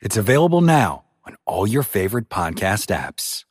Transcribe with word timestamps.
It's 0.00 0.16
available 0.16 0.62
now 0.62 1.04
on 1.26 1.36
all 1.44 1.66
your 1.66 1.82
favorite 1.82 2.30
podcast 2.30 2.88
apps. 2.88 3.44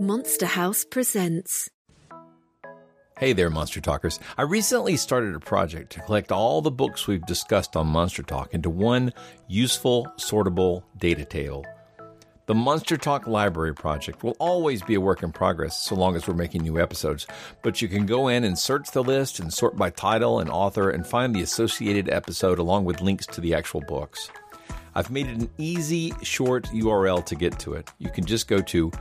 Monster 0.00 0.46
House 0.46 0.86
presents. 0.86 1.68
Hey 3.18 3.34
there, 3.34 3.50
Monster 3.50 3.82
Talkers. 3.82 4.18
I 4.38 4.42
recently 4.42 4.96
started 4.96 5.34
a 5.34 5.40
project 5.40 5.92
to 5.92 6.00
collect 6.00 6.32
all 6.32 6.62
the 6.62 6.70
books 6.70 7.06
we've 7.06 7.24
discussed 7.26 7.76
on 7.76 7.86
Monster 7.88 8.22
Talk 8.22 8.54
into 8.54 8.70
one 8.70 9.12
useful, 9.46 10.08
sortable 10.18 10.84
data 10.98 11.26
table. 11.26 11.66
The 12.46 12.54
Monster 12.54 12.98
Talk 12.98 13.26
Library 13.26 13.74
Project 13.74 14.22
will 14.22 14.36
always 14.38 14.82
be 14.82 14.96
a 14.96 15.00
work 15.00 15.22
in 15.22 15.32
progress 15.32 15.80
so 15.80 15.94
long 15.94 16.14
as 16.14 16.28
we're 16.28 16.34
making 16.34 16.62
new 16.62 16.78
episodes, 16.78 17.26
but 17.62 17.80
you 17.80 17.88
can 17.88 18.04
go 18.04 18.28
in 18.28 18.44
and 18.44 18.58
search 18.58 18.90
the 18.90 19.02
list 19.02 19.38
and 19.38 19.50
sort 19.50 19.76
by 19.76 19.88
title 19.88 20.40
and 20.40 20.50
author 20.50 20.90
and 20.90 21.06
find 21.06 21.34
the 21.34 21.40
associated 21.40 22.10
episode 22.10 22.58
along 22.58 22.84
with 22.84 23.00
links 23.00 23.24
to 23.28 23.40
the 23.40 23.54
actual 23.54 23.80
books. 23.88 24.28
I've 24.94 25.10
made 25.10 25.26
it 25.28 25.38
an 25.38 25.50
easy, 25.56 26.12
short 26.22 26.64
URL 26.64 27.24
to 27.24 27.34
get 27.34 27.58
to 27.60 27.72
it. 27.72 27.90
You 27.98 28.10
can 28.10 28.26
just 28.26 28.46
go 28.46 28.60
to 28.60 28.92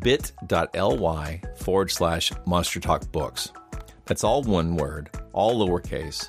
bit.ly 0.00 1.40
forward 1.56 1.90
slash 1.90 2.32
monster 2.44 2.80
talk 2.80 3.10
books. 3.10 3.50
That's 4.04 4.24
all 4.24 4.42
one 4.42 4.76
word, 4.76 5.08
all 5.32 5.66
lowercase, 5.66 6.28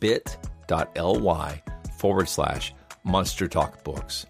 bit.ly 0.00 1.62
forward 1.96 2.28
slash 2.28 2.74
monster 3.04 3.46
talk 3.46 3.84
books. 3.84 4.26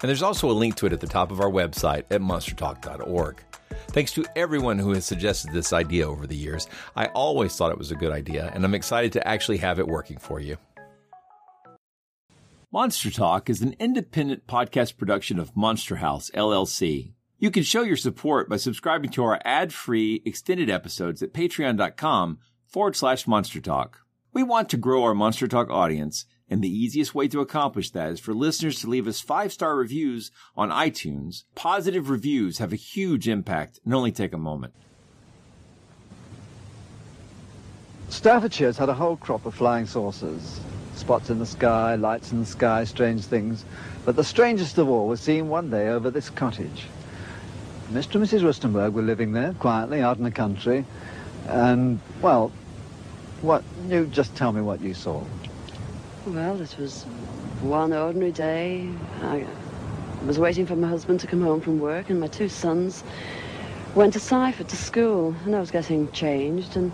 And 0.00 0.08
there's 0.08 0.22
also 0.22 0.50
a 0.50 0.52
link 0.52 0.76
to 0.76 0.86
it 0.86 0.92
at 0.92 1.00
the 1.00 1.06
top 1.06 1.30
of 1.30 1.40
our 1.40 1.50
website 1.50 2.04
at 2.10 2.20
monstertalk.org. 2.20 3.42
Thanks 3.88 4.12
to 4.12 4.26
everyone 4.36 4.78
who 4.78 4.92
has 4.92 5.04
suggested 5.04 5.52
this 5.52 5.72
idea 5.72 6.08
over 6.08 6.26
the 6.26 6.36
years. 6.36 6.68
I 6.94 7.06
always 7.06 7.56
thought 7.56 7.72
it 7.72 7.78
was 7.78 7.92
a 7.92 7.96
good 7.96 8.12
idea, 8.12 8.50
and 8.54 8.64
I'm 8.64 8.74
excited 8.74 9.12
to 9.12 9.26
actually 9.26 9.58
have 9.58 9.78
it 9.78 9.88
working 9.88 10.18
for 10.18 10.40
you. 10.40 10.58
Monster 12.72 13.10
Talk 13.10 13.48
is 13.48 13.62
an 13.62 13.74
independent 13.78 14.46
podcast 14.46 14.98
production 14.98 15.38
of 15.38 15.56
Monster 15.56 15.96
House, 15.96 16.30
LLC. 16.34 17.14
You 17.38 17.50
can 17.50 17.62
show 17.62 17.82
your 17.82 17.96
support 17.96 18.48
by 18.48 18.56
subscribing 18.56 19.10
to 19.10 19.24
our 19.24 19.40
ad-free 19.44 20.22
extended 20.24 20.68
episodes 20.68 21.22
at 21.22 21.32
patreon.com 21.32 22.38
forward 22.66 22.96
slash 22.96 23.26
monster 23.26 23.60
talk. 23.60 24.00
We 24.32 24.42
want 24.42 24.68
to 24.70 24.76
grow 24.76 25.04
our 25.04 25.14
Monster 25.14 25.48
Talk 25.48 25.70
audience, 25.70 26.26
and 26.48 26.62
the 26.62 26.68
easiest 26.68 27.14
way 27.14 27.28
to 27.28 27.40
accomplish 27.40 27.90
that 27.90 28.10
is 28.10 28.20
for 28.20 28.34
listeners 28.34 28.80
to 28.80 28.88
leave 28.88 29.08
us 29.08 29.20
five-star 29.20 29.74
reviews 29.74 30.30
on 30.56 30.70
iTunes. 30.70 31.44
Positive 31.54 32.08
reviews 32.08 32.58
have 32.58 32.72
a 32.72 32.76
huge 32.76 33.28
impact 33.28 33.80
and 33.84 33.94
only 33.94 34.12
take 34.12 34.32
a 34.32 34.38
moment. 34.38 34.72
Staffordshire's 38.08 38.78
had 38.78 38.88
a 38.88 38.94
whole 38.94 39.16
crop 39.16 39.46
of 39.46 39.54
flying 39.54 39.86
saucers. 39.86 40.60
Spots 40.94 41.28
in 41.28 41.38
the 41.38 41.46
sky, 41.46 41.96
lights 41.96 42.32
in 42.32 42.40
the 42.40 42.46
sky, 42.46 42.84
strange 42.84 43.24
things. 43.24 43.64
But 44.04 44.16
the 44.16 44.24
strangest 44.24 44.78
of 44.78 44.88
all 44.88 45.08
was 45.08 45.20
seen 45.20 45.48
one 45.48 45.70
day 45.70 45.88
over 45.88 46.10
this 46.10 46.30
cottage. 46.30 46.86
Mr. 47.90 48.16
and 48.16 48.24
Mrs. 48.24 48.42
Rustenberg 48.42 48.92
were 48.92 49.02
living 49.02 49.32
there, 49.32 49.52
quietly, 49.54 50.00
out 50.00 50.18
in 50.18 50.24
the 50.24 50.30
country. 50.30 50.84
And, 51.48 52.00
well, 52.22 52.52
what, 53.42 53.62
you 53.88 54.06
just 54.06 54.34
tell 54.36 54.52
me 54.52 54.60
what 54.60 54.80
you 54.80 54.94
saw. 54.94 55.22
Well, 56.26 56.60
it 56.60 56.76
was 56.76 57.04
one 57.60 57.92
ordinary 57.92 58.32
day. 58.32 58.90
I 59.22 59.46
was 60.26 60.40
waiting 60.40 60.66
for 60.66 60.74
my 60.74 60.88
husband 60.88 61.20
to 61.20 61.28
come 61.28 61.40
home 61.40 61.60
from 61.60 61.78
work, 61.78 62.10
and 62.10 62.18
my 62.18 62.26
two 62.26 62.48
sons 62.48 63.04
went 63.94 64.14
to 64.14 64.18
Seifert 64.18 64.66
to 64.70 64.76
school, 64.76 65.36
and 65.44 65.54
I 65.54 65.60
was 65.60 65.70
getting 65.70 66.10
changed, 66.10 66.76
and 66.76 66.90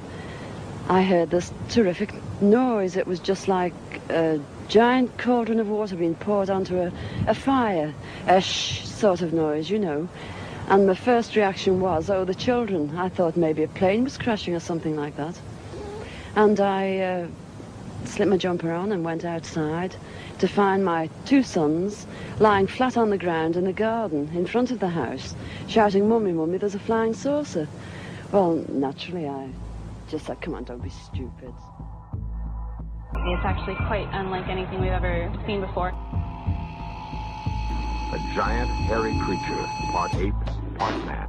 I 0.86 1.02
heard 1.02 1.30
this 1.30 1.50
terrific 1.70 2.12
noise. 2.42 2.94
It 2.94 3.06
was 3.06 3.20
just 3.20 3.48
like 3.48 3.72
a 4.10 4.38
giant 4.68 5.16
cauldron 5.16 5.60
of 5.60 5.68
water 5.70 5.96
being 5.96 6.14
poured 6.14 6.50
onto 6.50 6.78
a, 6.78 6.92
a 7.26 7.34
fire, 7.34 7.94
a 8.26 8.38
shh 8.38 8.84
sort 8.84 9.22
of 9.22 9.32
noise, 9.32 9.70
you 9.70 9.78
know. 9.78 10.10
And 10.68 10.86
my 10.86 10.94
first 10.94 11.36
reaction 11.36 11.80
was, 11.80 12.10
oh, 12.10 12.26
the 12.26 12.34
children. 12.34 12.98
I 12.98 13.08
thought 13.08 13.38
maybe 13.38 13.62
a 13.62 13.68
plane 13.68 14.04
was 14.04 14.18
crashing 14.18 14.54
or 14.54 14.60
something 14.60 14.94
like 14.94 15.16
that. 15.16 15.40
And 16.36 16.60
I 16.60 16.98
uh, 16.98 17.26
slipped 18.06 18.30
my 18.30 18.36
jumper 18.36 18.72
on 18.72 18.92
and 18.92 19.04
went 19.04 19.24
outside 19.24 19.94
to 20.38 20.48
find 20.48 20.84
my 20.84 21.08
two 21.24 21.42
sons 21.42 22.06
lying 22.38 22.66
flat 22.66 22.96
on 22.96 23.10
the 23.10 23.18
ground 23.18 23.56
in 23.56 23.64
the 23.64 23.72
garden 23.72 24.30
in 24.34 24.46
front 24.46 24.70
of 24.70 24.80
the 24.80 24.88
house, 24.88 25.34
shouting, 25.68 26.08
Mummy, 26.08 26.32
Mummy, 26.32 26.58
there's 26.58 26.74
a 26.74 26.80
flying 26.80 27.14
saucer. 27.14 27.68
Well, 28.32 28.64
naturally, 28.68 29.28
I 29.28 29.48
just 30.08 30.26
said, 30.26 30.40
come 30.40 30.54
on, 30.54 30.64
don't 30.64 30.82
be 30.82 30.90
stupid. 30.90 31.54
It's 33.14 33.44
actually 33.44 33.76
quite 33.86 34.08
unlike 34.12 34.48
anything 34.48 34.80
we've 34.80 34.90
ever 34.90 35.32
seen 35.46 35.60
before. 35.60 35.88
A 38.12 38.18
giant, 38.34 38.68
hairy 38.68 39.16
creature, 39.24 39.64
part 39.92 40.14
ape, 40.16 40.34
part 40.78 41.06
man. 41.06 41.28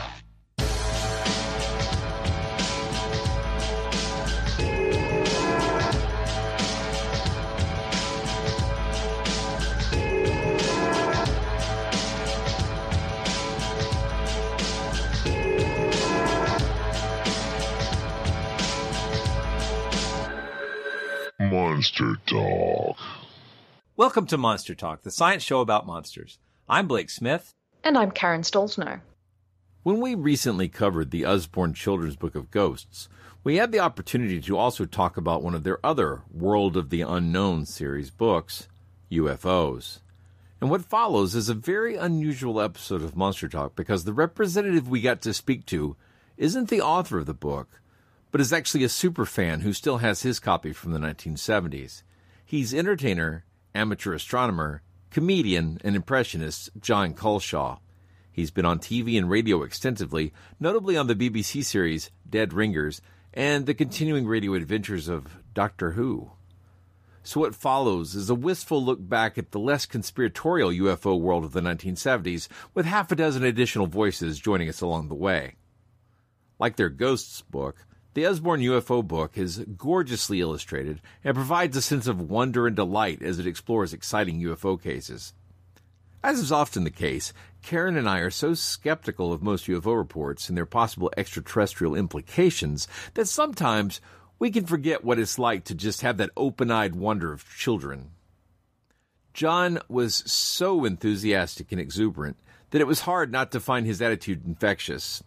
Monster 21.81 22.17
Talk. 22.27 22.97
Welcome 23.97 24.27
to 24.27 24.37
Monster 24.37 24.75
Talk, 24.75 25.01
the 25.01 25.09
science 25.09 25.41
show 25.41 25.61
about 25.61 25.87
monsters. 25.87 26.37
I'm 26.69 26.87
Blake 26.87 27.09
Smith. 27.09 27.55
And 27.83 27.97
I'm 27.97 28.11
Karen 28.11 28.43
Stollznow. 28.43 29.01
When 29.81 29.99
we 29.99 30.13
recently 30.13 30.69
covered 30.69 31.09
the 31.09 31.25
Usborne 31.25 31.73
Children's 31.73 32.15
Book 32.15 32.35
of 32.35 32.51
Ghosts, 32.51 33.09
we 33.43 33.55
had 33.55 33.71
the 33.71 33.79
opportunity 33.79 34.39
to 34.41 34.57
also 34.59 34.85
talk 34.85 35.17
about 35.17 35.41
one 35.41 35.55
of 35.55 35.63
their 35.63 35.83
other 35.83 36.21
World 36.31 36.77
of 36.77 36.91
the 36.91 37.01
Unknown 37.01 37.65
series 37.65 38.11
books, 38.11 38.67
UFOs. 39.11 40.01
And 40.61 40.69
what 40.69 40.85
follows 40.85 41.33
is 41.33 41.49
a 41.49 41.55
very 41.55 41.95
unusual 41.95 42.61
episode 42.61 43.01
of 43.01 43.17
Monster 43.17 43.49
Talk 43.49 43.75
because 43.75 44.03
the 44.03 44.13
representative 44.13 44.87
we 44.87 45.01
got 45.01 45.23
to 45.23 45.33
speak 45.33 45.65
to 45.65 45.95
isn't 46.37 46.69
the 46.69 46.81
author 46.81 47.17
of 47.17 47.25
the 47.25 47.33
book, 47.33 47.80
but 48.31 48.41
is 48.41 48.53
actually 48.53 48.83
a 48.83 48.89
super 48.89 49.25
fan 49.25 49.61
who 49.61 49.73
still 49.73 49.97
has 49.97 50.21
his 50.21 50.39
copy 50.39 50.73
from 50.73 50.91
the 50.91 50.99
1970s. 50.99 52.03
He's 52.45 52.73
entertainer, 52.73 53.45
amateur 53.75 54.13
astronomer, 54.13 54.81
comedian, 55.09 55.79
and 55.83 55.95
impressionist 55.95 56.69
Jon 56.79 57.13
Culshaw. 57.13 57.79
He's 58.31 58.51
been 58.51 58.65
on 58.65 58.79
TV 58.79 59.17
and 59.17 59.29
radio 59.29 59.61
extensively, 59.63 60.33
notably 60.59 60.95
on 60.95 61.07
the 61.07 61.15
BBC 61.15 61.63
series 61.65 62.09
Dead 62.29 62.53
Ringers 62.53 63.01
and 63.33 63.65
the 63.65 63.73
continuing 63.73 64.25
radio 64.25 64.53
adventures 64.53 65.07
of 65.07 65.37
Doctor 65.53 65.91
Who. 65.91 66.31
So 67.23 67.39
what 67.39 67.53
follows 67.53 68.15
is 68.15 68.29
a 68.29 68.35
wistful 68.35 68.83
look 68.83 69.07
back 69.07 69.37
at 69.37 69.51
the 69.51 69.59
less 69.59 69.85
conspiratorial 69.85 70.71
UFO 70.71 71.19
world 71.19 71.43
of 71.43 71.51
the 71.51 71.61
1970s, 71.61 72.47
with 72.73 72.85
half 72.85 73.11
a 73.11 73.15
dozen 73.15 73.43
additional 73.43 73.85
voices 73.85 74.39
joining 74.39 74.69
us 74.69 74.81
along 74.81 75.07
the 75.07 75.15
way. 75.15 75.55
Like 76.57 76.77
their 76.77 76.89
Ghosts 76.89 77.41
book, 77.41 77.85
the 78.13 78.25
Usborne 78.25 78.61
UFO 78.61 79.05
book 79.07 79.37
is 79.37 79.59
gorgeously 79.77 80.41
illustrated 80.41 81.01
and 81.23 81.35
provides 81.35 81.77
a 81.77 81.81
sense 81.81 82.07
of 82.07 82.29
wonder 82.29 82.67
and 82.67 82.75
delight 82.75 83.21
as 83.21 83.39
it 83.39 83.47
explores 83.47 83.93
exciting 83.93 84.41
UFO 84.41 84.81
cases. 84.81 85.33
As 86.23 86.39
is 86.39 86.51
often 86.51 86.83
the 86.83 86.91
case, 86.91 87.33
Karen 87.63 87.97
and 87.97 88.07
I 88.07 88.19
are 88.19 88.29
so 88.29 88.53
skeptical 88.53 89.31
of 89.33 89.41
most 89.41 89.67
UFO 89.67 89.97
reports 89.97 90.49
and 90.49 90.57
their 90.57 90.65
possible 90.65 91.11
extraterrestrial 91.15 91.95
implications 91.95 92.87
that 93.13 93.27
sometimes 93.27 94.01
we 94.37 94.51
can 94.51 94.65
forget 94.65 95.03
what 95.03 95.19
it's 95.19 95.39
like 95.39 95.63
to 95.65 95.75
just 95.75 96.01
have 96.01 96.17
that 96.17 96.31
open 96.35 96.69
eyed 96.69 96.95
wonder 96.95 97.31
of 97.31 97.47
children. 97.57 98.11
John 99.33 99.79
was 99.87 100.15
so 100.29 100.83
enthusiastic 100.83 101.71
and 101.71 101.79
exuberant 101.79 102.37
that 102.71 102.81
it 102.81 102.87
was 102.87 103.01
hard 103.01 103.31
not 103.31 103.51
to 103.51 103.59
find 103.59 103.85
his 103.85 104.01
attitude 104.01 104.45
infectious. 104.45 105.23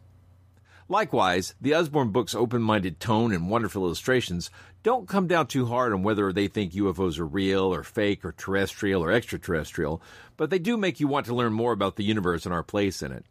Likewise, 0.89 1.55
the 1.61 1.73
Usborne 1.73 2.11
book's 2.11 2.35
open 2.35 2.61
minded 2.61 3.01
tone 3.01 3.33
and 3.33 3.49
wonderful 3.49 3.85
illustrations 3.85 4.51
don't 4.83 5.09
come 5.09 5.27
down 5.27 5.47
too 5.47 5.65
hard 5.65 5.95
on 5.95 6.03
whether 6.03 6.31
they 6.31 6.47
think 6.47 6.73
UFOs 6.73 7.19
are 7.19 7.27
real 7.27 7.73
or 7.73 7.83
fake 7.83 8.23
or 8.23 8.33
terrestrial 8.33 9.03
or 9.03 9.11
extraterrestrial, 9.11 10.03
but 10.37 10.51
they 10.51 10.59
do 10.59 10.77
make 10.77 11.01
you 11.01 11.09
want 11.09 11.25
to 11.27 11.35
learn 11.35 11.55
more 11.55 11.73
about 11.73 11.97
the 11.97 12.05
universe 12.05 12.45
and 12.45 12.55
our 12.55 12.63
place 12.63 13.01
in 13.01 13.13
it. 13.13 13.25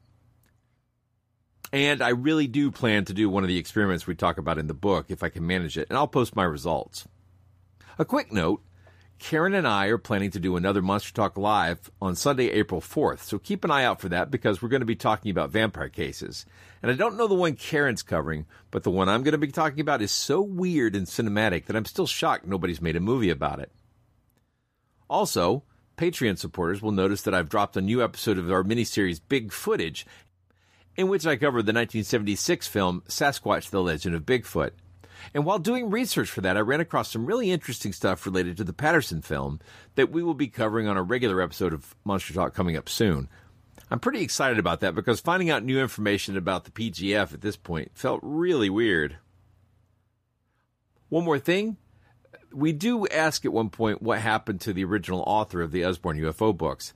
And 1.72 2.02
I 2.02 2.10
really 2.10 2.48
do 2.48 2.72
plan 2.72 3.06
to 3.06 3.14
do 3.14 3.30
one 3.30 3.44
of 3.44 3.50
the 3.50 3.58
experiments 3.58 4.08
we 4.08 4.16
talk 4.16 4.40
about 4.40 4.58
in 4.58 4.68
the 4.68 4.74
book 4.74 5.06
if 5.10 5.22
I 5.22 5.30
can 5.30 5.46
manage 5.46 5.78
it, 5.78 5.88
and 5.90 5.98
I'll 5.98 6.08
post 6.08 6.36
my 6.36 6.44
results. 6.44 7.08
A 8.00 8.06
quick 8.06 8.32
note 8.32 8.64
Karen 9.20 9.54
and 9.54 9.68
I 9.68 9.86
are 9.88 9.98
planning 9.98 10.32
to 10.32 10.40
do 10.40 10.58
another 10.58 10.82
Monster 10.82 11.14
Talk 11.14 11.38
Live 11.38 11.90
on 12.02 12.16
Sunday, 12.16 12.50
April 12.50 12.82
4th, 12.82 13.20
so 13.20 13.38
keep 13.40 13.64
an 13.64 13.72
eye 13.72 13.86
out 13.86 14.02
for 14.02 14.10
that 14.10 14.32
because 14.32 14.62
we're 14.62 14.70
going 14.70 14.82
to 14.82 14.86
be 14.86 14.96
talking 14.96 15.32
about 15.32 15.52
vampire 15.52 15.88
cases. 15.88 16.46
And 16.84 16.92
I 16.92 16.96
don't 16.96 17.16
know 17.16 17.28
the 17.28 17.34
one 17.34 17.56
Karen's 17.56 18.04
covering, 18.04 18.46
but 18.70 18.84
the 18.84 18.92
one 18.92 19.08
I'm 19.08 19.24
going 19.24 19.32
to 19.32 19.38
be 19.38 19.48
talking 19.48 19.80
about 19.80 20.02
is 20.02 20.12
so 20.12 20.42
weird 20.42 20.98
and 20.98 21.08
cinematic 21.08 21.66
that 21.66 21.78
I'm 21.78 21.86
still 21.86 22.06
shocked 22.06 22.46
nobody's 22.46 22.82
made 22.82 22.98
a 22.98 23.00
movie 23.00 23.30
about 23.30 23.62
it. 23.62 23.72
Also, 25.10 25.64
Patreon 25.98 26.38
supporters 26.38 26.82
will 26.82 26.92
notice 26.92 27.22
that 27.22 27.34
I've 27.34 27.48
dropped 27.48 27.78
a 27.78 27.82
new 27.82 28.04
episode 28.04 28.38
of 28.38 28.52
our 28.52 28.64
miniseries 28.64 29.22
Big 29.30 29.54
Footage, 29.54 30.06
in 30.98 31.08
which 31.08 31.26
I 31.26 31.38
cover 31.38 31.62
the 31.62 31.72
1976 31.72 32.68
film 32.68 33.02
Sasquatch 33.08 33.70
The 33.70 33.82
Legend 33.82 34.14
of 34.14 34.26
Bigfoot. 34.26 34.72
And 35.34 35.46
while 35.46 35.60
doing 35.60 35.90
research 35.90 36.30
for 36.30 36.42
that, 36.42 36.58
I 36.58 36.62
ran 36.62 36.82
across 36.82 37.10
some 37.10 37.26
really 37.26 37.50
interesting 37.50 37.94
stuff 37.94 38.26
related 38.26 38.58
to 38.58 38.66
the 38.66 38.74
Patterson 38.74 39.22
film 39.22 39.62
that 39.96 40.12
we 40.12 40.22
will 40.22 40.34
be 40.34 40.48
covering 40.48 40.90
on 40.90 40.98
a 40.98 41.04
regular 41.04 41.42
episode 41.42 41.72
of 41.72 41.96
Monster 42.04 42.34
Talk 42.34 42.54
coming 42.54 42.76
up 42.76 42.90
soon. 42.90 43.30
I'm 43.94 44.00
pretty 44.00 44.24
excited 44.24 44.58
about 44.58 44.80
that 44.80 44.96
because 44.96 45.20
finding 45.20 45.52
out 45.52 45.64
new 45.64 45.80
information 45.80 46.36
about 46.36 46.64
the 46.64 46.72
PGF 46.72 47.32
at 47.32 47.42
this 47.42 47.56
point 47.56 47.92
felt 47.94 48.22
really 48.24 48.68
weird. 48.68 49.18
One 51.10 51.24
more 51.26 51.38
thing. 51.38 51.78
We 52.52 52.74
do 52.74 53.06
ask 53.10 53.46
at 53.46 53.54
one 53.54 53.70
point 53.70 54.02
what 54.02 54.18
happened 54.18 54.62
to 54.62 54.74
the 54.74 54.84
original 54.84 55.24
author 55.28 55.62
of 55.62 55.72
the 55.72 55.84
Usborne 55.84 56.18
UFO 56.18 56.58
books. 56.58 56.96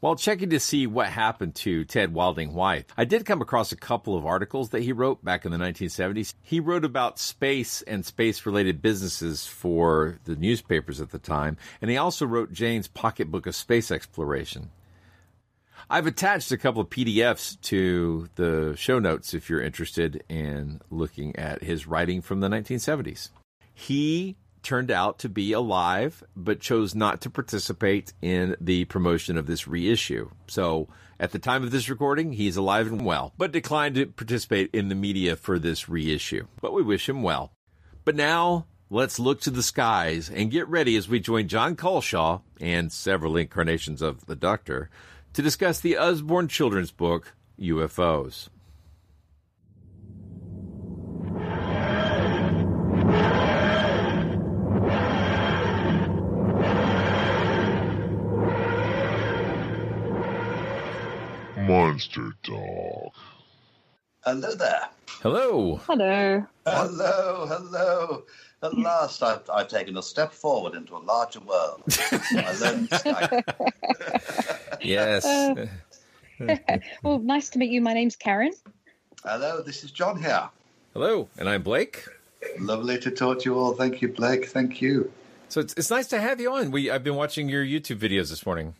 While 0.00 0.16
checking 0.16 0.48
to 0.48 0.58
see 0.58 0.86
what 0.86 1.08
happened 1.08 1.54
to 1.56 1.84
Ted 1.84 2.14
Wilding 2.14 2.54
White, 2.54 2.86
I 2.96 3.04
did 3.04 3.26
come 3.26 3.42
across 3.42 3.70
a 3.70 3.76
couple 3.76 4.16
of 4.16 4.24
articles 4.24 4.70
that 4.70 4.82
he 4.82 4.92
wrote 4.92 5.22
back 5.22 5.44
in 5.44 5.52
the 5.52 5.58
1970s. 5.58 6.32
He 6.40 6.60
wrote 6.60 6.86
about 6.86 7.18
space 7.18 7.82
and 7.82 8.06
space 8.06 8.46
related 8.46 8.80
businesses 8.80 9.46
for 9.46 10.18
the 10.24 10.36
newspapers 10.36 10.98
at 10.98 11.10
the 11.10 11.18
time, 11.18 11.58
and 11.82 11.90
he 11.90 11.98
also 11.98 12.24
wrote 12.24 12.54
Jane's 12.54 12.88
Pocketbook 12.88 13.46
of 13.46 13.54
Space 13.54 13.90
Exploration. 13.90 14.70
I've 15.90 16.06
attached 16.06 16.52
a 16.52 16.58
couple 16.58 16.80
of 16.80 16.90
PDFs 16.90 17.60
to 17.62 18.28
the 18.36 18.74
show 18.76 18.98
notes 18.98 19.34
if 19.34 19.50
you're 19.50 19.62
interested 19.62 20.22
in 20.28 20.80
looking 20.90 21.36
at 21.36 21.62
his 21.62 21.86
writing 21.86 22.22
from 22.22 22.40
the 22.40 22.48
1970s. 22.48 23.30
He 23.74 24.36
turned 24.62 24.90
out 24.90 25.18
to 25.18 25.28
be 25.28 25.52
alive, 25.52 26.22
but 26.36 26.60
chose 26.60 26.94
not 26.94 27.20
to 27.22 27.30
participate 27.30 28.12
in 28.22 28.56
the 28.60 28.84
promotion 28.86 29.36
of 29.36 29.46
this 29.46 29.66
reissue. 29.66 30.30
So, 30.46 30.88
at 31.18 31.32
the 31.32 31.38
time 31.38 31.62
of 31.62 31.70
this 31.70 31.88
recording, 31.88 32.32
he's 32.32 32.56
alive 32.56 32.86
and 32.88 33.04
well, 33.04 33.32
but 33.36 33.52
declined 33.52 33.94
to 33.96 34.06
participate 34.06 34.70
in 34.72 34.88
the 34.88 34.94
media 34.94 35.36
for 35.36 35.58
this 35.58 35.88
reissue. 35.88 36.46
But 36.60 36.72
we 36.72 36.82
wish 36.82 37.08
him 37.08 37.22
well. 37.22 37.52
But 38.04 38.16
now, 38.16 38.66
let's 38.90 39.18
look 39.18 39.40
to 39.42 39.50
the 39.50 39.62
skies 39.62 40.28
and 40.30 40.50
get 40.50 40.68
ready 40.68 40.96
as 40.96 41.08
we 41.08 41.20
join 41.20 41.48
Jon 41.48 41.76
Culshaw 41.76 42.42
and 42.60 42.90
several 42.90 43.36
incarnations 43.36 44.02
of 44.02 44.26
the 44.26 44.36
Doctor 44.36 44.90
to 45.34 45.42
discuss 45.42 45.80
the 45.80 45.96
Usborne 45.96 46.48
children's 46.48 46.90
book, 46.90 47.34
UFOs. 47.58 48.48
Monster 61.56 62.32
Talk. 62.42 63.31
Hello 64.24 64.54
there. 64.54 64.88
Hello. 65.20 65.80
Hello. 65.84 66.46
Hello, 66.64 67.46
hello. 67.46 68.22
At 68.62 68.78
last, 68.78 69.20
I've, 69.20 69.42
I've 69.52 69.66
taken 69.66 69.96
a 69.96 70.02
step 70.02 70.32
forward 70.32 70.74
into 70.74 70.96
a 70.96 70.98
larger 70.98 71.40
world. 71.40 71.82
I 72.30 72.56
learned 72.60 72.88
Yes. 74.80 75.24
Uh, 75.24 75.66
well, 77.02 77.18
nice 77.18 77.50
to 77.50 77.58
meet 77.58 77.72
you. 77.72 77.80
My 77.80 77.94
name's 77.94 78.14
Karen. 78.14 78.52
Hello, 79.24 79.60
this 79.60 79.82
is 79.82 79.90
Jon 79.90 80.22
here. 80.22 80.48
Hello, 80.92 81.28
and 81.36 81.48
I'm 81.48 81.62
Blake. 81.62 82.04
Lovely 82.60 83.00
to 83.00 83.10
talk 83.10 83.40
to 83.40 83.44
you 83.46 83.58
all. 83.58 83.74
Thank 83.74 84.00
you, 84.02 84.08
Blake. 84.08 84.46
Thank 84.46 84.80
you. 84.80 85.10
So 85.48 85.60
it's, 85.60 85.74
it's 85.76 85.90
nice 85.90 86.06
to 86.08 86.20
have 86.20 86.40
you 86.40 86.52
on. 86.52 86.70
We 86.70 86.90
I've 86.92 87.02
been 87.02 87.16
watching 87.16 87.48
your 87.48 87.64
YouTube 87.64 87.98
videos 87.98 88.30
this 88.30 88.46
morning. 88.46 88.74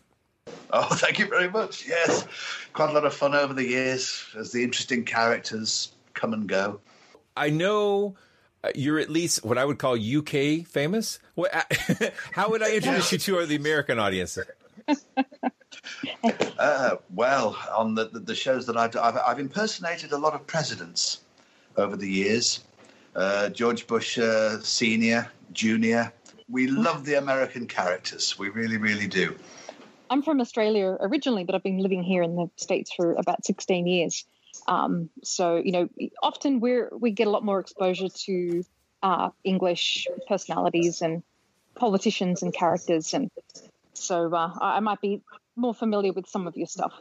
Oh, 0.75 0.95
thank 0.95 1.19
you 1.19 1.27
very 1.27 1.51
much. 1.51 1.87
Yes, 1.87 2.27
quite 2.73 2.89
a 2.89 2.93
lot 2.95 3.05
of 3.05 3.13
fun 3.13 3.35
over 3.35 3.53
the 3.53 3.67
years 3.67 4.25
as 4.39 4.53
the 4.53 4.65
interesting 4.65 5.05
characters 5.05 5.93
come 6.15 6.33
and 6.33 6.49
go. 6.49 6.81
I 7.37 7.51
know 7.51 8.15
uh, 8.65 8.71
you're 8.75 8.99
at 8.99 9.11
least 9.11 9.45
what 9.45 9.59
I 9.59 9.67
would 9.67 9.79
call 9.79 9.97
UK 9.97 10.67
famous. 10.67 11.19
What, 11.35 11.53
how 12.33 12.49
would 12.49 12.63
I 12.63 12.75
introduce 12.77 13.13
you 13.13 13.19
to 13.19 13.45
the 13.45 13.57
American 13.57 13.99
audience? 13.99 14.39
Uh, 16.59 16.97
well, 17.15 17.57
on 17.75 17.95
the, 17.95 18.05
the, 18.09 18.21
the 18.21 18.35
shows 18.35 18.67
that 18.67 18.77
I've, 18.77 18.95
I've, 18.97 19.17
I've 19.17 19.39
impersonated 19.41 20.13
a 20.13 20.19
lot 20.19 20.35
of 20.35 20.47
presidents 20.47 21.23
over 21.77 21.97
the 21.97 22.09
years. 22.09 22.61
Uh, 23.17 23.49
George 23.49 23.87
Bush 23.87 24.19
uh, 24.19 24.61
Senior, 24.61 25.29
Junior. 25.53 26.13
We 26.49 26.69
love 26.69 27.05
the 27.05 27.15
American 27.15 27.67
characters. 27.67 28.39
We 28.39 28.51
really, 28.51 28.77
really 28.77 29.09
do. 29.09 29.35
I'm 30.13 30.21
from 30.21 30.43
Australia 30.43 30.95
originally, 31.01 31.45
but 31.45 31.55
I've 31.55 31.63
been 31.63 31.79
living 31.79 32.03
here 32.03 32.23
in 32.23 32.37
the 32.37 32.51
States 32.57 32.93
for 32.95 33.15
about 33.15 33.47
16 33.47 33.87
years. 33.87 34.27
Um, 34.69 35.09
so, 35.25 35.57
you 35.57 35.73
know, 35.73 35.89
often 36.23 36.61
we're, 36.61 36.91
we 36.93 37.13
get 37.13 37.29
a 37.29 37.31
lot 37.31 37.43
more 37.43 37.59
exposure 37.61 38.11
to 38.27 38.63
uh, 39.03 39.31
English 39.43 40.07
personalities 40.29 41.01
and 41.01 41.23
politicians 41.75 42.43
and 42.43 42.53
characters. 42.53 43.15
And 43.15 43.31
so 43.95 44.35
uh, 44.35 44.53
I 44.61 44.81
might 44.81 45.01
be 45.01 45.23
more 45.57 45.73
familiar 45.73 46.13
with 46.13 46.27
some 46.29 46.47
of 46.47 46.59
your 46.59 46.67
stuff. 46.67 46.93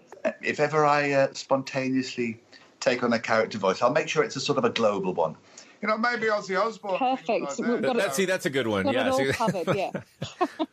If 0.42 0.62
ever 0.62 0.86
I 0.86 1.12
uh, 1.12 1.34
spontaneously 1.34 2.40
take 2.80 3.04
on 3.04 3.12
a 3.12 3.20
character 3.20 3.58
voice, 3.58 3.82
I'll 3.82 3.92
make 3.92 4.08
sure 4.08 4.24
it's 4.24 4.38
a 4.38 4.40
sort 4.40 4.58
of 4.58 4.64
a 4.64 4.70
global 4.70 5.14
one. 5.14 5.36
You 5.82 5.88
know, 5.88 5.98
maybe 5.98 6.28
Ozzy 6.28 6.60
Osbourne. 6.60 6.98
Perfect. 7.00 7.60
Like 7.60 7.68
We've 7.70 7.82
got 7.82 7.96
That, 7.96 8.14
see, 8.16 8.26
that's 8.26 8.46
a 8.46 8.50
good 8.52 8.68
one. 8.68 8.84
got 8.86 8.94
Yeah. 8.94 9.08
it 9.08 9.10
all 9.12 9.18
see- 9.18 9.32
covered, 9.32 9.68
yeah. 9.76 9.92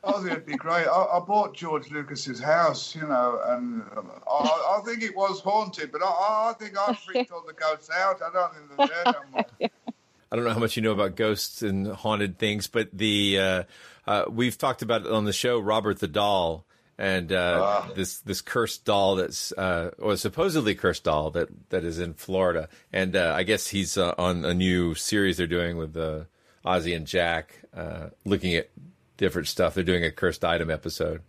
Ozzy 0.05 0.31
would 0.31 0.45
be 0.47 0.55
great. 0.57 0.87
I, 0.87 1.05
I 1.15 1.21
bought 1.21 1.55
George 1.55 1.91
Lucas's 1.91 2.41
house, 2.41 2.95
you 2.95 3.03
know, 3.03 3.41
and 3.47 3.83
um, 3.97 4.11
I, 4.31 4.79
I 4.79 4.85
think 4.85 5.03
it 5.03 5.17
was 5.17 5.41
haunted, 5.41 5.93
but 5.93 6.03
I, 6.03 6.50
I 6.50 6.53
think 6.59 6.77
I 6.79 6.93
freaked 7.07 7.33
all 7.33 7.43
the 7.47 7.55
ghosts 7.55 7.91
out. 7.91 8.21
I 8.23 8.31
don't 8.33 8.55
think 8.55 8.77
they're 8.77 8.87
there 9.05 9.15
no 9.15 9.21
more. 9.33 9.71
I 10.31 10.37
don't 10.37 10.45
know 10.45 10.53
how 10.53 10.59
much 10.59 10.77
you 10.77 10.83
know 10.83 10.93
about 10.93 11.17
ghosts 11.17 11.62
and 11.62 11.87
haunted 11.87 12.38
things, 12.38 12.67
but 12.67 12.91
the 12.93 13.38
uh, 13.41 13.62
uh, 14.07 14.25
we've 14.29 14.59
talked 14.59 14.83
about 14.83 15.07
it 15.07 15.11
on 15.11 15.25
the 15.25 15.33
show 15.33 15.59
Robert 15.59 16.00
the 16.00 16.09
doll 16.09 16.67
and 16.99 17.33
uh, 17.33 17.85
this 17.95 18.19
this 18.21 18.40
cursed 18.40 18.85
doll 18.85 19.17
that's 19.17 19.52
uh, 19.52 19.93
or 19.99 20.17
supposedly 20.17 20.75
cursed 20.75 21.05
doll 21.05 21.31
that 21.31 21.49
that 21.71 21.85
is 21.85 21.99
in 21.99 22.14
Florida, 22.14 22.69
and 22.93 23.14
uh, 23.14 23.33
I 23.37 23.45
guess 23.45 23.69
he's 23.69 23.97
uh, 23.97 24.14
on 24.19 24.45
a 24.45 24.52
new 24.52 24.95
series 24.95 25.37
they're 25.37 25.47
doing 25.47 25.76
with 25.76 25.97
uh, 25.97 26.25
Ozzy 26.64 26.97
and 26.97 27.07
Jack, 27.07 27.61
uh, 27.75 28.09
looking 28.25 28.55
at 28.55 28.69
different 29.17 29.49
stuff. 29.49 29.75
They're 29.75 29.85
doing 29.85 30.05
a 30.05 30.11
cursed 30.11 30.45
item 30.45 30.71
episode. 30.71 31.23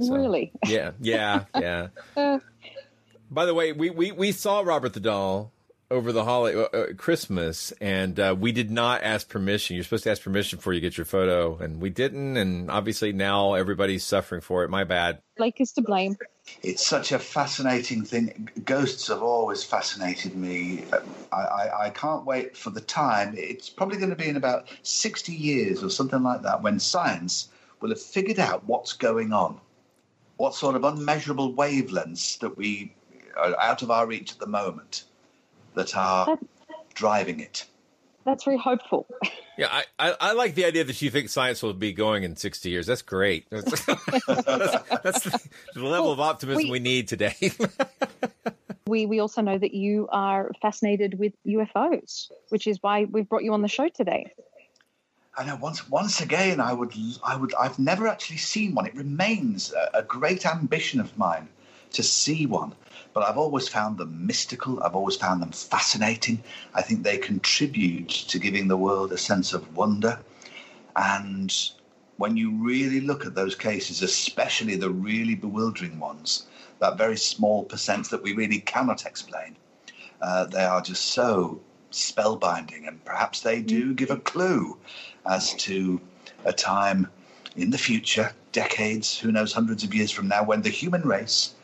So, 0.00 0.14
really? 0.14 0.52
Yeah, 0.66 0.92
yeah, 1.00 1.44
yeah. 1.54 1.88
Uh, 2.16 2.40
By 3.30 3.46
the 3.46 3.54
way, 3.54 3.72
we, 3.72 3.88
we, 3.88 4.12
we 4.12 4.32
saw 4.32 4.60
Robert 4.60 4.92
the 4.92 5.00
Doll 5.00 5.52
over 5.92 6.10
the 6.10 6.24
holiday 6.24 6.58
uh, 6.58 6.64
uh, 6.64 6.86
Christmas, 6.94 7.70
and 7.80 8.18
uh, 8.18 8.34
we 8.36 8.50
did 8.50 8.70
not 8.70 9.02
ask 9.02 9.28
permission. 9.28 9.76
You're 9.76 9.84
supposed 9.84 10.04
to 10.04 10.10
ask 10.10 10.22
permission 10.22 10.56
before 10.56 10.72
you 10.72 10.80
get 10.80 10.96
your 10.96 11.04
photo, 11.04 11.58
and 11.58 11.80
we 11.80 11.90
didn't. 11.90 12.38
And 12.38 12.70
obviously 12.70 13.12
now 13.12 13.54
everybody's 13.54 14.02
suffering 14.02 14.40
for 14.40 14.64
it. 14.64 14.70
My 14.70 14.84
bad. 14.84 15.20
Blake 15.36 15.60
is 15.60 15.72
to 15.72 15.82
blame. 15.82 16.16
It's 16.62 16.84
such 16.84 17.12
a 17.12 17.18
fascinating 17.18 18.04
thing. 18.04 18.48
Ghosts 18.64 19.08
have 19.08 19.22
always 19.22 19.62
fascinated 19.62 20.34
me. 20.34 20.84
I, 21.30 21.36
I, 21.36 21.84
I 21.86 21.90
can't 21.90 22.24
wait 22.24 22.56
for 22.56 22.70
the 22.70 22.80
time. 22.80 23.34
It's 23.36 23.68
probably 23.68 23.98
going 23.98 24.10
to 24.10 24.16
be 24.16 24.28
in 24.28 24.36
about 24.36 24.68
60 24.82 25.32
years 25.32 25.84
or 25.84 25.90
something 25.90 26.22
like 26.22 26.42
that 26.42 26.62
when 26.62 26.80
science 26.80 27.48
will 27.80 27.90
have 27.90 28.00
figured 28.00 28.38
out 28.38 28.64
what's 28.66 28.94
going 28.94 29.32
on, 29.32 29.60
what 30.38 30.54
sort 30.54 30.74
of 30.74 30.84
unmeasurable 30.84 31.52
wavelengths 31.52 32.38
that 32.38 32.56
we 32.56 32.94
are 33.36 33.58
out 33.60 33.82
of 33.82 33.90
our 33.90 34.06
reach 34.06 34.32
at 34.32 34.38
the 34.38 34.46
moment 34.46 35.04
that 35.74 35.96
are 35.96 36.38
driving 36.94 37.40
it. 37.40 37.66
That's 38.24 38.44
very 38.44 38.58
hopeful. 38.58 39.06
Yeah, 39.58 39.68
I, 39.70 39.84
I, 39.98 40.16
I, 40.18 40.32
like 40.32 40.54
the 40.54 40.64
idea 40.64 40.82
that 40.82 41.02
you 41.02 41.10
think 41.10 41.28
science 41.28 41.62
will 41.62 41.74
be 41.74 41.92
going 41.92 42.22
in 42.22 42.36
60 42.36 42.70
years. 42.70 42.86
That's 42.86 43.02
great. 43.02 43.44
That's, 43.50 43.84
that's, 43.84 44.26
that's 44.26 45.24
the, 45.24 45.48
the, 45.74 45.82
level 45.82 46.04
well, 46.04 46.12
of 46.12 46.20
optimism 46.20 46.64
we, 46.64 46.70
we 46.70 46.78
need 46.78 47.06
today. 47.06 47.36
we, 48.86 49.04
we 49.04 49.20
also 49.20 49.42
know 49.42 49.58
that 49.58 49.74
you 49.74 50.08
are 50.10 50.50
fascinated 50.62 51.18
with 51.18 51.34
UFOs, 51.46 52.30
which 52.48 52.66
is 52.66 52.78
why 52.80 53.04
we've 53.04 53.28
brought 53.28 53.44
you 53.44 53.52
on 53.52 53.60
the 53.60 53.68
show 53.68 53.90
today. 53.90 54.32
I 55.36 55.44
know. 55.44 55.56
Once, 55.56 55.86
once 55.90 56.22
again, 56.22 56.58
I 56.58 56.72
would, 56.72 56.94
I 57.22 57.36
would. 57.36 57.52
I've 57.54 57.78
never 57.78 58.08
actually 58.08 58.38
seen 58.38 58.74
one. 58.74 58.86
It 58.86 58.94
remains 58.96 59.70
a, 59.74 59.98
a 59.98 60.02
great 60.02 60.46
ambition 60.46 60.98
of 60.98 61.16
mine 61.18 61.46
to 61.92 62.02
see 62.02 62.46
one 62.46 62.74
but 63.12 63.24
I've 63.24 63.38
always 63.38 63.68
found 63.68 63.98
them 63.98 64.26
mystical. 64.26 64.82
I've 64.82 64.94
always 64.94 65.16
found 65.16 65.42
them 65.42 65.52
fascinating. 65.52 66.42
I 66.74 66.82
think 66.82 67.02
they 67.02 67.18
contribute 67.18 68.08
to 68.08 68.38
giving 68.38 68.68
the 68.68 68.76
world 68.76 69.12
a 69.12 69.18
sense 69.18 69.52
of 69.52 69.76
wonder. 69.76 70.18
And 70.96 71.54
when 72.16 72.36
you 72.36 72.50
really 72.52 73.00
look 73.00 73.26
at 73.26 73.34
those 73.34 73.54
cases, 73.54 74.02
especially 74.02 74.76
the 74.76 74.90
really 74.90 75.34
bewildering 75.34 75.98
ones, 75.98 76.46
that 76.78 76.96
very 76.96 77.16
small 77.16 77.64
percent 77.64 78.10
that 78.10 78.22
we 78.22 78.32
really 78.32 78.60
cannot 78.60 79.04
explain, 79.04 79.56
uh, 80.20 80.46
they 80.46 80.64
are 80.64 80.80
just 80.80 81.06
so 81.06 81.60
spellbinding. 81.90 82.88
And 82.88 83.04
perhaps 83.04 83.40
they 83.40 83.60
do 83.60 83.92
give 83.92 84.10
a 84.10 84.16
clue 84.16 84.78
as 85.26 85.52
to 85.54 86.00
a 86.44 86.52
time 86.52 87.08
in 87.56 87.70
the 87.70 87.78
future, 87.78 88.32
decades, 88.52 89.18
who 89.18 89.30
knows, 89.30 89.52
hundreds 89.52 89.84
of 89.84 89.94
years 89.94 90.10
from 90.10 90.28
now, 90.28 90.42
when 90.42 90.62
the 90.62 90.70
human 90.70 91.02
race 91.02 91.54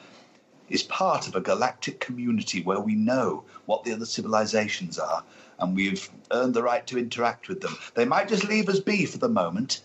is 0.69 0.83
part 0.83 1.29
of 1.29 1.35
a 1.35 1.41
galactic 1.41 2.01
community 2.01 2.63
where 2.63 2.81
we 2.81 2.95
know 2.95 3.45
what 3.67 3.85
the 3.85 3.93
other 3.93 4.07
civilizations 4.07 4.99
are 4.99 5.25
and 5.59 5.75
we've 5.75 6.09
earned 6.31 6.55
the 6.55 6.63
right 6.63 6.87
to 6.87 6.99
interact 6.99 7.49
with 7.49 7.61
them. 7.61 7.77
They 7.95 8.05
might 8.05 8.29
just 8.29 8.49
leave 8.49 8.69
us 8.69 8.81
be 8.81 9.07
for 9.07 9.19
the 9.19 9.29
moment. 9.29 9.81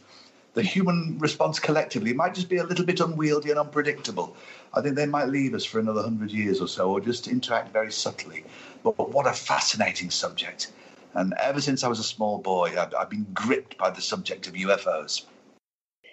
The 0.53 0.61
human 0.61 1.17
response 1.17 1.59
collectively 1.59 2.13
might 2.13 2.35
just 2.35 2.49
be 2.49 2.57
a 2.57 2.63
little 2.63 2.85
bit 2.85 2.99
unwieldy 2.99 3.49
and 3.49 3.59
unpredictable. 3.59 4.35
I 4.73 4.81
think 4.81 4.95
they 4.95 5.07
might 5.07 5.29
leave 5.29 5.55
us 5.55 5.65
for 5.65 5.79
another 5.79 6.03
hundred 6.03 6.31
years 6.31 6.61
or 6.61 6.67
so, 6.67 6.91
or 6.91 7.01
just 7.01 7.27
interact 7.27 7.73
very 7.73 7.91
subtly. 7.91 8.43
But, 8.83 8.95
but 8.95 9.09
what 9.09 9.25
a 9.25 9.33
fascinating 9.33 10.11
subject. 10.11 10.71
And 11.15 11.33
ever 11.39 11.59
since 11.59 11.83
I 11.83 11.87
was 11.87 11.99
a 11.99 12.03
small 12.03 12.37
boy, 12.37 12.75
I've, 12.77 12.93
I've 12.93 13.09
been 13.09 13.27
gripped 13.33 13.77
by 13.77 13.89
the 13.89 14.01
subject 14.01 14.47
of 14.47 14.53
UFOs. 14.53 15.25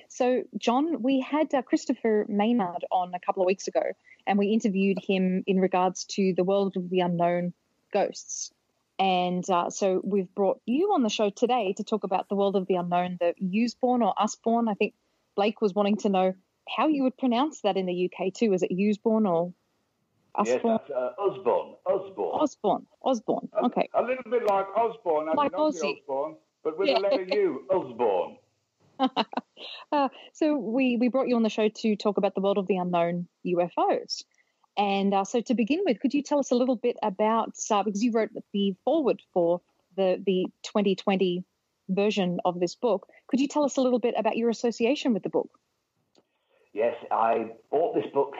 So, 0.08 0.42
Jon, 0.58 1.02
we 1.02 1.20
had 1.20 1.54
uh, 1.54 1.62
Christopher 1.62 2.26
Maynard 2.28 2.84
on 2.90 3.14
a 3.14 3.20
couple 3.20 3.42
of 3.42 3.46
weeks 3.46 3.68
ago, 3.68 3.82
and 4.26 4.38
we 4.38 4.48
interviewed 4.48 4.98
him 4.98 5.42
in 5.46 5.60
regards 5.60 6.04
to 6.04 6.34
the 6.36 6.44
world 6.44 6.76
of 6.76 6.88
the 6.90 7.00
unknown 7.00 7.52
ghosts. 7.92 8.52
And 8.98 9.48
uh, 9.48 9.70
so 9.70 10.00
we've 10.04 10.32
brought 10.34 10.60
you 10.66 10.92
on 10.92 11.02
the 11.02 11.08
show 11.08 11.30
today 11.30 11.72
to 11.78 11.84
talk 11.84 12.04
about 12.04 12.28
the 12.28 12.36
world 12.36 12.54
of 12.54 12.66
the 12.66 12.74
unknown, 12.74 13.18
the 13.18 13.34
Usborn 13.40 14.02
or 14.02 14.14
Usborn. 14.20 14.68
I 14.68 14.74
think 14.74 14.94
Blake 15.36 15.62
was 15.62 15.74
wanting 15.74 15.96
to 15.98 16.10
know 16.10 16.34
how 16.68 16.88
you 16.88 17.04
would 17.04 17.16
pronounce 17.16 17.62
that 17.62 17.76
in 17.76 17.86
the 17.86 18.10
UK 18.10 18.32
too. 18.34 18.52
Is 18.52 18.62
it 18.62 18.70
Usborn 18.70 19.26
or 19.26 19.54
Usborn? 20.34 20.80
Yes, 20.86 20.96
uh, 20.96 21.10
Osborne. 21.18 21.74
Osborne. 21.86 22.40
Osborne. 22.40 22.86
Osborne. 23.02 23.48
Okay. 23.64 23.88
A, 23.94 24.02
a 24.02 24.04
little 24.04 24.30
bit 24.30 24.44
like 24.46 24.66
Osborne, 24.76 25.28
like. 25.34 25.52
Osborne, 25.54 26.36
but 26.62 26.78
with 26.78 26.88
yeah. 26.88 26.96
the 26.96 27.00
letter 27.00 27.22
U, 27.22 27.66
Osborne. 27.70 28.36
Uh, 29.92 30.08
so 30.32 30.56
we 30.56 30.96
we 30.96 31.08
brought 31.08 31.28
you 31.28 31.36
on 31.36 31.42
the 31.42 31.50
show 31.50 31.68
to 31.68 31.96
talk 31.96 32.16
about 32.16 32.34
the 32.34 32.40
world 32.40 32.58
of 32.58 32.66
the 32.66 32.76
unknown 32.76 33.28
UFOs. 33.46 34.24
And 34.76 35.12
uh, 35.12 35.24
so 35.24 35.40
to 35.42 35.54
begin 35.54 35.80
with, 35.84 36.00
could 36.00 36.14
you 36.14 36.22
tell 36.22 36.38
us 36.38 36.50
a 36.50 36.54
little 36.54 36.76
bit 36.76 36.96
about 37.02 37.54
uh, 37.70 37.82
because 37.82 38.02
you 38.02 38.12
wrote 38.12 38.30
the 38.52 38.74
forward 38.84 39.20
for 39.32 39.60
the 39.96 40.22
the 40.24 40.46
2020 40.62 41.44
version 41.88 42.38
of 42.44 42.60
this 42.60 42.74
book? 42.74 43.08
Could 43.26 43.40
you 43.40 43.48
tell 43.48 43.64
us 43.64 43.76
a 43.76 43.80
little 43.80 43.98
bit 43.98 44.14
about 44.16 44.36
your 44.36 44.50
association 44.50 45.12
with 45.12 45.22
the 45.22 45.28
book? 45.28 45.50
Yes, 46.72 46.94
I 47.10 47.52
bought 47.70 47.94
this 47.94 48.06
book 48.14 48.34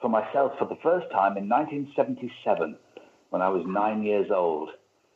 for 0.00 0.08
myself 0.08 0.52
for 0.58 0.66
the 0.66 0.76
first 0.82 1.10
time 1.10 1.36
in 1.36 1.48
1977 1.48 2.76
when 3.30 3.42
I 3.42 3.48
was 3.48 3.64
nine 3.66 4.02
years 4.02 4.30
old. 4.30 4.70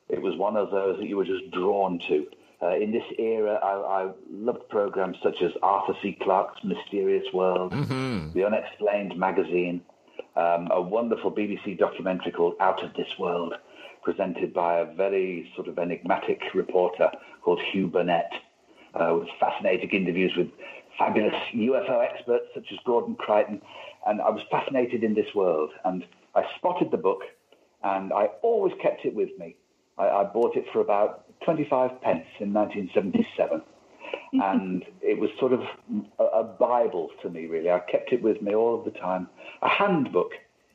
It 0.08 0.20
was 0.20 0.36
one 0.36 0.56
of 0.56 0.70
those 0.70 0.98
that 0.98 1.06
you 1.06 1.16
were 1.16 1.24
just 1.24 1.50
drawn 1.50 1.98
to. 2.08 2.26
Uh, 2.64 2.76
in 2.76 2.92
this 2.92 3.04
era, 3.18 3.59
I, 3.62 4.04
I, 4.04 4.11
loved 4.33 4.66
programs 4.71 5.18
such 5.23 5.42
as 5.42 5.50
Arthur 5.62 5.92
C. 6.00 6.16
Clarke's 6.23 6.64
Mysterious 6.64 7.26
World, 7.35 7.73
mm-hmm. 7.73 8.33
The 8.33 8.47
Unexplained 8.47 9.18
Magazine, 9.18 9.83
um, 10.35 10.68
a 10.71 10.80
wonderful 10.80 11.30
BBC 11.30 11.76
documentary 11.78 12.33
called 12.33 12.54
Out 12.61 12.83
of 12.83 12.94
This 12.94 13.18
World, 13.18 13.52
presented 14.02 14.54
by 14.54 14.78
a 14.78 14.87
very 14.94 15.52
sort 15.54 15.68
of 15.68 15.78
enigmatic 15.78 16.40
reporter 16.54 17.11
called 17.42 17.61
Hugh 17.71 17.88
Burnett, 17.88 18.33
uh, 18.94 19.14
with 19.18 19.28
fascinating 19.38 19.90
interviews 19.90 20.33
with 20.35 20.49
fabulous 20.97 21.35
UFO 21.52 22.02
experts 22.02 22.47
such 22.54 22.73
as 22.73 22.78
Gordon 22.87 23.14
Creighton. 23.16 23.61
And 24.06 24.23
I 24.23 24.30
was 24.30 24.42
fascinated 24.50 25.04
in 25.04 25.14
this 25.14 25.35
world. 25.35 25.71
And 25.85 26.06
I 26.35 26.44
spotted 26.56 26.90
the 26.90 26.97
book, 26.97 27.25
and 27.83 28.11
I 28.12 28.26
always 28.42 28.73
kept 28.80 29.04
it 29.04 29.14
with 29.14 29.30
me. 29.38 29.56
I, 29.99 30.09
I 30.09 30.25
bought 30.25 30.56
it 30.56 30.64
for 30.73 30.80
about 30.80 31.24
25 31.45 32.00
pence 32.03 32.26
in 32.41 32.53
1977. 32.53 33.62
and 34.33 34.85
it 35.00 35.19
was 35.19 35.31
sort 35.38 35.53
of 35.53 35.61
a, 36.19 36.25
a, 36.25 36.45
Bible 36.45 37.09
to 37.23 37.31
me, 37.31 37.47
really. 37.47 37.71
I 37.71 37.81
kept 37.81 38.12
it 38.12 38.23
with 38.23 38.43
me 38.43 38.55
all 38.55 38.79
of 38.79 38.85
the 38.85 38.99
time. 38.99 39.29
A 39.62 39.69
handbook 39.69 40.33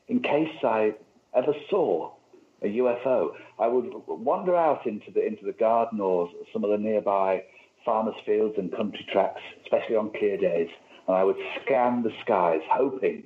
in 0.08 0.22
case 0.22 0.56
I 0.64 0.94
ever 1.36 1.54
saw 1.70 2.12
a 2.62 2.66
UFO. 2.66 3.32
I 3.60 3.68
would 3.68 3.92
wander 4.08 4.56
out 4.56 4.86
into 4.86 5.12
the 5.12 5.26
into 5.26 5.46
the 5.46 5.54
garden 5.54 6.00
or 6.02 6.30
some 6.52 6.64
of 6.64 6.72
the 6.72 6.78
nearby 6.78 7.44
farmers' 7.86 8.16
fields 8.26 8.56
and 8.58 8.76
country 8.76 9.06
tracks, 9.12 9.42
especially 9.64 9.96
on 9.96 10.12
clear 10.12 10.38
days, 10.38 10.70
and 11.08 11.16
I 11.16 11.24
would 11.24 11.38
scan 11.64 12.04
the 12.04 12.12
skies, 12.24 12.62
hoping 12.70 13.24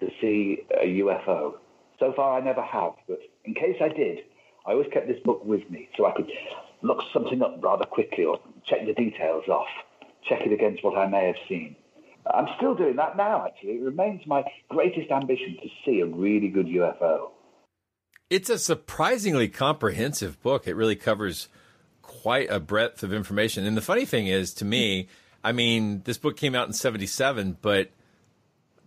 to 0.00 0.08
see 0.20 0.58
a 0.80 0.86
UFO. 0.86 1.54
So 1.98 2.12
far, 2.16 2.38
I 2.40 2.42
never 2.42 2.62
have, 2.62 2.92
but 3.06 3.20
in 3.44 3.54
case 3.54 3.76
I 3.80 3.88
did, 3.88 4.20
I 4.66 4.72
always 4.72 4.88
kept 4.92 5.06
this 5.06 5.20
book 5.22 5.44
with 5.44 5.68
me 5.70 5.88
so 5.96 6.06
I 6.06 6.12
could 6.12 6.30
look 6.82 7.02
something 7.12 7.42
up 7.42 7.62
rather 7.62 7.84
quickly 7.84 8.24
or 8.24 8.40
check 8.66 8.86
the 8.86 8.94
details 8.94 9.44
off, 9.48 9.68
check 10.28 10.42
it 10.46 10.52
against 10.52 10.84
what 10.84 10.96
I 10.96 11.06
may 11.06 11.26
have 11.26 11.36
seen. 11.48 11.76
I'm 12.32 12.48
still 12.56 12.74
doing 12.74 12.96
that 12.96 13.16
now, 13.16 13.46
actually. 13.46 13.72
It 13.72 13.82
remains 13.82 14.26
my 14.26 14.44
greatest 14.68 15.10
ambition 15.10 15.56
to 15.62 15.68
see 15.84 16.00
a 16.00 16.06
really 16.06 16.48
good 16.48 16.66
UFO. 16.66 17.30
It's 18.28 18.50
a 18.50 18.58
surprisingly 18.58 19.48
comprehensive 19.48 20.40
book. 20.42 20.68
It 20.68 20.74
really 20.74 20.96
covers 20.96 21.48
quite 22.02 22.50
a 22.50 22.60
breadth 22.60 23.02
of 23.02 23.12
information. 23.12 23.64
And 23.64 23.76
the 23.76 23.82
funny 23.82 24.04
thing 24.04 24.26
is, 24.26 24.52
to 24.54 24.64
me, 24.64 25.08
I 25.42 25.52
mean, 25.52 26.02
this 26.04 26.18
book 26.18 26.36
came 26.36 26.54
out 26.54 26.66
in 26.66 26.72
77, 26.72 27.56
but 27.62 27.90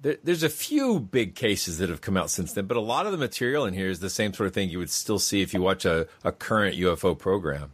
there, 0.01 0.17
there's 0.23 0.43
a 0.43 0.49
few 0.49 0.99
big 0.99 1.35
cases 1.35 1.79
that 1.79 1.89
have 1.89 2.01
come 2.01 2.15
out 2.15 2.29
since 2.29 2.53
then, 2.53 2.67
but 2.67 2.77
a 2.77 2.81
lot 2.81 3.05
of 3.05 3.11
the 3.11 3.17
material 3.17 3.65
in 3.65 3.73
here 3.73 3.89
is 3.89 3.99
the 3.99 4.09
same 4.09 4.33
sort 4.33 4.47
of 4.47 4.53
thing 4.53 4.69
you 4.69 4.77
would 4.77 4.89
still 4.89 5.19
see 5.19 5.41
if 5.41 5.53
you 5.53 5.61
watch 5.61 5.85
a, 5.85 6.07
a 6.23 6.31
current 6.31 6.77
UFO 6.77 7.17
program. 7.17 7.71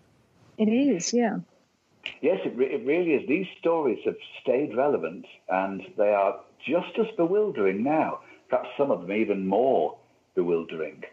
It 0.59 0.69
is, 0.69 1.13
yeah. 1.13 1.39
Yes, 2.21 2.39
it, 2.45 2.55
re- 2.55 2.71
it 2.71 2.85
really 2.85 3.11
is. 3.11 3.27
These 3.27 3.47
stories 3.59 3.99
have 4.05 4.17
stayed 4.41 4.75
relevant 4.75 5.25
and 5.47 5.81
they 5.97 6.09
are 6.09 6.39
just 6.67 6.99
as 6.99 7.07
bewildering 7.15 7.81
now, 7.81 8.19
perhaps 8.49 8.69
some 8.77 8.91
of 8.91 9.01
them 9.01 9.11
even 9.13 9.47
more 9.47 9.97
bewildering. 10.35 11.03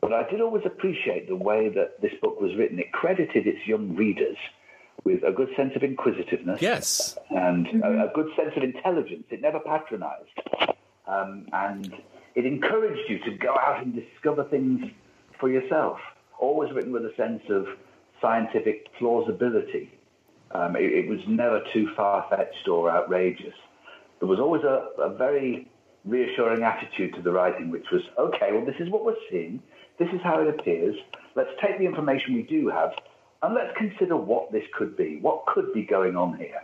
But 0.00 0.12
I 0.12 0.28
did 0.28 0.40
always 0.40 0.64
appreciate 0.66 1.28
the 1.28 1.36
way 1.36 1.68
that 1.68 2.00
this 2.00 2.12
book 2.20 2.40
was 2.40 2.56
written. 2.56 2.78
It 2.78 2.92
credited 2.92 3.46
its 3.46 3.66
young 3.66 3.94
readers 3.94 4.36
with 5.04 5.22
a 5.22 5.32
good 5.32 5.50
sense 5.56 5.72
of 5.76 5.82
inquisitiveness. 5.84 6.60
Yes. 6.60 7.16
And 7.30 7.66
mm-hmm. 7.66 7.82
a, 7.82 8.06
a, 8.06 8.12
good 8.12 8.30
sense 8.36 8.52
of 8.56 8.62
intelligence. 8.62 9.24
It 9.30 9.40
never 9.40 9.60
patronized. 9.60 10.40
Um, 11.06 11.46
and 11.52 11.94
it 12.34 12.46
encouraged 12.46 13.08
you 13.08 13.18
to 13.20 13.30
go 13.38 13.54
out 13.54 13.82
and 13.82 13.94
discover 13.94 14.44
things 14.44 14.90
for 15.38 15.48
yourself. 15.48 15.98
Always 16.38 16.72
written 16.72 16.92
with 16.92 17.04
a 17.04 17.14
sense 17.16 17.42
of 17.48 17.66
scientific 18.20 18.92
plausibility. 18.98 19.92
Um, 20.52 20.76
it, 20.76 20.92
it, 20.92 21.08
was 21.08 21.20
never 21.28 21.62
too 21.72 21.88
far 21.94 22.26
fetched 22.30 22.68
or 22.68 22.90
outrageous. 22.90 23.54
There 24.18 24.28
was 24.28 24.38
always 24.40 24.62
a, 24.62 24.88
a 25.00 25.14
very 25.14 25.68
reassuring 26.04 26.62
attitude 26.62 27.14
to 27.14 27.22
the 27.22 27.30
writing, 27.30 27.70
which 27.70 27.86
was, 27.92 28.02
okay, 28.18 28.52
well, 28.52 28.64
this 28.64 28.76
is 28.80 28.88
what 28.88 29.04
we're 29.04 29.14
seeing. 29.30 29.62
This 29.98 30.08
is 30.12 30.20
how 30.22 30.40
it 30.40 30.48
appears. 30.48 30.96
Let's 31.34 31.50
take 31.62 31.78
the 31.78 31.84
information 31.84 32.34
we 32.34 32.42
do 32.42 32.68
have 32.68 32.92
and 33.42 33.54
let's 33.54 33.76
consider 33.76 34.16
what 34.16 34.50
this 34.50 34.64
could 34.76 34.96
be. 34.96 35.18
What 35.20 35.46
could 35.46 35.72
be 35.72 35.82
going 35.82 36.16
on 36.16 36.36
here? 36.38 36.62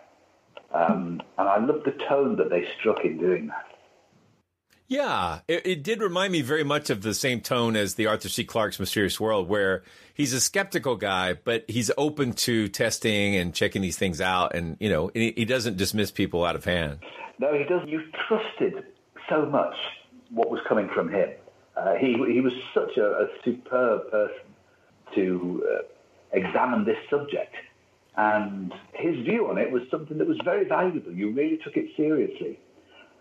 Um, 0.73 1.23
and 1.38 1.49
I 1.49 1.58
love 1.58 1.82
the 1.84 1.94
tone 2.08 2.37
that 2.37 2.50
they 2.50 2.66
struck 2.80 3.04
in 3.04 3.18
doing 3.18 3.46
that. 3.49 3.66
Yeah, 4.87 5.41
it, 5.49 5.67
it, 5.67 5.83
did 5.83 6.03
remind 6.03 6.33
me 6.33 6.43
very 6.43 6.62
much 6.62 6.91
of 6.91 7.00
the 7.00 7.14
same 7.14 7.41
tone 7.41 7.75
as 7.75 7.95
the 7.95 8.07
Arthur 8.07 8.29
C. 8.29 8.45
Clarke's 8.45 8.79
Mysterious 8.79 9.19
World, 9.19 9.49
where 9.49 9.83
he's 10.12 10.35
a 10.35 10.41
skeptical 10.41 10.97
guy, 10.97 11.33
but 11.33 11.64
he's 11.69 11.91
open 11.97 12.35
to 12.35 12.69
testing 12.69 13.35
and 13.35 13.55
checking 13.55 13.81
these 13.81 13.97
things 13.97 14.21
out, 14.21 14.55
and 14.55 14.76
you 14.81 14.91
know, 14.91 15.11
he, 15.14 15.33
he 15.37 15.45
doesn't 15.47 15.79
dismiss 15.79 16.11
people 16.11 16.45
out 16.45 16.55
of 16.55 16.64
hand. 16.64 16.99
No, 17.38 17.57
he 17.57 17.64
doesn't. 17.64 17.88
You 17.88 18.03
trusted 18.29 18.85
so 19.29 19.47
much 19.47 19.75
what 20.31 20.50
was 20.50 20.61
coming 20.69 20.88
from 20.95 21.09
him. 21.09 21.31
Uh, 21.76 21.95
he 21.95 22.12
he 22.31 22.41
was 22.41 22.53
such 22.75 22.97
a, 22.99 23.07
a 23.07 23.29
superb 23.43 24.11
person 24.11 24.37
to 25.14 25.67
uh, 25.73 25.83
examine 26.33 26.85
this 26.85 26.99
subject, 27.09 27.55
and 28.17 28.73
his 28.93 29.17
view 29.25 29.49
on 29.49 29.57
it 29.57 29.71
was 29.71 29.83
something 29.91 30.19
that 30.19 30.29
was 30.29 30.38
very 30.45 30.69
valuable. 30.69 31.11
You 31.11 31.31
really 31.31 31.59
took 31.64 31.76
it 31.76 31.87
seriously. 31.97 32.59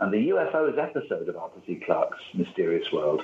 And 0.04 0.12
the 0.12 0.32
UFOs 0.32 0.78
episode 0.78 1.30
of 1.30 1.38
Arthur 1.38 1.62
C. 1.66 1.76
Clarke's 1.86 2.20
Mysterious 2.34 2.86
World, 2.92 3.22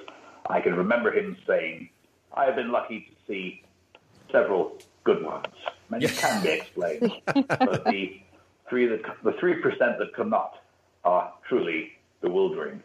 I 0.49 0.61
can 0.61 0.75
remember 0.75 1.11
him 1.11 1.35
saying, 1.45 1.89
I 2.33 2.45
have 2.45 2.55
been 2.55 2.71
lucky 2.71 3.01
to 3.01 3.15
see 3.27 3.63
several 4.31 4.77
good 5.03 5.21
ones. 5.25 5.53
Many 5.89 6.07
can 6.07 6.41
be 6.41 6.47
explained, 6.47 7.11
but 7.25 7.83
the 7.83 8.21
three 8.69 8.85
that 8.87 9.01
the 9.25 9.33
three 9.41 9.55
percent 9.55 9.99
that 9.99 10.15
cannot 10.15 10.53
are 11.03 11.33
truly 11.49 11.91
bewildering. 12.21 12.81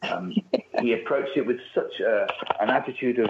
Um, 0.00 0.32
he 0.80 0.94
approached 0.94 1.36
it 1.36 1.46
with 1.46 1.58
such 1.74 2.00
a, 2.00 2.26
an 2.58 2.70
attitude 2.70 3.18
of 3.18 3.28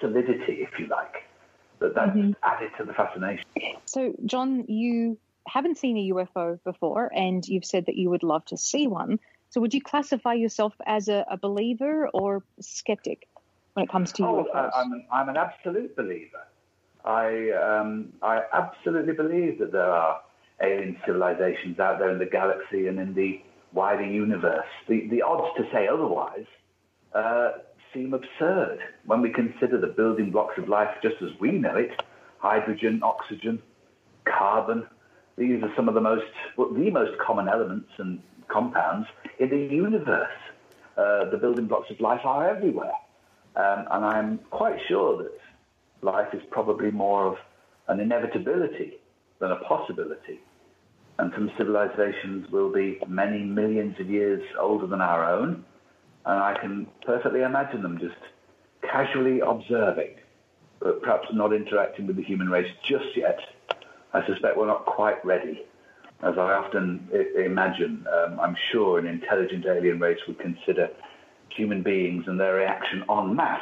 solidity, 0.00 0.66
if 0.66 0.70
you 0.80 0.88
like, 0.88 1.14
that 1.78 1.94
that 1.94 2.08
mm-hmm. 2.08 2.32
added 2.42 2.72
to 2.78 2.84
the 2.84 2.92
fascination. 2.92 3.44
So, 3.84 4.14
John, 4.26 4.64
you 4.66 5.16
haven't 5.48 5.78
seen 5.78 5.96
a 5.96 6.14
UFO 6.14 6.62
before, 6.64 7.10
and 7.14 7.46
you've 7.46 7.64
said 7.64 7.86
that 7.86 7.96
you 7.96 8.10
would 8.10 8.22
love 8.22 8.44
to 8.46 8.56
see 8.56 8.86
one. 8.86 9.18
So, 9.50 9.60
would 9.60 9.74
you 9.74 9.80
classify 9.80 10.34
yourself 10.34 10.74
as 10.86 11.08
a, 11.08 11.24
a 11.30 11.36
believer 11.36 12.08
or 12.08 12.44
skeptic 12.60 13.28
when 13.74 13.84
it 13.84 13.90
comes 13.90 14.12
to 14.12 14.26
oh, 14.26 14.46
UFOs? 14.54 14.70
I'm 14.74 14.92
an, 14.92 15.06
I'm 15.10 15.28
an 15.28 15.36
absolute 15.36 15.96
believer. 15.96 16.46
I 17.04 17.50
um, 17.52 18.12
I 18.22 18.42
absolutely 18.52 19.14
believe 19.14 19.58
that 19.60 19.72
there 19.72 19.90
are 19.90 20.20
alien 20.62 20.98
civilizations 21.06 21.78
out 21.78 21.98
there 21.98 22.10
in 22.10 22.18
the 22.18 22.26
galaxy 22.26 22.88
and 22.88 22.98
in 22.98 23.14
the 23.14 23.40
wider 23.72 24.04
universe. 24.04 24.66
The 24.88 25.08
the 25.08 25.22
odds 25.22 25.56
to 25.56 25.64
say 25.72 25.88
otherwise 25.88 26.46
uh, 27.14 27.52
seem 27.94 28.12
absurd 28.12 28.80
when 29.06 29.22
we 29.22 29.30
consider 29.30 29.80
the 29.80 29.86
building 29.86 30.30
blocks 30.30 30.58
of 30.58 30.68
life 30.68 30.94
just 31.02 31.16
as 31.22 31.30
we 31.40 31.52
know 31.52 31.76
it: 31.76 32.02
hydrogen, 32.38 33.00
oxygen, 33.02 33.62
carbon, 34.24 34.86
these 35.38 35.62
are 35.62 35.72
some 35.76 35.88
of 35.88 35.94
the 35.94 36.00
most, 36.00 36.24
well, 36.56 36.72
the 36.72 36.90
most 36.90 37.18
common 37.18 37.48
elements 37.48 37.90
and 37.98 38.20
compounds 38.48 39.06
in 39.38 39.50
the 39.50 39.74
universe. 39.74 40.28
Uh, 40.96 41.30
the 41.30 41.36
building 41.36 41.66
blocks 41.66 41.90
of 41.90 42.00
life 42.00 42.20
are 42.24 42.48
everywhere. 42.48 42.92
Um, 43.54 43.86
and 43.90 44.04
I'm 44.04 44.38
quite 44.50 44.78
sure 44.88 45.22
that 45.22 45.38
life 46.02 46.34
is 46.34 46.42
probably 46.50 46.90
more 46.90 47.26
of 47.26 47.36
an 47.86 48.00
inevitability 48.00 48.94
than 49.38 49.52
a 49.52 49.56
possibility. 49.56 50.40
And 51.18 51.32
some 51.34 51.50
civilizations 51.56 52.50
will 52.50 52.72
be 52.72 53.00
many 53.06 53.44
millions 53.44 53.98
of 54.00 54.10
years 54.10 54.42
older 54.58 54.86
than 54.86 55.00
our 55.00 55.24
own. 55.24 55.64
And 56.26 56.38
I 56.42 56.58
can 56.60 56.88
perfectly 57.06 57.42
imagine 57.42 57.82
them 57.82 57.98
just 57.98 58.16
casually 58.82 59.40
observing, 59.40 60.14
but 60.80 61.02
perhaps 61.02 61.28
not 61.32 61.52
interacting 61.52 62.06
with 62.06 62.16
the 62.16 62.22
human 62.22 62.48
race 62.48 62.70
just 62.84 63.16
yet 63.16 63.38
I 64.12 64.26
suspect 64.26 64.56
we're 64.56 64.66
not 64.66 64.86
quite 64.86 65.24
ready. 65.24 65.64
As 66.22 66.36
I 66.36 66.52
often 66.54 67.08
imagine, 67.36 68.06
um, 68.12 68.40
I'm 68.40 68.56
sure 68.72 68.98
an 68.98 69.06
intelligent 69.06 69.66
alien 69.66 70.00
race 70.00 70.18
would 70.26 70.38
consider 70.38 70.90
human 71.48 71.82
beings 71.82 72.24
and 72.26 72.40
their 72.40 72.54
reaction 72.54 73.04
en 73.08 73.36
masse 73.36 73.60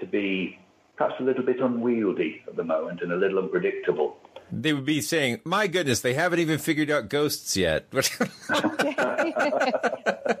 to 0.00 0.06
be 0.06 0.58
perhaps 0.96 1.14
a 1.20 1.22
little 1.22 1.44
bit 1.44 1.60
unwieldy 1.60 2.42
at 2.46 2.56
the 2.56 2.64
moment 2.64 3.00
and 3.00 3.12
a 3.12 3.16
little 3.16 3.38
unpredictable. 3.38 4.18
They 4.52 4.72
would 4.72 4.84
be 4.84 5.00
saying, 5.00 5.40
"My 5.44 5.68
goodness, 5.68 6.00
they 6.00 6.14
haven't 6.14 6.40
even 6.40 6.58
figured 6.58 6.90
out 6.90 7.08
ghosts 7.08 7.56
yet." 7.56 7.86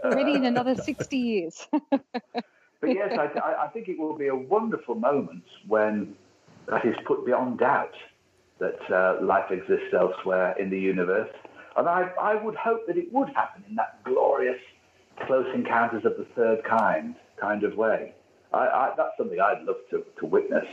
Ready 0.04 0.34
in 0.34 0.44
another 0.44 0.74
sixty 0.74 1.16
years. 1.16 1.66
but 1.90 2.02
yes, 2.82 3.16
I, 3.18 3.64
I 3.64 3.68
think 3.68 3.88
it 3.88 3.98
will 3.98 4.16
be 4.16 4.26
a 4.26 4.34
wonderful 4.34 4.96
moment 4.96 5.44
when 5.66 6.14
that 6.66 6.84
is 6.84 6.96
put 7.06 7.24
beyond 7.24 7.60
doubt 7.60 7.94
that 8.60 8.78
uh, 8.94 9.24
life 9.24 9.50
exists 9.50 9.92
elsewhere 9.98 10.54
in 10.58 10.70
the 10.70 10.78
universe. 10.78 11.30
And 11.76 11.88
I, 11.88 12.10
I 12.20 12.34
would 12.42 12.54
hope 12.54 12.86
that 12.86 12.96
it 12.96 13.12
would 13.12 13.28
happen 13.30 13.64
in 13.68 13.74
that 13.76 14.04
glorious 14.04 14.60
close 15.26 15.46
encounters 15.54 16.04
of 16.04 16.16
the 16.16 16.26
third 16.36 16.62
kind 16.64 17.14
kind 17.40 17.64
of 17.64 17.76
way. 17.76 18.14
I, 18.52 18.58
I, 18.58 18.90
that's 18.96 19.16
something 19.16 19.38
I'd 19.40 19.64
love 19.64 19.76
to, 19.90 20.04
to 20.18 20.26
witness. 20.26 20.66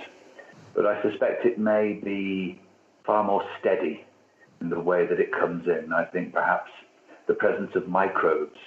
But 0.76 0.86
I 0.86 1.02
suspect 1.02 1.45
it 1.45 1.58
may 1.58 1.93
be 1.93 2.62
far 3.06 3.23
more 3.23 3.43
steady 3.60 4.06
in 4.62 4.69
the 4.69 4.80
way 4.80 5.06
that 5.08 5.19
it 5.19 5.32
comes 5.32 5.65
in. 5.67 5.93
I 5.93 6.06
think 6.06 6.34
perhaps 6.34 6.69
the 7.28 7.34
presence 7.34 7.71
of 7.76 7.88
microbes 7.88 8.58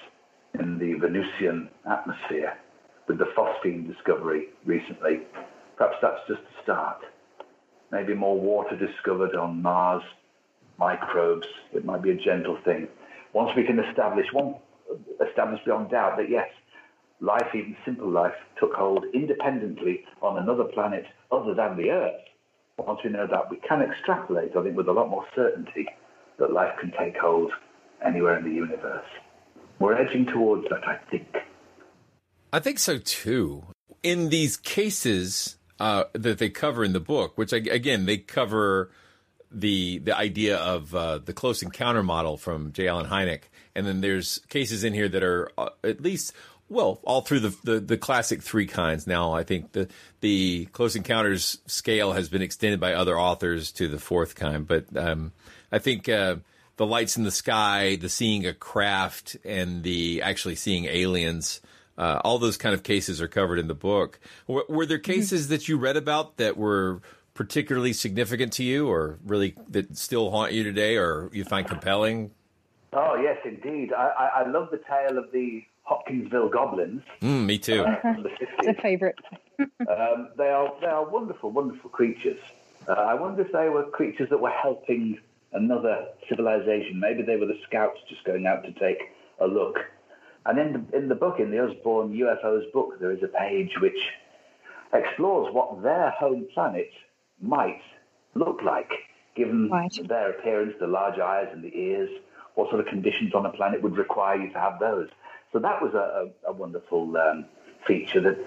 in 0.58 0.78
the 0.78 0.94
Venusian 0.94 1.68
atmosphere 1.88 2.56
with 3.06 3.18
the 3.18 3.26
phosphine 3.36 3.86
discovery 3.92 4.46
recently, 4.64 5.20
perhaps 5.76 5.96
that's 6.00 6.20
just 6.28 6.40
the 6.40 6.62
start 6.62 7.02
maybe 7.92 8.14
more 8.14 8.38
water 8.38 8.76
discovered 8.76 9.34
on 9.34 9.62
Mars, 9.62 10.02
microbes. 10.78 11.46
It 11.72 11.84
might 11.84 12.02
be 12.02 12.10
a 12.10 12.16
gentle 12.16 12.58
thing. 12.64 12.88
Once 13.32 13.50
we 13.56 13.64
can 13.64 13.78
establish 13.78 14.26
one, 14.32 14.56
establish 15.26 15.60
beyond 15.64 15.90
doubt 15.90 16.16
that 16.16 16.30
yes, 16.30 16.48
life, 17.20 17.46
even 17.54 17.76
simple 17.84 18.10
life, 18.10 18.34
took 18.58 18.72
hold 18.74 19.04
independently 19.14 20.04
on 20.22 20.38
another 20.38 20.64
planet 20.64 21.04
other 21.30 21.54
than 21.54 21.76
the 21.76 21.90
Earth. 21.90 22.20
Once 22.78 23.00
we 23.04 23.10
know 23.10 23.26
that, 23.26 23.50
we 23.50 23.58
can 23.58 23.82
extrapolate, 23.82 24.56
I 24.56 24.62
think, 24.62 24.76
with 24.76 24.88
a 24.88 24.92
lot 24.92 25.10
more 25.10 25.24
certainty 25.34 25.86
that 26.38 26.52
life 26.52 26.72
can 26.80 26.92
take 26.98 27.16
hold 27.18 27.52
anywhere 28.04 28.38
in 28.38 28.44
the 28.44 28.54
universe. 28.54 29.06
We're 29.78 29.94
edging 29.94 30.26
towards 30.26 30.64
that, 30.70 30.86
I 30.86 30.98
think. 31.10 31.28
I 32.52 32.58
think 32.58 32.78
so 32.78 32.98
too. 32.98 33.64
In 34.02 34.30
these 34.30 34.56
cases, 34.56 35.56
uh, 35.80 36.04
that 36.12 36.38
they 36.38 36.50
cover 36.50 36.84
in 36.84 36.92
the 36.92 37.00
book, 37.00 37.36
which 37.36 37.52
again 37.52 38.04
they 38.04 38.18
cover 38.18 38.90
the 39.50 39.98
the 39.98 40.16
idea 40.16 40.58
of 40.58 40.94
uh, 40.94 41.18
the 41.18 41.32
close 41.32 41.62
encounter 41.62 42.02
model 42.02 42.36
from 42.36 42.72
J. 42.72 42.86
Allen 42.86 43.06
Hynek, 43.06 43.44
and 43.74 43.86
then 43.86 44.02
there's 44.02 44.38
cases 44.48 44.84
in 44.84 44.92
here 44.92 45.08
that 45.08 45.24
are 45.24 45.50
uh, 45.56 45.70
at 45.82 46.02
least 46.02 46.34
well 46.68 47.00
all 47.02 47.22
through 47.22 47.40
the, 47.40 47.56
the, 47.64 47.80
the 47.80 47.96
classic 47.96 48.42
three 48.42 48.66
kinds. 48.66 49.06
Now 49.06 49.32
I 49.32 49.42
think 49.42 49.72
the 49.72 49.88
the 50.20 50.66
close 50.66 50.94
encounters 50.94 51.58
scale 51.66 52.12
has 52.12 52.28
been 52.28 52.42
extended 52.42 52.78
by 52.78 52.92
other 52.92 53.18
authors 53.18 53.72
to 53.72 53.88
the 53.88 53.98
fourth 53.98 54.34
kind, 54.34 54.66
but 54.66 54.84
um, 54.94 55.32
I 55.72 55.78
think 55.78 56.10
uh, 56.10 56.36
the 56.76 56.86
lights 56.86 57.16
in 57.16 57.24
the 57.24 57.30
sky, 57.30 57.96
the 57.96 58.10
seeing 58.10 58.46
a 58.46 58.52
craft, 58.52 59.36
and 59.44 59.82
the 59.82 60.20
actually 60.20 60.56
seeing 60.56 60.84
aliens 60.84 61.62
uh, 61.98 62.20
all 62.24 62.38
those 62.38 62.56
kind 62.56 62.74
of 62.74 62.82
cases 62.82 63.20
are 63.20 63.28
covered 63.28 63.58
in 63.58 63.68
the 63.68 63.74
book. 63.74 64.18
W- 64.48 64.66
were 64.68 64.86
there 64.86 64.98
mm-hmm. 64.98 65.12
cases 65.12 65.42
mm-hmm. 65.42 65.52
that 65.52 65.68
you 65.68 65.76
read 65.76 65.96
about 65.96 66.36
that 66.38 66.56
were 66.56 67.00
particularly 67.34 67.92
significant 67.92 68.52
to 68.54 68.64
you, 68.64 68.88
or 68.88 69.18
really 69.24 69.54
that 69.68 69.96
still 69.96 70.30
haunt 70.30 70.52
you 70.52 70.62
today, 70.62 70.96
or 70.96 71.30
you 71.32 71.44
find 71.44 71.66
compelling? 71.66 72.30
Oh 72.92 73.16
yes, 73.16 73.38
indeed. 73.44 73.92
I, 73.92 74.08
I, 74.08 74.26
I 74.42 74.48
love 74.48 74.68
the 74.70 74.78
tale 74.78 75.18
of 75.18 75.30
the 75.32 75.64
Hopkinsville 75.82 76.48
goblins. 76.48 77.02
Mm, 77.20 77.46
me 77.46 77.58
too. 77.58 77.82
Uh, 77.82 78.14
it's 78.40 78.78
a 78.78 78.80
favourite. 78.82 79.16
um, 79.60 80.28
they 80.36 80.48
are 80.48 80.72
they 80.80 80.86
are 80.86 81.08
wonderful, 81.08 81.50
wonderful 81.50 81.90
creatures. 81.90 82.38
Uh, 82.88 82.92
I 82.92 83.14
wonder 83.14 83.42
if 83.42 83.52
they 83.52 83.68
were 83.68 83.84
creatures 83.84 84.30
that 84.30 84.40
were 84.40 84.50
helping 84.50 85.18
another 85.52 86.06
civilization. 86.28 86.98
Maybe 86.98 87.22
they 87.22 87.36
were 87.36 87.46
the 87.46 87.58
scouts 87.66 87.98
just 88.08 88.24
going 88.24 88.46
out 88.46 88.64
to 88.64 88.72
take 88.72 88.98
a 89.38 89.46
look 89.46 89.78
and 90.46 90.58
in 90.58 90.72
the, 90.72 90.96
in 90.96 91.08
the 91.08 91.14
book, 91.14 91.38
in 91.38 91.50
the 91.50 91.64
Usborne 91.64 92.12
UFOs 92.12 92.72
book, 92.72 92.98
there 93.00 93.12
is 93.12 93.22
a 93.22 93.28
page 93.28 93.72
which 93.80 93.98
explores 94.92 95.52
what 95.54 95.82
their 95.82 96.10
home 96.10 96.46
planet 96.54 96.90
might 97.40 97.82
look 98.34 98.62
like, 98.62 98.90
given 99.36 99.68
right. 99.70 99.92
their 100.08 100.30
appearance, 100.30 100.74
the 100.80 100.86
large 100.86 101.18
eyes 101.18 101.48
and 101.52 101.62
the 101.62 101.76
ears, 101.76 102.10
what 102.54 102.68
sort 102.70 102.80
of 102.80 102.86
conditions 102.86 103.34
on 103.34 103.46
a 103.46 103.52
planet 103.52 103.82
would 103.82 103.96
require 103.96 104.36
you 104.36 104.50
to 104.52 104.58
have 104.58 104.78
those. 104.80 105.08
So 105.52 105.58
that 105.58 105.82
was 105.82 105.94
a, 105.94 106.30
a, 106.46 106.50
a 106.50 106.52
wonderful 106.52 107.16
um, 107.16 107.44
feature 107.86 108.20
that 108.20 108.38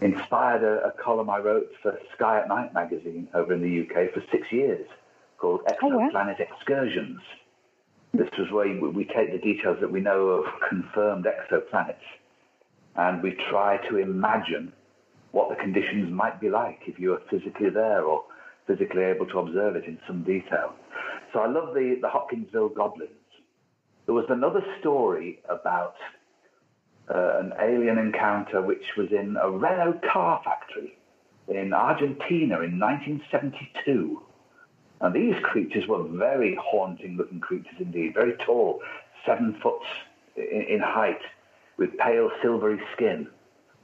inspired 0.00 0.62
a, 0.62 0.88
a, 0.88 0.92
column 0.92 1.30
I 1.30 1.38
wrote 1.38 1.70
for 1.82 1.98
Sky 2.14 2.40
at 2.40 2.48
Night 2.48 2.74
magazine 2.74 3.28
over 3.34 3.52
in 3.52 3.62
the 3.62 3.82
UK 3.82 4.12
for 4.12 4.22
six 4.30 4.52
years 4.52 4.86
called 5.38 5.60
Exoplanet 5.64 6.12
oh, 6.12 6.12
wow. 6.12 6.34
Excursions. 6.38 7.20
This 8.16 8.30
was 8.38 8.50
where 8.50 8.74
we 8.90 9.04
take 9.04 9.32
the 9.32 9.38
details 9.38 9.78
that 9.80 9.90
we 9.90 10.00
know 10.00 10.28
of 10.28 10.46
confirmed 10.68 11.26
exoplanets 11.26 11.96
and 12.96 13.22
we 13.22 13.36
try 13.50 13.76
to 13.88 13.98
imagine 13.98 14.72
what 15.32 15.50
the 15.50 15.56
conditions 15.56 16.10
might 16.10 16.40
be 16.40 16.48
like 16.48 16.80
if 16.86 16.98
you 16.98 17.10
were 17.10 17.22
physically 17.30 17.68
there 17.68 18.02
or 18.02 18.24
physically 18.66 19.02
able 19.02 19.26
to 19.26 19.38
observe 19.38 19.76
it 19.76 19.84
in 19.84 19.98
some 20.06 20.22
detail. 20.22 20.72
So 21.32 21.40
I 21.40 21.46
love 21.46 21.74
the, 21.74 21.98
the 22.00 22.08
Hopkinsville 22.08 22.70
Goblins. 22.70 23.10
There 24.06 24.14
was 24.14 24.24
another 24.30 24.64
story 24.80 25.40
about 25.48 25.96
uh, 27.14 27.38
an 27.38 27.52
alien 27.60 27.98
encounter 27.98 28.62
which 28.62 28.84
was 28.96 29.08
in 29.10 29.36
a 29.40 29.50
Renault 29.50 30.00
car 30.10 30.40
factory 30.42 30.96
in 31.48 31.72
Argentina 31.74 32.60
in 32.62 32.80
1972. 32.80 34.22
And 35.00 35.14
these 35.14 35.34
creatures 35.42 35.86
were 35.86 36.02
very 36.04 36.56
haunting 36.60 37.16
looking 37.16 37.40
creatures 37.40 37.76
indeed, 37.78 38.14
very 38.14 38.34
tall, 38.44 38.80
seven 39.26 39.58
foot 39.62 39.82
in, 40.36 40.62
in 40.68 40.80
height, 40.80 41.20
with 41.76 41.96
pale 41.98 42.30
silvery 42.42 42.80
skin, 42.94 43.28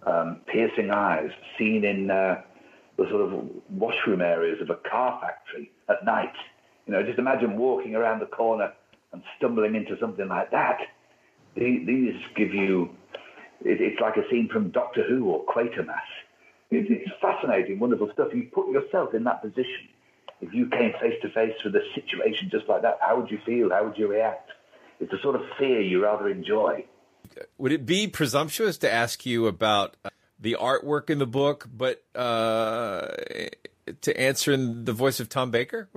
um, 0.07 0.40
piercing 0.46 0.90
eyes, 0.90 1.31
seen 1.59 1.85
in 1.85 2.11
uh, 2.11 2.40
the 2.96 3.09
sort 3.11 3.20
of 3.22 3.48
washroom 3.70 4.20
areas 4.20 4.61
of 4.62 4.70
a 4.70 4.77
car 4.88 5.20
factory 5.20 5.70
at 5.88 6.05
night. 6.05 6.33
You 6.87 6.94
know, 6.94 7.03
just 7.03 7.18
imagine 7.18 7.57
walking 7.57 7.94
around 7.94 8.20
the 8.20 8.27
corner 8.27 8.72
and 9.12 9.22
stumbling 9.37 9.75
into 9.75 9.96
something 10.01 10.29
like 10.29 10.51
that. 10.51 10.79
These 11.55 12.14
give 12.35 12.55
you, 12.55 12.90
it's 13.61 14.01
like 14.01 14.16
a 14.16 14.29
scene 14.31 14.48
from 14.51 14.70
Doctor 14.70 15.05
Who 15.07 15.27
or 15.27 15.44
Quatermass. 15.44 16.01
It's 16.70 17.11
fascinating, 17.20 17.79
wonderful 17.79 18.11
stuff. 18.14 18.29
You 18.33 18.48
put 18.53 18.70
yourself 18.70 19.12
in 19.14 19.25
that 19.25 19.42
position. 19.42 19.88
If 20.42 20.52
you 20.52 20.66
came 20.66 20.92
face 21.00 21.14
to 21.22 21.31
face 21.31 21.55
with 21.64 21.74
a 21.76 21.83
situation 21.94 22.50
just 22.50 22.68
like 22.68 22.83
that, 22.83 22.98
how 23.00 23.18
would 23.18 23.31
you 23.31 23.38
feel? 23.46 23.70
How 23.70 23.85
would 23.85 23.96
you 23.96 24.09
react? 24.09 24.50
It's 24.98 25.12
a 25.12 25.22
sort 25.22 25.37
of 25.37 25.42
fear 25.59 25.81
you 25.81 26.02
rather 26.02 26.28
enjoy. 26.28 26.85
Would 27.59 27.70
it 27.72 27.87
be 27.87 28.09
presumptuous 28.09 28.76
to 28.78 28.92
ask 28.92 29.24
you 29.24 29.46
about 29.46 29.96
uh, 30.05 30.11
the 30.38 30.57
artwork 30.61 31.11
in 31.11 31.18
the 31.18 31.26
book, 31.26 31.68
but 31.72 32.02
uh, 32.16 33.07
to 34.00 34.20
answer 34.20 34.52
in 34.52 34.85
the 34.85 34.92
voice 34.92 35.20
of 35.20 35.28
Tom 35.28 35.52
Baker? 35.52 35.88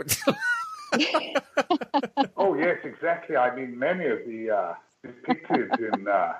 oh 2.38 2.54
yes, 2.56 2.78
exactly. 2.84 3.36
I 3.36 3.56
mean, 3.56 3.78
many 3.78 4.06
of 4.06 4.20
the 4.28 4.52
uh, 4.52 4.74
depicted 5.04 5.72
in 5.80 6.08
uh, 6.08 6.34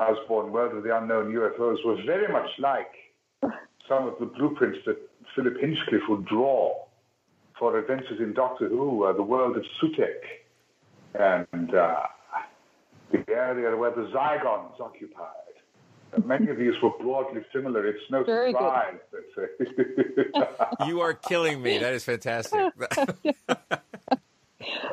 Housebourne 0.00 0.50
World 0.50 0.76
of 0.76 0.82
the 0.82 0.96
Unknown 0.96 1.32
UFOs 1.32 1.84
were 1.84 1.96
very 2.04 2.26
much 2.32 2.50
like 2.58 2.92
some 3.88 4.08
of 4.08 4.14
the 4.18 4.26
blueprints 4.26 4.78
that 4.86 4.98
Philip 5.34 5.60
Hinchcliffe 5.60 6.08
would 6.08 6.26
draw 6.26 6.85
for 7.58 7.78
adventures 7.78 8.20
in 8.20 8.32
Doctor 8.32 8.68
Who, 8.68 9.04
uh, 9.04 9.12
the 9.12 9.22
world 9.22 9.56
of 9.56 9.64
Sutekh, 9.80 10.24
and 11.18 11.74
uh, 11.74 12.00
the 13.10 13.24
area 13.28 13.74
where 13.76 13.90
the 13.90 14.10
Zygons 14.14 14.80
occupied. 14.80 15.30
And 16.12 16.24
many 16.24 16.48
of 16.50 16.56
these 16.56 16.74
were 16.82 16.90
broadly 17.00 17.42
similar. 17.52 17.86
It's 17.86 17.98
no 18.10 18.24
Very 18.24 18.52
surprise 18.52 18.94
that. 19.36 20.68
Uh, 20.78 20.84
you 20.86 21.00
are 21.00 21.14
killing 21.14 21.60
me. 21.60 21.78
That 21.78 21.94
is 21.94 22.04
fantastic. 22.04 22.60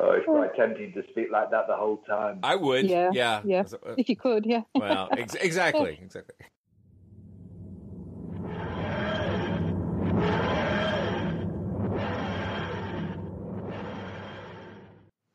Oh, 0.00 0.10
it's 0.12 0.26
quite 0.26 0.54
tempting 0.54 0.92
to 0.92 1.02
speak 1.10 1.30
like 1.30 1.50
that 1.50 1.66
the 1.66 1.76
whole 1.76 1.98
time. 1.98 2.40
I 2.42 2.56
would. 2.56 2.86
Yeah. 2.86 3.10
Yeah. 3.12 3.40
yeah. 3.44 3.64
If 3.96 4.08
you 4.08 4.16
could, 4.16 4.44
yeah. 4.44 4.62
Well, 4.74 5.08
ex- 5.12 5.34
exactly. 5.34 5.98
Exactly. 6.02 6.34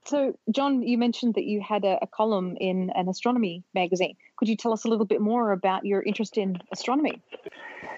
So, 0.10 0.34
Jon, 0.50 0.82
you 0.82 0.98
mentioned 0.98 1.36
that 1.36 1.44
you 1.44 1.62
had 1.62 1.86
a, 1.86 2.00
a, 2.02 2.08
column 2.08 2.58
in 2.60 2.90
an 2.96 3.08
astronomy 3.08 3.64
magazine. 3.76 4.16
Could 4.38 4.50
you 4.50 4.56
tell 4.56 4.74
us 4.74 4.84
a 4.84 4.88
little 4.88 5.06
bit 5.06 5.22
more 5.22 5.52
about 5.52 5.86
your 5.86 6.02
interest 6.02 6.36
in 6.36 6.58
astronomy? 6.72 7.22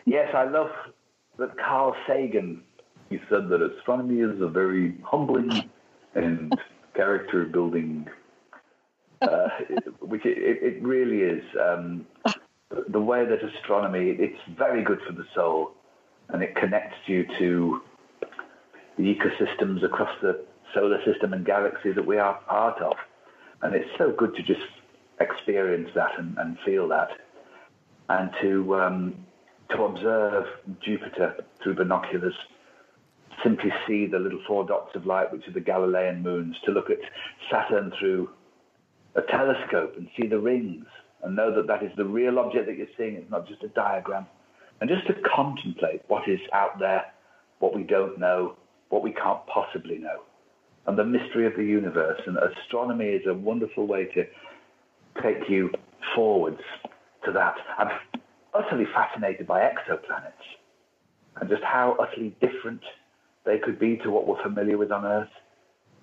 Yes, 0.04 0.28
I 0.36 0.44
love 0.44 0.72
that 1.40 1.58
Carl 1.58 1.96
Sagan. 2.06 2.64
He 3.10 3.18
said 3.30 3.48
that 3.48 3.62
astronomy 3.62 4.20
is 4.20 4.42
a 4.42 4.50
very 4.50 4.98
humbling 5.06 5.70
and 6.14 6.54
character 6.96 7.46
building, 7.46 8.06
uh, 9.22 9.48
which 10.02 10.26
it, 10.26 10.38
it, 10.38 10.84
really 10.84 11.20
is. 11.20 11.44
Um, 11.58 12.06
the 12.90 13.00
way 13.00 13.24
that 13.26 13.42
astronomy, 13.42 14.18
it's 14.20 14.40
very 14.58 14.84
good 14.84 15.00
for 15.08 15.14
the 15.14 15.24
soul, 15.34 15.72
and 16.28 16.44
it 16.44 16.56
connects 16.56 16.98
you 17.08 17.26
to 17.40 17.82
the 18.98 19.16
ecosystems 19.16 19.82
across 19.86 20.12
the 20.22 20.44
solar 20.74 21.04
system 21.06 21.34
and 21.34 21.46
galaxy 21.46 21.92
that 21.92 22.06
we 22.06 22.18
are 22.18 22.36
part 22.48 22.82
of. 22.82 22.94
And 23.62 23.76
it's 23.76 23.90
so 23.98 24.12
good 24.12 24.36
to 24.36 24.44
just 24.44 24.62
experience 25.20 25.90
that 25.96 26.18
and, 26.18 26.38
and 26.38 26.58
feel 26.66 26.88
that, 26.90 27.10
and 28.10 28.32
to 28.42 28.76
um, 28.76 29.26
to 29.70 29.84
observe 29.84 30.46
Jupiter 30.84 31.46
through 31.64 31.76
binoculars, 31.76 32.34
simply 33.44 33.72
see 33.88 34.06
the 34.08 34.20
little 34.20 34.42
four 34.48 34.66
dots 34.66 34.96
of 34.96 35.06
light, 35.06 35.32
which 35.32 35.48
are 35.48 35.54
the 35.54 35.62
Galilean 35.62 36.22
moons, 36.22 36.56
to 36.66 36.72
look 36.72 36.90
at 36.90 36.98
Saturn 37.50 37.94
through 38.00 38.30
a 39.16 39.22
telescope 39.22 39.96
and 39.98 40.10
see 40.20 40.28
the 40.28 40.40
rings, 40.40 40.86
and 41.24 41.36
know 41.36 41.54
that 41.56 41.68
that 41.68 41.84
is 41.84 41.92
the 41.96 42.06
real 42.06 42.40
object 42.40 42.66
that 42.66 42.78
you're 42.78 42.88
seeing. 42.98 43.16
It's 43.16 43.32
not 43.32 43.48
just 43.48 43.64
a 43.64 43.70
diagram, 43.70 44.26
and 44.82 44.90
just 44.90 45.06
to 45.08 45.14
contemplate 45.36 46.02
what 46.08 46.28
is 46.28 46.40
out 46.52 46.80
there, 46.80 47.06
what 47.60 47.76
we 47.76 47.84
don't 47.84 48.20
know, 48.20 48.58
what 48.90 49.04
we 49.04 49.14
can't 49.14 49.46
possibly 49.48 50.00
know 50.00 50.22
and 50.88 50.98
the 50.98 51.04
mystery 51.04 51.46
of 51.46 51.56
the 51.56 51.64
universe. 51.64 52.20
And 52.26 52.38
astronomy 52.38 53.06
is 53.06 53.26
a 53.28 53.34
wonderful 53.34 53.88
way 53.88 54.06
to 54.06 54.26
take 55.22 55.50
you 55.50 55.72
forwards 56.16 56.62
to 57.26 57.32
that. 57.32 57.56
I'm 57.78 57.90
utterly 58.54 58.86
fascinated 58.94 59.48
by 59.48 59.62
exoplanets 59.62 60.32
and 61.40 61.50
just 61.50 61.64
how 61.64 61.96
utterly 62.00 62.36
different 62.42 62.82
they 63.46 63.58
could 63.58 63.80
be 63.80 63.98
to 63.98 64.12
what 64.12 64.28
we're 64.28 64.42
familiar 64.44 64.78
with 64.78 64.92
on 64.92 65.06
Earth. 65.06 65.30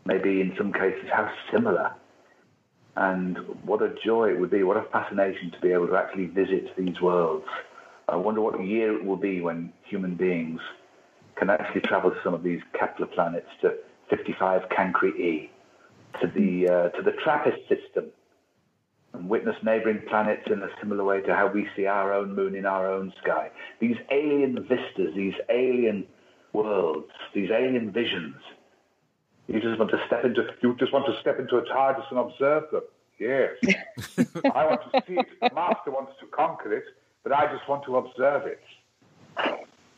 Maybe 0.04 0.40
in 0.40 0.54
some 0.56 0.72
cases, 0.72 1.04
how 1.12 1.30
similar. 1.52 1.92
And 2.96 3.38
what 3.64 3.82
a 3.82 3.94
joy 4.04 4.30
it 4.30 4.40
would 4.40 4.50
be, 4.50 4.62
what 4.62 4.76
a 4.76 4.82
fascination 4.90 5.50
to 5.52 5.60
be 5.60 5.72
able 5.72 5.86
to 5.88 5.96
actually 5.96 6.26
visit 6.26 6.76
these 6.76 7.00
worlds. 7.00 7.46
I 8.08 8.16
wonder 8.16 8.40
what 8.40 8.64
year 8.64 8.96
it 8.96 9.04
will 9.04 9.16
be 9.16 9.40
when 9.40 9.72
human 9.84 10.14
beings 10.14 10.60
can 11.36 11.50
actually 11.50 11.82
travel 11.82 12.10
to 12.10 12.16
some 12.24 12.34
of 12.34 12.42
these 12.42 12.60
Kepler 12.76 13.06
planets 13.06 13.46
to 13.60 13.74
55 14.10 14.68
Cancri 14.70 15.16
E 15.18 15.50
to 16.20 16.26
the 16.26 16.68
uh, 16.68 16.88
to 16.96 17.02
the 17.02 17.12
TRAPPIST 17.12 17.68
system 17.68 18.06
and 19.12 19.28
witness 19.28 19.56
neighboring 19.62 20.02
planets 20.08 20.46
in 20.46 20.62
a 20.62 20.68
similar 20.80 21.04
way 21.04 21.20
to 21.22 21.34
how 21.34 21.46
we 21.46 21.68
see 21.76 21.86
our 21.86 22.12
own 22.12 22.34
moon 22.34 22.54
in 22.54 22.66
our 22.66 22.90
own 22.90 23.12
sky. 23.22 23.50
These 23.80 23.96
alien 24.10 24.66
vistas, 24.68 25.14
these 25.14 25.34
alien 25.48 26.06
worlds, 26.52 27.10
these 27.34 27.50
alien 27.50 27.92
visions. 27.92 28.36
You 29.46 29.60
just 29.60 29.78
want 29.78 29.90
to 29.92 30.00
step 30.06 30.24
into 30.24 30.46
you 30.62 30.76
just 30.78 30.92
want 30.92 31.06
to 31.06 31.18
step 31.20 31.38
into 31.38 31.56
a 31.56 31.62
TARDIS 31.62 32.10
and 32.10 32.18
observe 32.18 32.64
them. 32.70 32.82
Yes. 33.18 33.56
I 34.54 34.66
want 34.66 34.80
to 34.92 35.02
see 35.06 35.14
it. 35.14 35.26
The 35.40 35.50
master 35.54 35.90
wants 35.90 36.12
to 36.20 36.26
conquer 36.26 36.72
it, 36.72 36.84
but 37.24 37.32
I 37.32 37.52
just 37.52 37.68
want 37.68 37.84
to 37.84 37.96
observe 37.96 38.46
it. 38.46 38.60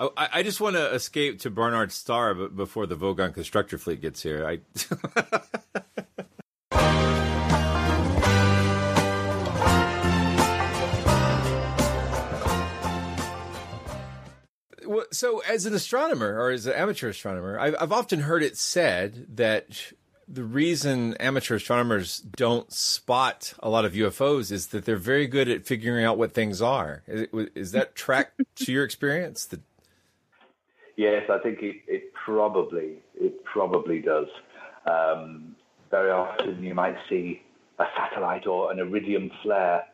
Oh, 0.03 0.13
I, 0.17 0.29
I, 0.33 0.43
just 0.43 0.63
want 0.63 0.77
to 0.77 0.95
escape 0.95 1.41
to 1.41 1.51
Barnard 1.51 1.93
Star 1.93 2.35
before 2.35 2.87
the 2.87 2.97
Vogon 2.97 3.35
constructor 3.35 3.77
fleet 3.77 4.01
gets 4.01 4.23
here. 4.23 4.47
I. 4.47 4.61
so, 15.13 15.43
as 15.47 15.67
an 15.67 15.75
astronomer 15.75 16.41
or 16.41 16.51
as 16.51 16.65
an 16.65 16.73
amateur 16.73 17.11
astronomer, 17.11 17.61
I've, 17.61 17.77
I've 17.79 17.93
often 17.93 18.21
heard 18.21 18.43
it 18.43 18.57
said 18.57 19.27
that 19.37 19.93
the 20.27 20.45
reason 20.45 21.15
amateur 21.15 21.57
astronomers 21.57 22.21
don't 22.21 22.73
spot 22.73 23.53
a 23.59 23.69
lot 23.69 23.85
of 23.85 23.95
UFOs 23.95 24.53
is 24.53 24.69
that 24.69 24.85
they're 24.85 24.97
very 24.97 25.27
good 25.27 25.49
at 25.49 25.67
figuring 25.67 26.05
out 26.05 26.17
what 26.17 26.33
things 26.33 26.63
are. 26.63 27.03
Is, 27.07 27.49
is 27.55 27.73
that 27.73 27.97
track 27.97 28.33
to 28.57 28.73
your 28.73 28.85
experience? 28.85 29.47
Yes, 31.01 31.31
I 31.31 31.39
think 31.39 31.63
it, 31.63 31.77
it 31.89 32.13
probably 32.13 32.97
it 33.19 33.43
probably 33.43 34.01
does. 34.01 34.27
Um, 34.85 35.57
very 35.91 36.11
often 36.11 36.63
you 36.63 36.75
might 36.75 36.97
see 37.09 37.41
a 37.79 37.87
satellite 37.97 38.47
or 38.47 38.71
an 38.71 38.81
iridium 38.81 39.31
flare, 39.43 39.87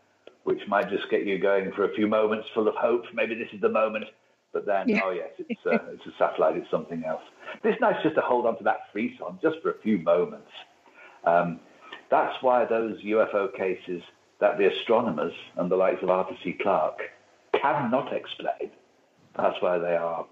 which 0.43 0.59
might 0.67 0.91
just 0.91 1.09
get 1.09 1.25
you 1.25 1.39
going 1.39 1.71
for 1.77 1.85
a 1.85 1.95
few 1.95 2.09
moments, 2.09 2.49
full 2.53 2.67
of 2.67 2.75
hope. 2.75 3.05
Maybe 3.15 3.37
this 3.37 3.47
is 3.53 3.61
the 3.61 3.69
moment, 3.69 4.07
but 4.53 4.67
then 4.67 4.89
yeah. 4.89 5.03
oh 5.05 5.13
yes, 5.13 5.29
it's 5.49 5.65
uh, 5.65 5.79
it's 5.93 6.05
a 6.07 6.13
satellite. 6.19 6.57
It's 6.57 6.71
something 6.73 7.05
else. 7.05 7.23
It's 7.63 7.81
nice 7.81 8.03
just 8.03 8.17
to 8.17 8.21
hold 8.21 8.45
on 8.45 8.59
to 8.59 8.65
that 8.65 8.91
frisson 8.93 9.39
just 9.41 9.63
for 9.63 9.71
a 9.71 9.79
few 9.85 9.99
moments. 9.99 10.51
Um, 11.23 11.61
that's 12.11 12.37
why 12.43 12.65
those 12.65 13.01
UFO 13.03 13.55
cases 13.57 14.03
that 14.41 14.59
the 14.59 14.73
astronomers 14.73 15.35
and 15.55 15.71
the 15.71 15.77
likes 15.77 16.03
of 16.03 16.11
Arthur 16.11 16.37
C. 16.43 16.59
Clarke 16.61 16.99
cannot 17.53 18.13
explain. 18.13 18.73
That's 19.37 19.63
why 19.63 19.79
they 19.79 19.95
are 19.95 20.27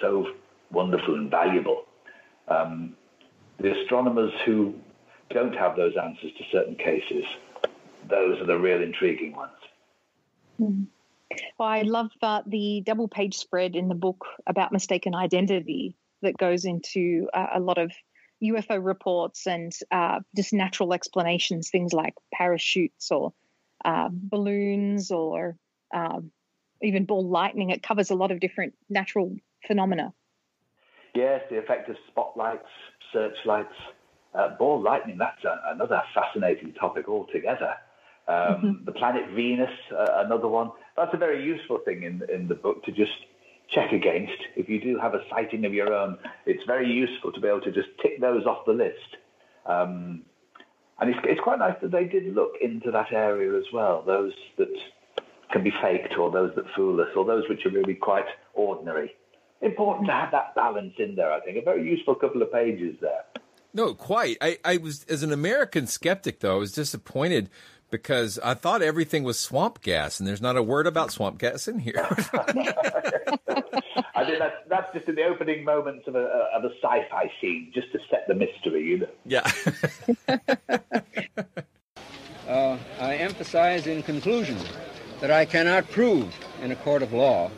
so 0.00 0.26
wonderful 0.70 1.14
and 1.14 1.30
valuable. 1.30 1.84
Um, 2.48 2.96
the 3.58 3.78
astronomers 3.80 4.32
who 4.44 4.74
don't 5.30 5.54
have 5.54 5.76
those 5.76 5.94
answers 6.02 6.32
to 6.38 6.44
certain 6.50 6.76
cases, 6.76 7.24
those 8.08 8.40
are 8.40 8.46
the 8.46 8.58
real 8.58 8.82
intriguing 8.82 9.34
ones. 9.34 9.52
Mm. 10.60 10.86
Well, 11.58 11.68
I 11.68 11.82
love 11.82 12.10
uh, 12.22 12.42
the 12.46 12.82
double 12.84 13.08
page 13.08 13.36
spread 13.36 13.76
in 13.76 13.88
the 13.88 13.94
book 13.94 14.24
about 14.46 14.72
mistaken 14.72 15.14
identity 15.14 15.94
that 16.22 16.36
goes 16.36 16.64
into 16.64 17.28
uh, 17.32 17.46
a 17.54 17.60
lot 17.60 17.78
of 17.78 17.92
UFO 18.42 18.84
reports 18.84 19.46
and 19.46 19.72
uh, 19.90 20.20
just 20.34 20.52
natural 20.52 20.92
explanations, 20.92 21.70
things 21.70 21.92
like 21.92 22.14
parachutes 22.32 23.10
or 23.10 23.32
uh, 23.84 24.08
balloons 24.10 25.10
or 25.10 25.56
um, 25.94 26.30
even 26.82 27.04
ball 27.04 27.28
lightning. 27.28 27.70
It 27.70 27.82
covers 27.82 28.10
a 28.10 28.14
lot 28.14 28.30
of 28.30 28.40
different 28.40 28.74
natural 28.88 29.36
phenomena. 29.66 30.12
Yes, 31.14 31.42
the 31.50 31.58
effect 31.58 31.88
of 31.88 31.96
spotlights, 32.08 32.68
searchlights, 33.12 33.74
uh, 34.34 34.56
ball 34.56 34.80
lightning. 34.80 35.18
That's 35.18 35.42
a, 35.44 35.74
another 35.74 36.02
fascinating 36.14 36.72
topic 36.74 37.08
altogether. 37.08 37.74
Um, 38.28 38.36
mm-hmm. 38.36 38.84
The 38.84 38.92
planet 38.92 39.28
Venus, 39.34 39.70
uh, 39.92 40.24
another 40.24 40.46
one. 40.46 40.70
That's 40.96 41.12
a 41.12 41.16
very 41.16 41.44
useful 41.44 41.78
thing 41.84 42.04
in 42.04 42.22
in 42.32 42.46
the 42.46 42.54
book 42.54 42.84
to 42.84 42.92
just 42.92 43.12
check 43.68 43.92
against. 43.92 44.38
If 44.56 44.68
you 44.68 44.80
do 44.80 44.98
have 44.98 45.14
a 45.14 45.22
sighting 45.30 45.64
of 45.64 45.74
your 45.74 45.92
own, 45.92 46.18
it's 46.46 46.64
very 46.66 46.90
useful 46.90 47.32
to 47.32 47.40
be 47.40 47.48
able 47.48 47.60
to 47.62 47.72
just 47.72 47.88
tick 48.02 48.20
those 48.20 48.46
off 48.46 48.64
the 48.66 48.72
list. 48.72 49.16
Um, 49.66 50.22
and 51.00 51.10
it's, 51.10 51.18
it's 51.24 51.40
quite 51.40 51.58
nice 51.58 51.76
that 51.80 51.90
they 51.90 52.04
did 52.04 52.34
look 52.34 52.54
into 52.60 52.90
that 52.90 53.12
area 53.12 53.58
as 53.58 53.64
well, 53.72 54.02
those 54.02 54.32
that 54.58 54.68
can 55.50 55.62
be 55.62 55.72
faked 55.82 56.16
or 56.18 56.30
those 56.30 56.52
that 56.56 56.64
fool 56.76 57.00
us 57.00 57.08
or 57.16 57.24
those 57.24 57.48
which 57.48 57.64
are 57.64 57.70
really 57.70 57.94
quite 57.94 58.26
ordinary. 58.54 59.14
Important 59.62 60.06
to 60.06 60.12
have 60.12 60.30
that 60.32 60.54
balance 60.54 60.94
in 60.98 61.16
there, 61.16 61.32
I 61.32 61.40
think. 61.40 61.58
A 61.58 61.62
very 61.62 61.84
useful 61.84 62.14
couple 62.14 62.40
of 62.42 62.50
pages 62.52 62.96
there. 63.00 63.24
No, 63.74 63.94
quite. 63.94 64.38
I, 64.40 64.58
I 64.64 64.78
was, 64.78 65.04
as 65.04 65.22
an 65.22 65.32
American 65.32 65.86
skeptic, 65.86 66.40
though, 66.40 66.56
I 66.56 66.58
was 66.58 66.72
disappointed 66.72 67.50
because 67.90 68.38
I 68.42 68.54
thought 68.54 68.82
everything 68.82 69.22
was 69.22 69.38
swamp 69.38 69.82
gas, 69.82 70.18
and 70.18 70.26
there's 70.26 70.40
not 70.40 70.56
a 70.56 70.62
word 70.62 70.86
about 70.86 71.12
swamp 71.12 71.38
gas 71.38 71.68
in 71.68 71.78
here. 71.78 72.06
I 74.14 74.24
think 74.24 74.38
that's, 74.38 74.56
that's 74.68 74.92
just 74.94 75.08
in 75.08 75.14
the 75.14 75.24
opening 75.24 75.64
moments 75.64 76.06
of 76.06 76.14
a, 76.14 76.24
of 76.54 76.64
a 76.64 76.70
sci-fi 76.82 77.30
scene, 77.40 77.70
just 77.74 77.92
to 77.92 77.98
set 78.10 78.26
the 78.28 78.34
mystery, 78.34 78.84
you 78.84 78.98
know. 78.98 79.08
Yeah. 79.24 79.50
uh, 82.48 82.78
I 83.00 83.16
emphasize 83.16 83.86
in 83.86 84.02
conclusion 84.02 84.56
that 85.20 85.30
I 85.30 85.44
cannot 85.44 85.90
prove 85.90 86.34
in 86.62 86.70
a 86.70 86.76
court 86.76 87.02
of 87.02 87.12
law 87.12 87.50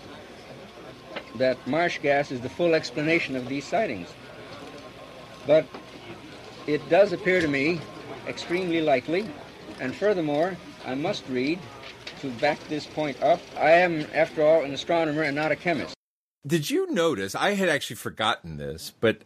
that 1.36 1.64
marsh 1.66 1.98
gas 1.98 2.30
is 2.30 2.40
the 2.40 2.48
full 2.48 2.74
explanation 2.74 3.36
of 3.36 3.48
these 3.48 3.64
sightings. 3.64 4.08
But 5.46 5.66
it 6.66 6.88
does 6.88 7.12
appear 7.12 7.40
to 7.40 7.48
me 7.48 7.80
extremely 8.28 8.80
likely 8.80 9.28
and 9.82 9.94
furthermore, 9.94 10.56
I 10.86 10.94
must 10.94 11.28
read 11.28 11.58
to 12.20 12.30
back 12.34 12.58
this 12.68 12.86
point 12.86 13.20
up. 13.20 13.40
I 13.56 13.72
am, 13.72 14.06
after 14.14 14.44
all, 14.44 14.62
an 14.62 14.72
astronomer 14.72 15.22
and 15.22 15.34
not 15.34 15.50
a 15.50 15.56
chemist. 15.56 15.94
Did 16.46 16.70
you 16.70 16.92
notice? 16.92 17.34
I 17.34 17.54
had 17.54 17.68
actually 17.68 17.96
forgotten 17.96 18.58
this, 18.58 18.92
but 19.00 19.22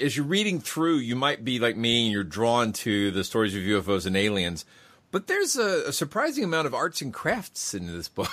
as 0.00 0.16
you're 0.16 0.26
reading 0.26 0.60
through, 0.60 0.96
you 0.96 1.14
might 1.14 1.44
be 1.44 1.60
like 1.60 1.76
me 1.76 2.04
and 2.04 2.12
you're 2.12 2.24
drawn 2.24 2.72
to 2.72 3.12
the 3.12 3.22
stories 3.22 3.54
of 3.54 3.62
UFOs 3.62 4.04
and 4.04 4.16
aliens. 4.16 4.64
But 5.10 5.26
there's 5.26 5.56
a, 5.56 5.88
a 5.88 5.92
surprising 5.92 6.44
amount 6.44 6.66
of 6.66 6.74
arts 6.74 7.00
and 7.00 7.12
crafts 7.12 7.72
in 7.72 7.86
this 7.86 8.08
book. 8.08 8.30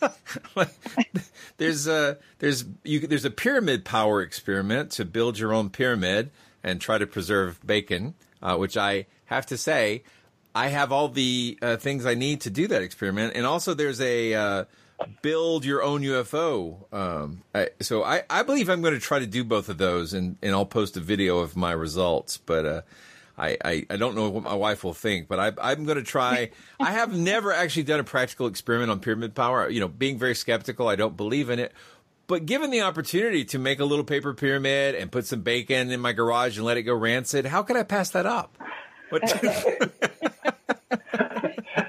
like, 0.54 0.70
there's 1.56 1.88
a 1.88 2.18
there's 2.38 2.64
you, 2.84 3.00
there's 3.00 3.24
a 3.24 3.30
pyramid 3.30 3.84
power 3.84 4.22
experiment 4.22 4.92
to 4.92 5.04
build 5.04 5.38
your 5.38 5.52
own 5.52 5.70
pyramid 5.70 6.30
and 6.62 6.80
try 6.80 6.98
to 6.98 7.06
preserve 7.06 7.58
bacon, 7.66 8.14
uh, 8.42 8.56
which 8.56 8.76
I 8.76 9.06
have 9.26 9.46
to 9.46 9.56
say, 9.56 10.04
I 10.54 10.68
have 10.68 10.92
all 10.92 11.08
the 11.08 11.58
uh, 11.60 11.76
things 11.76 12.06
I 12.06 12.14
need 12.14 12.42
to 12.42 12.50
do 12.50 12.68
that 12.68 12.82
experiment. 12.82 13.32
And 13.34 13.44
also, 13.44 13.74
there's 13.74 14.00
a 14.00 14.34
uh, 14.34 14.64
build 15.22 15.64
your 15.64 15.82
own 15.82 16.02
UFO. 16.02 16.92
Um, 16.92 17.42
I, 17.54 17.70
so 17.80 18.04
I, 18.04 18.22
I 18.30 18.42
believe 18.42 18.68
I'm 18.68 18.82
going 18.82 18.94
to 18.94 19.00
try 19.00 19.18
to 19.18 19.26
do 19.26 19.42
both 19.42 19.68
of 19.68 19.78
those, 19.78 20.14
and, 20.14 20.36
and 20.42 20.52
I'll 20.52 20.66
post 20.66 20.96
a 20.96 21.00
video 21.00 21.38
of 21.38 21.56
my 21.56 21.72
results. 21.72 22.36
But 22.36 22.66
uh, 22.66 22.82
I, 23.36 23.56
I, 23.64 23.86
I, 23.90 23.96
don't 23.96 24.14
know 24.14 24.30
what 24.30 24.44
my 24.44 24.54
wife 24.54 24.84
will 24.84 24.94
think, 24.94 25.26
but 25.26 25.40
I, 25.40 25.52
I'm 25.60 25.84
going 25.84 25.98
to 25.98 26.04
try. 26.04 26.50
I 26.78 26.92
have 26.92 27.16
never 27.18 27.52
actually 27.52 27.82
done 27.82 28.00
a 28.00 28.04
practical 28.04 28.46
experiment 28.46 28.90
on 28.90 29.00
pyramid 29.00 29.34
power. 29.34 29.68
You 29.68 29.80
know, 29.80 29.88
being 29.88 30.18
very 30.18 30.34
skeptical, 30.34 30.88
I 30.88 30.96
don't 30.96 31.16
believe 31.16 31.50
in 31.50 31.58
it. 31.58 31.72
But 32.26 32.46
given 32.46 32.70
the 32.70 32.80
opportunity 32.82 33.44
to 33.46 33.58
make 33.58 33.80
a 33.80 33.84
little 33.84 34.04
paper 34.04 34.32
pyramid 34.32 34.94
and 34.94 35.12
put 35.12 35.26
some 35.26 35.42
bacon 35.42 35.90
in 35.90 36.00
my 36.00 36.12
garage 36.12 36.56
and 36.56 36.64
let 36.64 36.76
it 36.76 36.82
go 36.82 36.94
rancid, 36.94 37.44
how 37.44 37.62
could 37.62 37.76
I 37.76 37.82
pass 37.82 38.10
that 38.10 38.24
up? 38.24 38.56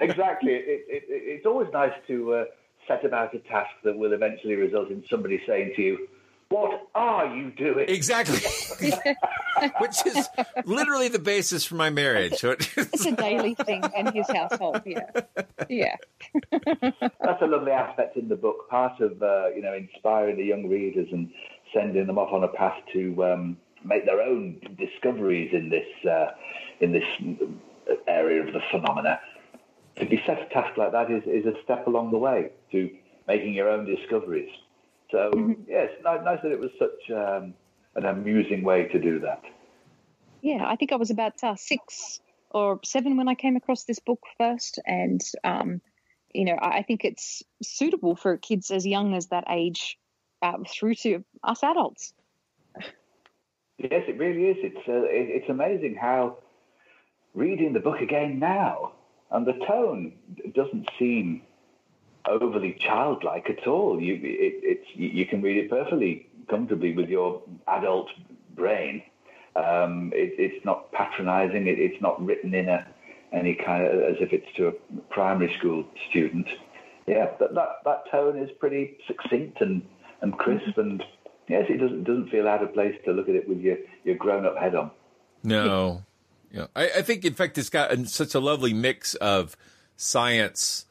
exactly. 0.01 0.51
It, 0.51 0.86
it, 0.89 1.03
it's 1.08 1.45
always 1.45 1.69
nice 1.71 1.93
to 2.08 2.34
uh, 2.34 2.45
set 2.88 3.05
about 3.05 3.34
a 3.34 3.39
task 3.39 3.71
that 3.84 3.97
will 3.97 4.13
eventually 4.13 4.55
result 4.55 4.89
in 4.89 5.03
somebody 5.10 5.41
saying 5.47 5.73
to 5.75 5.81
you, 5.81 6.08
what 6.49 6.88
are 6.93 7.36
you 7.36 7.51
doing? 7.51 7.86
Exactly. 7.89 8.38
Which 9.79 10.05
is 10.05 10.27
literally 10.65 11.08
the 11.08 11.19
basis 11.19 11.65
for 11.65 11.75
my 11.75 11.89
marriage. 11.89 12.43
it's 12.43 13.05
a 13.05 13.12
daily 13.13 13.55
thing 13.55 13.84
in 13.97 14.13
his 14.13 14.29
household. 14.29 14.81
Yeah. 14.86 15.10
Yeah. 15.69 15.95
That's 16.51 17.41
a 17.41 17.47
lovely 17.47 17.71
aspect 17.71 18.17
in 18.17 18.29
the 18.29 18.36
book. 18.36 18.69
Part 18.69 19.01
of, 19.01 19.21
uh, 19.23 19.47
you 19.55 19.62
know, 19.62 19.73
inspiring 19.73 20.38
the 20.38 20.43
young 20.43 20.67
readers 20.67 21.08
and 21.12 21.31
sending 21.73 22.05
them 22.05 22.17
off 22.17 22.31
on 22.31 22.43
a 22.43 22.47
path 22.49 22.77
to 22.93 23.23
um, 23.23 23.58
make 23.84 24.05
their 24.05 24.21
own 24.21 24.60
discoveries 24.77 25.51
in 25.53 25.69
this 25.69 26.10
uh, 26.10 26.31
in 26.79 26.91
this 26.91 27.03
area 28.08 28.45
of 28.45 28.53
the 28.53 28.62
phenomena. 28.71 29.19
To 29.97 30.05
be 30.05 30.21
set 30.25 30.41
a 30.41 30.45
task 30.53 30.77
like 30.77 30.91
that 30.91 31.10
is, 31.10 31.23
is 31.25 31.45
a 31.45 31.53
step 31.63 31.88
along 31.88 32.12
the 32.12 32.17
way 32.17 32.51
to 32.71 32.89
making 33.27 33.53
your 33.53 33.69
own 33.69 33.86
discoveries. 33.86 34.49
So 35.15 35.32
mm-hmm. 35.32 35.62
yes, 35.69 35.91
nice, 36.04 36.19
nice 36.25 36.39
that 36.43 36.51
it 36.51 36.60
was 36.60 36.71
such 36.78 37.10
um, 37.15 37.54
an 37.95 38.04
amusing 38.04 38.65
way 38.65 38.89
to 38.89 38.99
do 38.99 39.19
that. 39.21 39.41
Yeah, 40.41 40.65
I 40.67 40.75
think 40.75 40.91
I 40.91 40.97
was 40.97 41.10
about 41.10 41.41
uh, 41.41 41.56
six 41.56 42.19
or 42.51 42.82
seven 42.84 43.15
when 43.15 43.30
I 43.30 43.36
came 43.36 43.56
across 43.56 43.86
this 43.86 43.99
book 43.99 44.19
first, 44.38 44.78
and 44.86 45.21
um, 45.45 45.80
you 46.34 46.43
know, 46.43 46.58
I 46.62 46.82
think 46.82 47.06
it's 47.06 47.43
suitable 47.63 48.17
for 48.17 48.36
kids 48.36 48.71
as 48.71 48.86
young 48.86 49.15
as 49.15 49.28
that 49.28 49.45
age 49.49 49.97
uh, 50.41 50.58
through 50.67 50.95
to 50.95 51.23
us 51.41 51.63
adults. 51.63 52.13
Yes, 53.78 54.04
it 54.10 54.17
really 54.17 54.47
is. 54.47 54.58
It's 54.60 54.88
uh, 54.89 55.04
it, 55.04 55.43
it's 55.43 55.49
amazing 55.49 55.95
how 55.95 56.39
reading 57.34 57.71
the 57.71 57.80
book 57.80 58.01
again 58.01 58.38
now, 58.38 58.91
and 59.32 59.47
the 59.47 59.54
tone 59.65 60.12
doesn't 60.54 60.89
seem 60.99 61.41
overly 62.27 62.77
childlike 62.79 63.49
at 63.49 63.67
all. 63.67 64.01
You 64.01 64.15
it, 64.15 64.59
it's 64.63 64.88
you 64.93 65.25
can 65.25 65.41
read 65.41 65.57
it 65.57 65.69
perfectly 65.69 66.27
comfortably 66.49 66.93
with 66.93 67.09
your 67.09 67.41
adult 67.67 68.09
brain. 68.55 69.03
Um, 69.55 70.11
it, 70.13 70.33
it's 70.38 70.65
not 70.65 70.91
patronising. 70.91 71.67
It, 71.67 71.79
it's 71.79 72.01
not 72.01 72.23
written 72.23 72.53
in 72.53 72.69
a 72.69 72.88
any 73.31 73.55
kind 73.55 73.85
of 73.85 74.01
as 74.01 74.15
if 74.19 74.33
it's 74.33 74.47
to 74.57 74.67
a 74.67 74.71
primary 75.09 75.53
school 75.57 75.85
student. 76.09 76.47
Yeah, 77.07 77.31
that 77.39 77.53
that, 77.53 77.69
that 77.85 78.11
tone 78.11 78.38
is 78.38 78.49
pretty 78.59 78.97
succinct 79.07 79.61
and 79.61 79.81
and 80.21 80.38
crisp 80.38 80.65
mm-hmm. 80.65 80.79
and 80.81 81.03
yes, 81.47 81.65
it 81.69 81.77
doesn't 81.77 82.03
doesn't 82.03 82.29
feel 82.29 82.47
out 82.47 82.63
of 82.63 82.73
place 82.73 82.95
to 83.05 83.11
look 83.11 83.29
at 83.29 83.35
it 83.35 83.47
with 83.47 83.59
your, 83.59 83.77
your 84.03 84.15
grown 84.15 84.45
up 84.45 84.57
head 84.57 84.75
on. 84.75 84.91
No, 85.43 86.03
yeah, 86.51 86.67
I, 86.75 86.89
I, 86.97 87.01
think 87.03 87.23
in 87.23 87.35
fact 87.35 87.57
it's 87.57 87.69
got 87.69 87.95
such 88.07 88.33
a 88.33 88.39
lovely 88.39 88.73
mix 88.73 89.13
of 89.15 89.55
science 89.95 90.85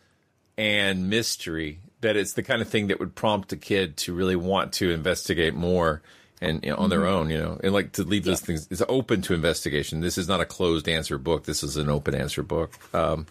and 0.57 1.09
mystery 1.11 1.81
that 2.01 2.17
it's 2.17 2.35
the 2.35 2.43
kind 2.43 2.61
of 2.61 2.69
thing 2.69 2.89
that 2.89 3.01
would 3.01 3.15
prompt 3.15 3.53
a 3.53 3.57
kid 3.57 3.97
to 3.97 4.15
really 4.15 4.37
want 4.37 4.73
to 4.75 4.91
investigate 4.91 5.55
more 5.55 6.03
and 6.41 6.63
you 6.63 6.71
know, 6.71 6.77
on 6.77 6.91
their 6.91 7.01
mm-hmm. 7.01 7.17
own, 7.17 7.31
you 7.31 7.39
know, 7.39 7.59
and 7.65 7.73
like 7.73 7.93
to 7.93 8.03
leave 8.03 8.25
those 8.25 8.41
things. 8.41 8.69
It's 8.71 8.83
open 8.89 9.23
to 9.23 9.35
investigation. 9.35 10.01
This 10.01 10.19
is 10.19 10.29
not 10.29 10.41
a 10.41 10.45
closed 10.45 10.89
answer 10.89 11.19
book. 11.19 11.45
This 11.45 11.63
is 11.63 11.77
an 11.77 11.89
open 11.89 12.15
answer 12.15 12.43
book. 12.43 12.79
Um, 12.95 13.27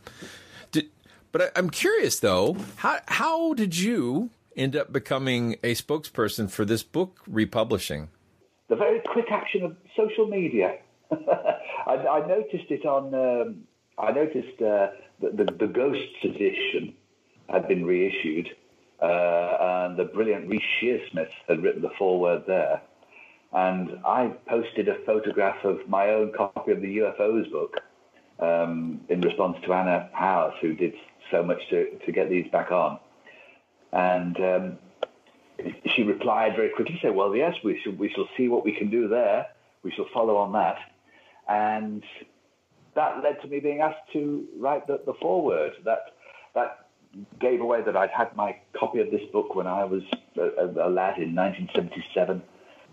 did, 0.71 0.89
but 1.31 1.41
I, 1.41 1.49
I'm 1.55 1.69
curious 1.69 2.19
though, 2.19 2.57
how 2.77 2.99
how 3.07 3.53
did 3.53 3.77
you 3.77 4.31
end 4.55 4.75
up 4.75 4.91
becoming 4.91 5.57
a 5.63 5.75
spokesperson 5.75 6.49
for 6.49 6.65
this 6.65 6.83
book 6.83 7.19
republishing? 7.27 8.09
The 8.69 8.75
very 8.75 9.01
quick 9.01 9.31
action 9.31 9.63
of 9.63 9.77
social 9.95 10.27
media. 10.27 10.77
I, 11.11 11.93
I, 11.95 12.27
noticed 12.27 12.71
it 12.71 12.85
on. 12.85 13.13
Um, 13.13 13.63
I 13.99 14.11
noticed 14.11 14.59
uh, 14.61 14.87
that 15.21 15.37
the, 15.37 15.45
the 15.45 15.67
Ghosts 15.67 16.23
edition 16.23 16.95
had 17.49 17.67
been 17.67 17.85
reissued, 17.85 18.49
uh, 19.01 19.57
and 19.85 19.97
the 19.97 20.05
brilliant 20.05 20.49
Reece 20.49 20.63
Shearsmith 20.81 21.31
had 21.47 21.61
written 21.61 21.81
the 21.81 21.91
foreword 21.97 22.43
there. 22.47 22.81
And 23.51 23.99
I 24.05 24.33
posted 24.47 24.87
a 24.87 24.95
photograph 25.05 25.63
of 25.63 25.87
my 25.87 26.09
own 26.09 26.31
copy 26.33 26.71
of 26.71 26.81
the 26.81 26.97
UFOs 26.97 27.51
book 27.51 27.79
um, 28.39 29.01
in 29.09 29.21
response 29.21 29.57
to 29.63 29.73
Anna 29.73 30.09
House, 30.13 30.55
who 30.61 30.73
did 30.73 30.93
so 31.31 31.43
much 31.43 31.59
to, 31.69 31.97
to 32.05 32.11
get 32.11 32.29
these 32.29 32.49
back 32.51 32.71
on. 32.71 32.99
And 33.91 34.39
um, 34.39 34.77
she 35.95 36.03
replied 36.03 36.55
very 36.55 36.69
quickly, 36.69 36.97
said, 37.01 37.13
"Well, 37.13 37.35
yes, 37.35 37.55
we 37.63 37.79
shall 37.83 37.93
we 37.93 38.09
shall 38.09 38.27
see 38.35 38.47
what 38.47 38.65
we 38.65 38.73
can 38.73 38.89
do 38.89 39.07
there. 39.07 39.47
We 39.83 39.91
shall 39.91 40.07
follow 40.13 40.35
on 40.37 40.53
that." 40.53 40.77
And 41.47 42.03
that 42.95 43.23
led 43.23 43.41
to 43.41 43.47
me 43.47 43.59
being 43.59 43.81
asked 43.81 44.11
to 44.13 44.45
write 44.57 44.87
the, 44.87 45.01
the 45.05 45.13
foreword. 45.21 45.73
That 45.85 45.99
that 46.55 46.82
gave 47.39 47.61
away 47.61 47.81
that 47.83 47.95
I'd 47.95 48.09
had 48.09 48.35
my 48.35 48.55
copy 48.77 48.99
of 48.99 49.11
this 49.11 49.21
book 49.31 49.55
when 49.55 49.67
I 49.67 49.83
was 49.83 50.03
a, 50.37 50.41
a, 50.41 50.87
a 50.87 50.89
lad 50.89 51.17
in 51.19 51.35
1977, 51.35 52.41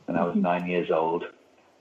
when 0.06 0.16
I 0.16 0.24
was 0.24 0.32
Mm-hmm. 0.32 0.42
nine 0.42 0.66
years 0.66 0.90
old, 0.90 1.24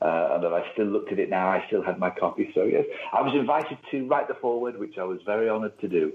uh, 0.01 0.29
and 0.33 0.43
that 0.43 0.53
I 0.53 0.71
still 0.73 0.85
looked 0.85 1.11
at 1.11 1.19
it 1.19 1.29
now. 1.29 1.49
I 1.49 1.63
still 1.67 1.83
had 1.83 1.99
my 1.99 2.09
copy. 2.09 2.51
So 2.53 2.63
yes, 2.63 2.85
I 3.11 3.21
was 3.21 3.33
invited 3.35 3.77
to 3.91 4.07
write 4.07 4.27
the 4.27 4.35
foreword, 4.35 4.79
which 4.79 4.97
I 4.97 5.03
was 5.03 5.19
very 5.25 5.49
honoured 5.49 5.77
to 5.79 5.87
do. 5.87 6.13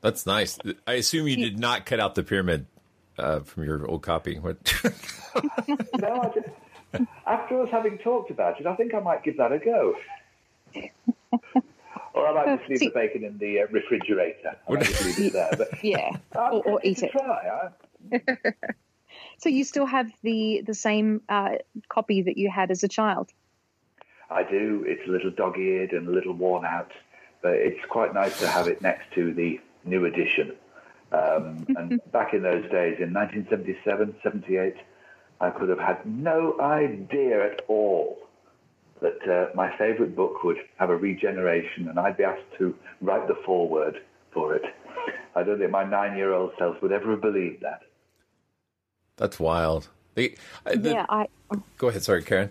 That's 0.00 0.26
nice. 0.26 0.58
I 0.86 0.94
assume 0.94 1.26
you 1.28 1.36
did 1.36 1.58
not 1.58 1.86
cut 1.86 1.98
out 1.98 2.14
the 2.14 2.22
pyramid 2.22 2.66
uh, 3.18 3.40
from 3.40 3.64
your 3.64 3.86
old 3.88 4.02
copy. 4.02 4.38
What? 4.38 4.58
no, 5.96 6.20
I 6.20 6.28
just, 6.34 6.46
after 7.26 7.62
us 7.62 7.68
having 7.72 7.98
talked 7.98 8.30
about 8.30 8.60
it, 8.60 8.66
I 8.66 8.76
think 8.76 8.94
I 8.94 9.00
might 9.00 9.24
give 9.24 9.38
that 9.38 9.52
a 9.52 9.58
go. 9.58 9.94
or 12.14 12.28
I 12.28 12.32
might 12.32 12.58
just 12.58 12.70
leave 12.70 12.80
the 12.80 12.90
bacon 12.90 13.24
in 13.24 13.38
the 13.38 13.60
uh, 13.60 13.66
refrigerator. 13.70 14.56
I 14.68 14.72
might 14.72 14.84
just 14.84 15.18
leave 15.18 15.26
it 15.26 15.32
there. 15.32 15.50
But 15.56 15.68
Yeah, 15.84 16.16
or, 16.34 16.62
or 16.66 16.80
eat 16.82 17.02
it. 17.02 17.12
Try. 17.12 17.70
So 19.38 19.48
you 19.48 19.64
still 19.64 19.86
have 19.86 20.10
the 20.22 20.62
the 20.66 20.74
same 20.74 21.22
uh, 21.28 21.56
copy 21.88 22.22
that 22.22 22.36
you 22.36 22.50
had 22.50 22.70
as 22.70 22.82
a 22.82 22.88
child? 22.88 23.30
I 24.30 24.42
do. 24.42 24.84
It's 24.86 25.06
a 25.06 25.10
little 25.10 25.30
dog-eared 25.30 25.92
and 25.92 26.08
a 26.08 26.10
little 26.10 26.32
worn 26.32 26.64
out, 26.64 26.90
but 27.42 27.52
it's 27.52 27.84
quite 27.88 28.14
nice 28.14 28.38
to 28.40 28.48
have 28.48 28.68
it 28.68 28.80
next 28.80 29.12
to 29.14 29.34
the 29.34 29.60
new 29.84 30.06
edition. 30.06 30.52
Um, 31.12 31.66
and 31.76 32.00
back 32.10 32.32
in 32.34 32.42
those 32.42 32.64
days, 32.70 32.98
in 32.98 33.12
1977, 33.12 34.16
78, 34.22 34.74
I 35.40 35.50
could 35.50 35.68
have 35.68 35.78
had 35.78 36.04
no 36.06 36.58
idea 36.60 37.52
at 37.52 37.62
all 37.68 38.23
that 39.04 39.28
uh, 39.30 39.54
my 39.54 39.76
favourite 39.76 40.16
book 40.16 40.42
would 40.44 40.56
have 40.78 40.88
a 40.88 40.96
regeneration 40.96 41.88
and 41.88 41.98
I'd 41.98 42.16
be 42.16 42.24
asked 42.24 42.50
to 42.58 42.74
write 43.02 43.28
the 43.28 43.36
foreword 43.44 43.96
for 44.32 44.54
it. 44.54 44.62
I 45.36 45.42
don't 45.42 45.58
think 45.58 45.70
my 45.70 45.84
nine-year-old 45.84 46.52
self 46.58 46.80
would 46.80 46.90
ever 46.90 47.10
have 47.10 47.20
believed 47.20 47.62
that. 47.62 47.82
That's 49.16 49.38
wild. 49.38 49.88
The, 50.14 50.36
uh, 50.64 50.76
the- 50.76 50.92
yeah, 50.92 51.06
I 51.08 51.26
Go 51.76 51.88
ahead. 51.88 52.02
Sorry, 52.02 52.22
Karen. 52.22 52.50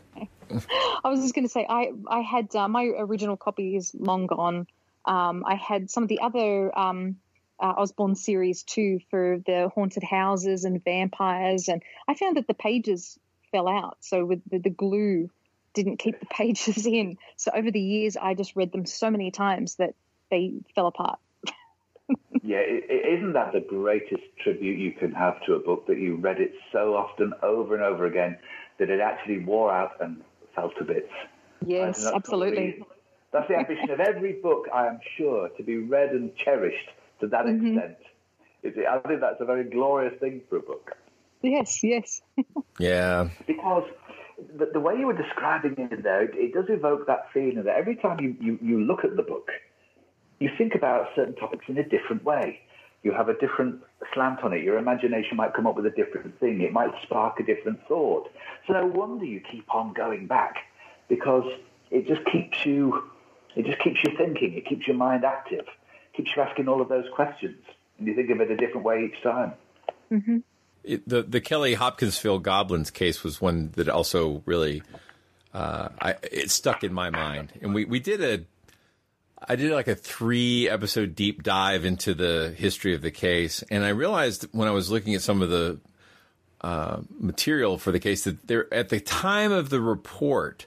I 1.04 1.10
was 1.10 1.22
just 1.22 1.34
going 1.34 1.46
to 1.46 1.50
say 1.50 1.66
I 1.68 1.92
I 2.08 2.22
had 2.22 2.56
uh, 2.56 2.68
my 2.68 2.86
original 2.86 3.36
copy 3.36 3.76
is 3.76 3.94
long 3.98 4.28
gone. 4.28 4.68
Um, 5.06 5.44
I 5.46 5.56
had 5.56 5.90
some 5.90 6.04
of 6.04 6.10
the 6.10 6.22
other 6.22 6.78
um, 6.78 7.18
uh, 7.60 7.74
Usborne 7.78 8.16
series 8.16 8.64
too 8.64 9.00
for 9.10 9.40
the 9.46 9.70
haunted 9.74 10.04
houses 10.04 10.64
and 10.64 10.84
vampires, 10.84 11.68
and 11.68 11.82
I 12.08 12.14
found 12.14 12.38
that 12.38 12.48
the 12.48 12.54
pages 12.54 13.18
fell 13.52 13.68
out. 13.68 13.98
So 14.02 14.26
with 14.26 14.42
the, 14.50 14.60
the 14.60 14.70
glue 14.70 15.30
didn't 15.74 15.98
keep 15.98 16.20
the 16.20 16.26
pages 16.32 16.86
in. 16.86 17.18
So 17.38 17.52
over 17.54 17.72
the 17.72 17.82
years, 17.82 18.18
I 18.18 18.34
just 18.34 18.56
read 18.56 18.72
them 18.72 18.86
so 18.86 19.10
many 19.12 19.32
times 19.32 19.76
that 19.76 19.96
they 20.32 20.54
fell 20.76 20.88
apart. 20.88 21.20
Yeah, 22.46 22.58
i- 22.58 22.84
i- 22.90 23.08
isn't 23.16 23.34
that 23.34 23.54
the 23.54 23.62
greatest 23.62 24.24
tribute 24.44 24.78
you 24.78 24.92
can 24.92 25.14
have 25.14 25.42
to 25.46 25.54
a 25.54 25.60
book 25.60 25.88
that 25.88 25.98
you 25.98 26.18
read 26.18 26.42
it 26.42 26.54
so 26.74 26.94
often 26.94 27.32
over 27.42 27.74
and 27.74 27.82
over 27.84 28.06
again 28.06 28.38
that 28.80 28.90
it 28.90 29.00
actually 29.00 29.40
wore 29.40 29.72
out 29.72 29.92
and 30.02 30.22
fell 30.54 30.70
to 30.72 30.84
bits? 30.84 31.10
Yes, 31.66 32.04
that's 32.04 32.14
absolutely. 32.14 32.74
probably- 32.74 32.96
That's 33.32 33.48
the 33.48 33.56
ambition 33.56 33.90
of 33.92 34.02
every 34.02 34.34
book, 34.34 34.68
I 34.74 34.88
am 34.88 35.00
sure, 35.18 35.48
to 35.50 35.64
be 35.64 35.78
read 35.78 36.10
and 36.12 36.36
cherished 36.36 36.90
to 37.22 37.28
that 37.28 37.46
Mm-hmm. 37.46 37.78
extent. 37.78 37.98
I 38.90 39.00
think 39.08 39.22
that's 39.22 39.40
a 39.40 39.46
very 39.46 39.64
glorious 39.64 40.20
thing 40.20 40.42
for 40.50 40.58
a 40.58 40.62
book. 40.62 40.98
Yes, 41.42 41.82
yes. 41.84 42.22
Yeah. 42.80 43.30
Because 43.48 43.86
the, 44.58 44.70
the 44.74 44.80
way 44.80 44.96
you 44.98 45.08
were 45.08 45.18
describing 45.18 45.76
it 45.78 46.04
there, 46.04 46.24
it, 46.24 46.32
it 46.36 46.54
does 46.54 46.66
evoke 46.70 47.08
that 47.08 47.28
feeling 47.34 47.64
that 47.64 47.76
every 47.76 47.96
time 47.96 48.20
you, 48.20 48.36
you, 48.40 48.60
you 48.62 48.82
look 48.84 49.04
at 49.04 49.16
the 49.16 49.24
book, 49.24 49.50
you 50.40 50.50
think 50.58 50.76
about 50.76 51.08
certain 51.16 51.36
topics 51.36 51.66
in 51.68 51.78
a 51.78 51.84
different 51.84 52.24
way. 52.24 52.60
You 53.04 53.12
have 53.12 53.28
a 53.28 53.38
different 53.38 53.82
slant 54.14 54.44
on 54.44 54.54
it. 54.54 54.64
Your 54.64 54.78
imagination 54.78 55.36
might 55.38 55.54
come 55.54 55.68
up 55.68 55.76
with 55.76 55.86
a 55.86 55.92
different 55.92 56.40
thing. 56.40 56.62
It 56.62 56.72
might 56.72 56.92
spark 57.04 57.40
a 57.40 57.44
different 57.44 57.80
thought. 57.88 58.30
So 58.66 58.74
no 58.74 58.86
wonder 58.88 59.26
you 59.26 59.42
keep 59.52 59.74
on 59.74 59.94
going 59.94 60.28
back 60.28 60.56
because 61.10 61.46
it 61.92 62.08
just 62.08 62.22
keeps 62.32 62.66
you, 62.66 63.04
it 63.56 63.66
just 63.66 63.80
keeps 63.80 64.00
you 64.04 64.16
thinking. 64.18 64.54
It 64.54 64.66
keeps 64.66 64.88
your 64.88 64.96
mind 64.96 65.26
active. 65.26 65.66
Keeps 66.16 66.32
you 66.36 66.42
asking 66.42 66.68
all 66.68 66.82
of 66.82 66.90
those 66.90 67.06
questions, 67.14 67.58
and 67.98 68.08
you 68.08 68.16
think 68.16 68.30
of 68.30 68.40
it 68.40 68.52
a 68.52 68.56
different 68.56 68.86
way 68.86 69.06
each 69.06 69.22
time. 69.24 69.54
Mm-hmm. 70.12 70.38
It, 70.84 71.08
the 71.08 71.24
the 71.24 71.42
Kelly 71.42 71.74
Hopkinsville 71.76 72.40
Goblins 72.40 72.92
case 72.92 73.24
was 73.24 73.40
one 73.40 73.72
that 73.76 73.88
also 73.90 74.44
really 74.46 74.84
uh, 75.54 75.90
I, 76.02 76.16
it 76.24 76.52
stuck 76.52 76.84
in 76.84 76.94
my 76.94 77.10
mind, 77.10 77.54
and 77.62 77.74
we 77.74 77.86
we 77.86 78.00
did 78.00 78.22
a 78.22 78.46
I 79.48 79.56
did 79.56 79.72
like 79.72 79.88
a 79.88 79.96
three 79.96 80.70
episode 80.70 81.16
deep 81.16 81.44
dive 81.44 81.86
into 81.86 82.14
the 82.14 82.54
history 82.58 82.96
of 82.96 83.02
the 83.02 83.12
case, 83.12 83.64
and 83.70 83.84
I 83.84 83.90
realized 83.90 84.48
when 84.52 84.68
I 84.68 84.72
was 84.72 84.92
looking 84.92 85.16
at 85.16 85.22
some 85.22 85.42
of 85.42 85.50
the 85.50 85.80
uh, 86.62 87.02
material 87.20 87.78
for 87.78 87.92
the 87.92 88.00
case 88.00 88.24
that 88.24 88.48
there 88.48 88.74
at 88.74 88.90
the 88.90 89.00
time 89.00 89.52
of 89.52 89.70
the 89.70 89.82
report 89.82 90.66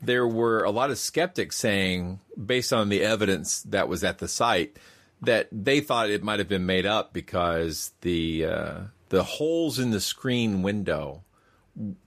there 0.00 0.26
were 0.26 0.64
a 0.64 0.70
lot 0.70 0.90
of 0.90 0.98
skeptics 0.98 1.56
saying 1.56 2.18
based 2.44 2.72
on 2.72 2.88
the 2.88 3.02
evidence 3.02 3.62
that 3.62 3.88
was 3.88 4.02
at 4.02 4.18
the 4.18 4.28
site 4.28 4.76
that 5.20 5.48
they 5.52 5.80
thought 5.80 6.10
it 6.10 6.22
might 6.22 6.40
have 6.40 6.48
been 6.48 6.66
made 6.66 6.86
up 6.86 7.12
because 7.12 7.92
the 8.00 8.44
uh, 8.44 8.80
the 9.12 9.22
holes 9.24 9.78
in 9.78 9.90
the 9.90 10.00
screen 10.00 10.62
window 10.62 11.22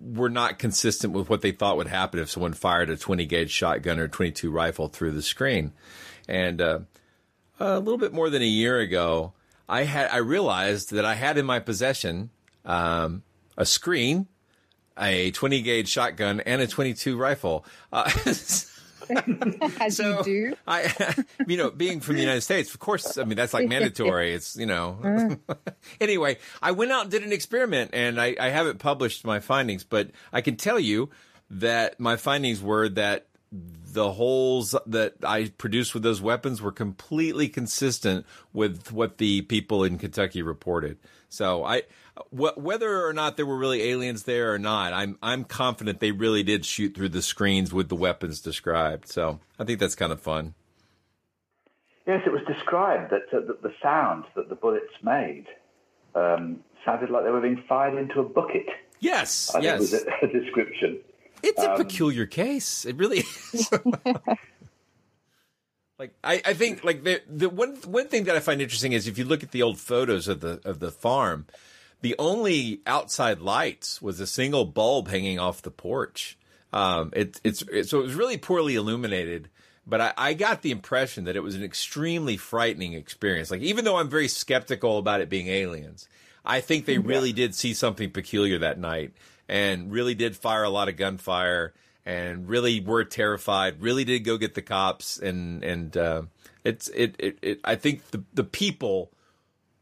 were 0.02 0.30
not 0.30 0.58
consistent 0.58 1.14
with 1.14 1.30
what 1.30 1.42
they 1.42 1.52
thought 1.52 1.78
would 1.78 1.86
happen 1.86 2.20
if 2.20 2.32
someone 2.32 2.52
fired 2.52 2.90
a 2.90 2.98
20 2.98 3.28
gauge 3.28 3.52
shotgun 3.52 4.00
or 4.00 4.08
22 4.08 4.50
rifle 4.50 4.88
through 4.88 5.12
the 5.12 5.22
screen. 5.22 5.72
And 6.28 6.60
uh, 6.60 6.80
a 7.60 7.78
little 7.78 8.00
bit 8.00 8.12
more 8.12 8.32
than 8.32 8.42
a 8.42 8.48
year 8.48 8.80
ago, 8.80 9.34
I 9.70 9.84
had 9.84 10.10
I 10.10 10.18
realized 10.18 10.94
that 10.94 11.06
I 11.06 11.14
had 11.14 11.38
in 11.38 11.46
my 11.46 11.60
possession 11.60 12.32
um, 12.66 13.22
a 13.56 13.68
screen, 13.68 14.26
a 14.98 15.30
20 15.30 15.62
gauge 15.62 15.88
shotgun, 15.88 16.40
and 16.40 16.60
a 16.60 16.66
22 16.66 17.18
rifle. 17.18 17.66
Uh, 17.94 18.10
As 19.80 20.00
you 20.00 20.22
do. 20.24 20.56
I, 20.68 21.16
you 21.48 21.58
know, 21.58 21.72
being 21.72 22.00
from 22.00 22.16
the 22.16 22.22
United 22.22 22.42
States, 22.42 22.74
of 22.74 22.80
course, 22.80 23.18
I 23.18 23.24
mean, 23.24 23.36
that's 23.36 23.54
like 23.54 23.68
mandatory. 23.70 24.34
It's, 24.34 24.56
you 24.56 24.66
know. 24.66 25.38
Uh. 25.48 25.56
anyway, 26.02 26.38
I 26.62 26.72
went 26.72 26.92
out 26.92 27.04
and 27.04 27.12
did 27.12 27.24
an 27.24 27.32
experiment 27.32 27.92
and 27.94 28.20
I, 28.20 28.36
I 28.40 28.50
haven't 28.50 28.80
published 28.80 29.26
my 29.26 29.40
findings, 29.40 29.84
but 29.84 30.12
I 30.32 30.42
can 30.42 30.56
tell 30.56 30.80
you 30.80 31.10
that 31.50 32.00
my 32.00 32.18
findings 32.18 32.62
were 32.62 32.90
that 32.90 33.28
the 33.52 34.12
holes 34.12 34.76
that 34.86 35.14
I 35.24 35.52
produced 35.58 35.94
with 35.94 36.04
those 36.04 36.22
weapons 36.22 36.62
were 36.62 36.72
completely 36.72 37.48
consistent 37.48 38.26
with 38.52 38.92
what 38.92 39.18
the 39.18 39.42
people 39.44 39.84
in 39.84 39.98
Kentucky 39.98 40.42
reported. 40.42 40.98
So 41.36 41.64
I, 41.64 41.84
wh- 42.32 42.58
whether 42.58 43.06
or 43.06 43.14
not 43.14 43.36
there 43.38 43.46
were 43.46 43.58
really 43.58 43.84
aliens 43.84 44.24
there 44.24 44.54
or 44.54 44.58
not, 44.60 44.94
I'm 44.94 45.18
I'm 45.22 45.44
confident 45.44 46.00
they 46.00 46.12
really 46.12 46.44
did 46.44 46.66
shoot 46.66 46.96
through 46.96 47.10
the 47.10 47.22
screens 47.22 47.74
with 47.74 47.90
the 47.90 47.96
weapons 47.96 48.40
described. 48.42 49.08
So 49.10 49.40
I 49.60 49.64
think 49.66 49.80
that's 49.80 49.96
kind 49.96 50.12
of 50.12 50.22
fun. 50.22 50.54
Yes, 52.08 52.22
it 52.26 52.32
was 52.32 52.42
described 52.48 53.12
that, 53.12 53.24
uh, 53.36 53.42
that 53.48 53.62
the 53.64 53.74
sound 53.82 54.26
that 54.36 54.48
the 54.48 54.56
bullets 54.56 54.94
made 55.02 55.46
um, 56.14 56.60
sounded 56.86 57.10
like 57.10 57.24
they 57.24 57.32
were 57.32 57.42
being 57.42 57.64
fired 57.68 57.98
into 57.98 58.20
a 58.20 58.24
bucket. 58.24 58.68
Yes, 59.00 59.54
I 59.56 59.60
yes. 59.60 59.80
was 59.80 59.94
a, 59.94 60.06
a 60.22 60.28
description. 60.28 61.00
It's 61.44 61.62
a 61.62 61.72
Um, 61.72 61.78
peculiar 61.78 62.26
case. 62.26 62.86
It 62.86 62.96
really 62.96 63.24
is. 63.54 63.70
like 65.98 66.14
I, 66.24 66.42
I 66.46 66.54
think 66.54 66.84
like 66.84 67.04
the 67.04 67.22
the 67.28 67.50
one 67.50 67.76
one 67.86 68.08
thing 68.08 68.26
that 68.26 68.36
I 68.36 68.40
find 68.40 68.62
interesting 68.62 68.92
is 68.92 69.08
if 69.08 69.18
you 69.18 69.26
look 69.26 69.44
at 69.44 69.52
the 69.52 69.62
old 69.62 69.80
photos 69.80 70.28
of 70.28 70.42
the 70.42 70.60
of 70.66 70.80
the 70.80 70.92
farm, 70.92 71.46
the 72.02 72.16
only 72.20 72.82
outside 72.86 73.40
lights 73.40 74.02
was 74.02 74.20
a 74.20 74.28
single 74.28 74.66
bulb 74.66 75.08
hanging 75.08 75.40
off 75.40 75.62
the 75.62 75.72
porch. 75.72 76.38
Um, 76.74 77.12
it, 77.16 77.40
it's 77.44 77.62
it, 77.64 77.88
so 77.88 78.00
it 78.00 78.04
was 78.04 78.16
really 78.16 78.38
poorly 78.38 78.76
illuminated. 78.76 79.50
But 79.88 80.02
I, 80.02 80.14
I 80.18 80.34
got 80.34 80.64
the 80.64 80.72
impression 80.72 81.26
that 81.26 81.36
it 81.36 81.44
was 81.44 81.54
an 81.54 81.64
extremely 81.64 82.38
frightening 82.38 82.94
experience. 82.94 83.52
Like 83.52 83.62
even 83.62 83.86
though 83.86 83.98
I'm 83.98 84.10
very 84.10 84.28
skeptical 84.28 84.98
about 84.98 85.22
it 85.22 85.30
being 85.30 85.48
aliens, 85.48 86.10
I 86.44 86.60
think 86.60 86.86
they 86.86 86.98
really 86.98 87.34
did 87.34 87.54
see 87.54 87.76
something 87.76 88.10
peculiar 88.10 88.58
that 88.60 88.80
night 88.80 89.14
and 89.48 89.92
really 89.92 90.16
did 90.16 90.36
fire 90.36 90.64
a 90.64 90.70
lot 90.70 90.90
of 90.90 90.98
gunfire 90.98 91.74
and 92.06 92.48
really 92.48 92.80
were 92.80 93.04
terrified. 93.04 93.82
Really 93.82 94.04
did 94.04 94.20
go 94.20 94.38
get 94.38 94.54
the 94.54 94.62
cops 94.62 95.18
and 95.18 95.64
and 95.64 95.98
uh, 95.98 96.24
it's 96.64 96.88
it, 96.90 97.16
it 97.20 97.38
it 97.42 97.60
I 97.64 97.76
think 97.76 98.12
the 98.12 98.24
the 98.34 98.44
people 98.44 99.12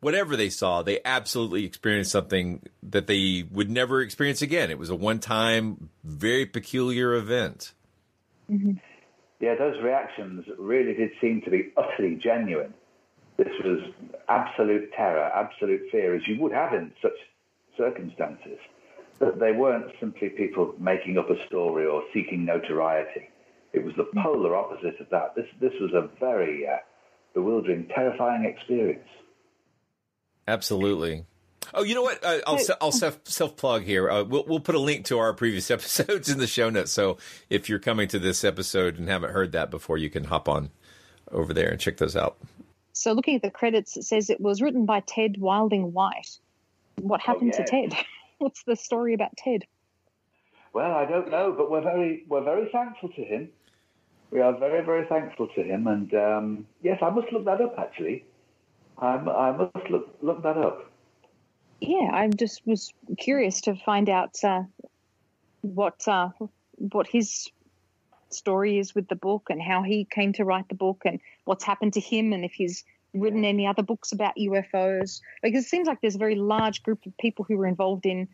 whatever 0.04 0.36
they 0.36 0.50
saw, 0.50 0.82
they 0.82 1.00
absolutely 1.06 1.64
experienced 1.66 2.12
something 2.12 2.62
that 2.84 3.08
they 3.08 3.46
would 3.50 3.70
never 3.70 4.02
experience 4.02 4.42
again. 4.42 4.70
It 4.70 4.78
was 4.78 4.90
a 4.90 4.96
one 4.96 5.20
time, 5.20 5.90
very 6.04 6.46
peculiar 6.46 7.14
event. 7.14 7.72
Yeah, 9.40 9.56
those 9.56 9.82
reactions 9.82 10.46
really 10.60 10.94
did 10.94 11.12
seem 11.20 11.42
to 11.46 11.50
be 11.50 11.72
utterly 11.78 12.16
genuine. 12.16 12.74
This 13.38 13.48
was 13.64 13.80
absolute 14.30 14.92
terror, 14.96 15.32
absolute 15.34 15.82
fear, 15.92 16.16
as 16.16 16.22
you 16.28 16.40
would 16.40 16.52
have 16.52 16.74
in 16.74 16.92
such 17.02 17.18
circumstances. 17.78 18.60
But 19.24 19.40
they 19.40 19.52
weren't 19.52 19.92
simply 20.00 20.30
people 20.30 20.74
making 20.80 21.18
up 21.18 21.30
a 21.30 21.46
story 21.48 21.86
or 21.86 22.04
seeking 22.14 22.46
notoriety. 22.46 23.30
It 23.72 23.84
was 23.84 23.96
the 23.96 24.06
polar 24.22 24.56
opposite 24.56 25.00
of 25.00 25.10
that. 25.10 25.34
This, 25.36 25.46
this 25.60 25.74
was 25.80 25.92
a 25.94 26.10
very 26.20 26.68
uh, 26.68 26.78
bewildering, 27.34 27.88
terrifying 27.94 28.46
experience. 28.46 29.08
Absolutely. 30.48 31.26
Oh, 31.74 31.84
you 31.84 31.96
know 31.96 32.02
what? 32.02 32.24
Uh, 32.24 32.40
I'll 32.46 32.60
I'll 32.82 32.92
self 32.92 33.20
self 33.24 33.56
plug 33.56 33.84
here. 33.84 34.10
Uh, 34.10 34.24
we'll 34.24 34.44
we'll 34.46 34.60
put 34.60 34.76
a 34.76 34.80
link 34.80 35.06
to 35.06 35.18
our 35.20 35.34
previous 35.34 35.72
episodes 35.78 36.30
in 36.30 36.38
the 36.38 36.48
show 36.48 36.70
notes. 36.70 36.92
So 36.92 37.18
if 37.50 37.70
you're 37.70 37.80
coming 37.80 38.08
to 38.10 38.20
this 38.20 38.44
episode 38.44 39.00
and 39.00 39.08
haven't 39.10 39.32
heard 39.32 39.54
that 39.54 39.72
before, 39.72 39.98
you 39.98 40.10
can 40.10 40.26
hop 40.26 40.50
on 40.50 40.70
over 41.32 41.54
there 41.54 41.70
and 41.70 41.80
check 41.80 41.98
those 41.98 42.16
out. 42.16 42.38
So 42.92 43.14
looking 43.14 43.36
at 43.38 43.42
the 43.42 43.50
credits, 43.50 43.98
it 43.98 44.04
says 44.04 44.30
it 44.30 44.40
was 44.42 44.62
written 44.62 44.86
by 44.86 45.00
Ted 45.00 45.38
Wilding 45.40 45.94
White. 45.94 46.38
What 47.02 47.22
happened 47.22 47.54
Oh, 47.56 47.60
yeah. 47.60 47.66
to 47.66 47.90
Ted? 47.90 48.06
What's 48.44 48.64
the 48.64 48.76
story 48.76 49.14
about 49.14 49.38
Ted? 49.38 49.64
Well, 50.74 50.92
I 50.92 51.06
don't 51.06 51.32
know, 51.32 51.54
but 51.58 51.72
we're 51.72 51.82
very 51.82 52.26
we're 52.28 52.44
very 52.44 52.68
thankful 52.74 53.08
to 53.08 53.24
him. 53.24 53.48
We 54.32 54.42
are 54.42 54.52
very 54.60 54.84
very 54.84 55.08
thankful 55.08 55.48
to 55.56 55.64
him, 55.64 55.88
and 55.88 56.14
um, 56.14 56.68
yes, 56.82 57.00
I 57.02 57.10
must 57.10 57.32
look 57.32 57.46
that 57.46 57.62
up 57.62 57.76
actually. 57.80 58.26
I'm, 58.98 59.30
I 59.30 59.52
must 59.52 59.90
look 59.90 60.18
look 60.22 60.44
that 60.44 60.58
up. 60.58 60.92
Yeah, 61.80 62.10
I 62.12 62.28
just 62.28 62.68
was 62.68 62.94
curious 63.18 63.62
to 63.62 63.78
find 63.78 64.10
out 64.10 64.36
uh, 64.44 64.64
what 65.62 66.06
uh, 66.06 66.32
what 66.76 67.08
his 67.08 67.50
story 68.30 68.78
is 68.78 68.94
with 68.94 69.08
the 69.08 69.16
book 69.16 69.48
and 69.50 69.62
how 69.62 69.84
he 69.84 70.04
came 70.04 70.34
to 70.34 70.44
write 70.44 70.68
the 70.68 70.76
book 70.76 71.04
and 71.06 71.22
what's 71.46 71.64
happened 71.64 71.94
to 71.94 72.02
him 72.02 72.34
and 72.34 72.44
if 72.44 72.52
he's 72.52 72.84
written 73.14 73.46
any 73.46 73.68
other 73.68 73.84
books 73.84 74.12
about 74.12 74.36
UFOs. 74.38 75.22
Because 75.42 75.66
it 75.66 75.70
seems 75.70 75.88
like 75.88 76.02
there's 76.02 76.16
a 76.16 76.20
very 76.20 76.36
large 76.36 76.84
group 76.84 77.06
of 77.06 77.18
people 77.18 77.46
who 77.46 77.58
were 77.58 77.68
involved 77.68 78.06
in 78.06 78.28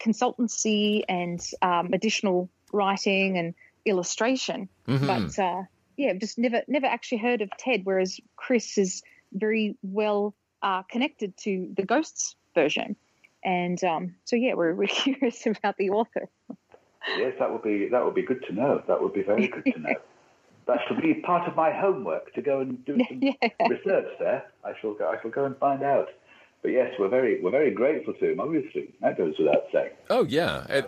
consultancy 0.00 1.02
and 1.08 1.40
um, 1.62 1.92
additional 1.92 2.48
writing 2.72 3.38
and 3.38 3.54
illustration. 3.84 4.68
Mhm. 4.86 5.06
But 5.06 5.38
uh, 5.42 5.62
yeah, 5.96 6.12
just 6.14 6.38
never 6.38 6.62
never 6.68 6.86
actually 6.86 7.18
heard 7.18 7.42
of 7.42 7.50
Ted. 7.58 7.82
Whereas 7.84 8.20
Chris 8.36 8.78
is 8.78 9.02
very 9.32 9.76
well 9.82 10.34
uh, 10.62 10.82
connected 10.82 11.36
to 11.38 11.72
the 11.76 11.84
Ghosts 11.84 12.36
version, 12.54 12.96
and 13.44 13.82
um, 13.84 14.14
so 14.24 14.36
yeah, 14.36 14.54
we're, 14.54 14.74
we're 14.74 14.86
curious 14.88 15.46
about 15.46 15.76
the 15.76 15.90
author. 15.90 16.28
Yes, 17.16 17.34
that 17.38 17.52
would 17.52 17.62
be 17.62 17.88
that 17.88 18.04
would 18.04 18.14
be 18.14 18.22
good 18.22 18.44
to 18.48 18.52
know. 18.52 18.82
That 18.86 19.00
would 19.02 19.14
be 19.14 19.22
very 19.22 19.48
good 19.48 19.64
to 19.64 19.78
know. 19.78 19.94
That 20.66 20.78
should 20.88 21.00
be 21.00 21.14
part 21.14 21.48
of 21.48 21.54
my 21.54 21.70
homework 21.72 22.32
to 22.34 22.42
go 22.42 22.60
and 22.60 22.84
do 22.84 22.96
some 23.08 23.20
research 23.70 24.08
there. 24.18 24.44
I 24.64 24.72
shall 24.80 24.94
go, 24.94 25.08
I 25.08 25.20
shall 25.22 25.30
go 25.30 25.44
and 25.44 25.56
find 25.58 25.82
out. 25.82 26.08
But 26.62 26.72
yes, 26.72 26.92
we're 26.98 27.08
very 27.08 27.40
we're 27.40 27.50
very 27.52 27.70
grateful 27.70 28.14
to 28.14 28.32
him. 28.32 28.40
Obviously, 28.40 28.88
that 29.00 29.16
goes 29.16 29.34
without 29.38 29.64
saying. 29.72 29.90
Oh 30.10 30.24
yeah, 30.24 30.66
and, 30.68 30.86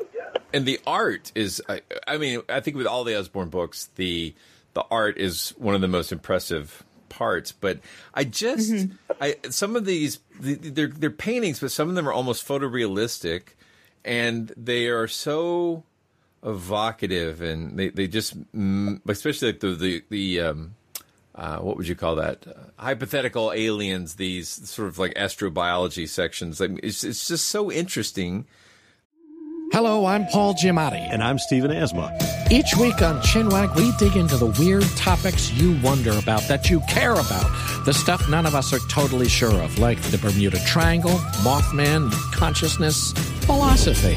and 0.53 0.67
the 0.67 0.81
art 0.87 1.31
is. 1.37 1.63
I, 1.69 1.83
I 2.07 2.19
mean, 2.19 2.43
I 2.49 2.59
think 2.61 2.77
with 2.77 2.87
all 2.87 3.05
the 3.05 3.15
Usborne 3.17 3.51
books, 3.51 3.89
the 3.95 4.35
the 4.75 4.85
art 4.91 5.19
is 5.19 5.51
one 5.59 5.75
of 5.77 5.81
the 5.81 5.87
most 5.89 6.11
impressive 6.11 6.85
parts. 7.09 7.53
But 7.53 7.79
I 8.15 8.25
just, 8.25 8.73
Mm-hmm. 8.73 8.95
I 9.21 9.37
some 9.51 9.77
of 9.77 9.85
these 9.85 10.19
the- 10.41 10.55
they're 10.55 10.89
they're 10.89 11.11
paintings, 11.11 11.61
but 11.61 11.71
some 11.71 11.89
of 11.89 11.95
them 11.95 12.09
are 12.09 12.13
almost 12.13 12.49
photorealistic, 12.49 13.51
and 14.05 14.53
they 14.57 14.87
are 14.89 15.07
so 15.07 15.85
evocative, 16.45 17.43
and 17.43 17.79
they 17.79 17.89
they 17.89 18.07
just, 18.07 18.41
mm, 18.53 19.01
especially 19.09 19.53
like 19.53 19.61
the 19.61 19.75
the 19.75 20.05
the. 20.09 20.41
Um, 20.41 20.75
uh, 21.35 21.59
what 21.59 21.77
would 21.77 21.87
you 21.87 21.95
call 21.95 22.17
that? 22.17 22.45
Uh, 22.49 22.83
hypothetical 22.83 23.53
aliens. 23.53 24.17
These 24.17 24.49
sort 24.69 24.89
of 24.89 24.99
like 24.99 25.15
astrobiology 25.15 26.09
sections. 26.09 26.61
Like 26.61 26.81
it's 26.83 27.05
it's 27.05 27.29
just 27.29 27.47
so 27.47 27.71
interesting. 27.71 28.45
Hello, 29.71 30.07
I'm 30.07 30.25
Paul 30.27 30.55
Giamatti. 30.55 31.07
And 31.13 31.23
I'm 31.23 31.39
Stephen 31.39 31.71
Asma. 31.71 32.17
Each 32.51 32.75
week 32.77 33.03
on 33.03 33.21
Chinwag, 33.21 33.77
we 33.77 33.93
dig 33.99 34.17
into 34.17 34.39
the 34.39 34.47
weird 34.59 34.85
topics 34.97 35.53
you 35.53 35.79
wonder 35.83 36.19
about, 36.19 36.41
that 36.49 36.71
you 36.71 36.81
care 36.89 37.13
about, 37.13 37.85
the 37.85 37.93
stuff 37.93 38.31
none 38.31 38.47
of 38.47 38.55
us 38.55 38.73
are 38.73 38.79
totally 38.89 39.29
sure 39.29 39.63
of, 39.63 39.79
like 39.79 40.01
the 40.05 40.17
Bermuda 40.17 40.59
Triangle, 40.65 41.19
Mothman, 41.45 42.11
consciousness, 42.33 43.13
philosophy, 43.45 44.17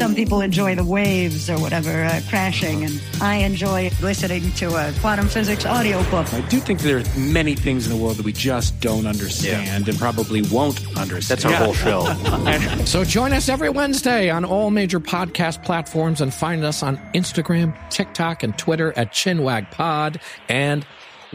Some 0.00 0.14
people 0.14 0.40
enjoy 0.40 0.74
the 0.76 0.84
waves 0.84 1.50
or 1.50 1.58
whatever 1.58 2.04
uh, 2.04 2.22
crashing, 2.30 2.84
and 2.84 3.02
I 3.20 3.36
enjoy 3.36 3.90
listening 4.00 4.50
to 4.52 4.74
a 4.76 4.94
quantum 5.00 5.28
physics 5.28 5.66
audiobook. 5.66 6.32
I 6.32 6.40
do 6.48 6.58
think 6.58 6.80
there 6.80 7.00
are 7.00 7.18
many 7.18 7.54
things 7.54 7.86
in 7.86 7.92
the 7.92 8.02
world 8.02 8.16
that 8.16 8.24
we 8.24 8.32
just 8.32 8.80
don't 8.80 9.04
understand 9.06 9.90
and 9.90 9.98
probably 9.98 10.40
won't 10.40 10.80
understand. 10.96 11.42
That's 11.42 11.44
our 11.44 11.52
whole 11.52 11.74
show. 11.74 12.84
so 12.86 13.04
join 13.04 13.34
us 13.34 13.50
every 13.50 13.68
Wednesday 13.68 14.30
on 14.30 14.46
all 14.46 14.70
major 14.70 15.00
podcast 15.00 15.62
platforms 15.64 16.22
and 16.22 16.32
find 16.32 16.64
us 16.64 16.82
on 16.82 16.96
Instagram, 17.12 17.76
TikTok, 17.90 18.42
and 18.42 18.56
Twitter 18.56 18.94
at 18.96 19.12
ChinwagPod 19.12 20.18
and 20.48 20.86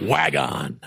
Wagon. 0.02 0.80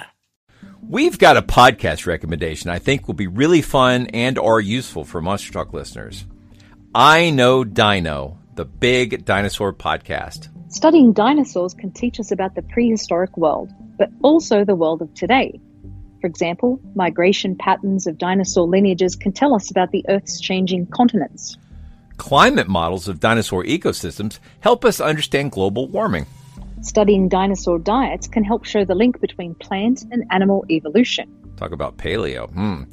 We've 0.82 1.16
got 1.16 1.36
a 1.36 1.42
podcast 1.42 2.08
recommendation 2.08 2.70
I 2.70 2.80
think 2.80 3.06
will 3.06 3.14
be 3.14 3.28
really 3.28 3.62
fun 3.62 4.08
and 4.08 4.36
or 4.36 4.60
useful 4.60 5.04
for 5.04 5.22
Monster 5.22 5.52
Talk 5.52 5.72
listeners. 5.72 6.24
I 6.94 7.28
Know 7.28 7.64
Dino, 7.64 8.38
the 8.54 8.64
big 8.64 9.26
dinosaur 9.26 9.74
podcast. 9.74 10.48
Studying 10.72 11.12
dinosaurs 11.12 11.74
can 11.74 11.90
teach 11.92 12.18
us 12.18 12.30
about 12.30 12.54
the 12.54 12.62
prehistoric 12.62 13.36
world, 13.36 13.70
but 13.98 14.08
also 14.22 14.64
the 14.64 14.74
world 14.74 15.02
of 15.02 15.12
today. 15.12 15.60
For 16.22 16.26
example, 16.26 16.80
migration 16.94 17.56
patterns 17.56 18.06
of 18.06 18.16
dinosaur 18.16 18.66
lineages 18.66 19.16
can 19.16 19.32
tell 19.32 19.54
us 19.54 19.70
about 19.70 19.90
the 19.90 20.02
Earth's 20.08 20.40
changing 20.40 20.86
continents. 20.86 21.58
Climate 22.16 22.68
models 22.68 23.06
of 23.06 23.20
dinosaur 23.20 23.64
ecosystems 23.64 24.38
help 24.60 24.82
us 24.86 24.98
understand 24.98 25.52
global 25.52 25.88
warming. 25.88 26.24
Studying 26.80 27.28
dinosaur 27.28 27.78
diets 27.78 28.28
can 28.28 28.44
help 28.44 28.64
show 28.64 28.86
the 28.86 28.94
link 28.94 29.20
between 29.20 29.54
plant 29.56 30.04
and 30.10 30.24
animal 30.30 30.64
evolution. 30.70 31.37
Talk 31.58 31.72
about 31.72 31.96
paleo. 31.96 32.48
Hmm. 32.52 32.84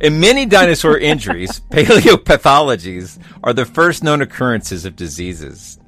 In 0.00 0.18
many 0.18 0.46
dinosaur 0.46 0.96
injuries, 0.96 1.60
paleopathologies 1.70 3.18
are 3.42 3.52
the 3.52 3.66
first 3.66 4.02
known 4.02 4.22
occurrences 4.22 4.86
of 4.86 4.96
diseases. 4.96 5.78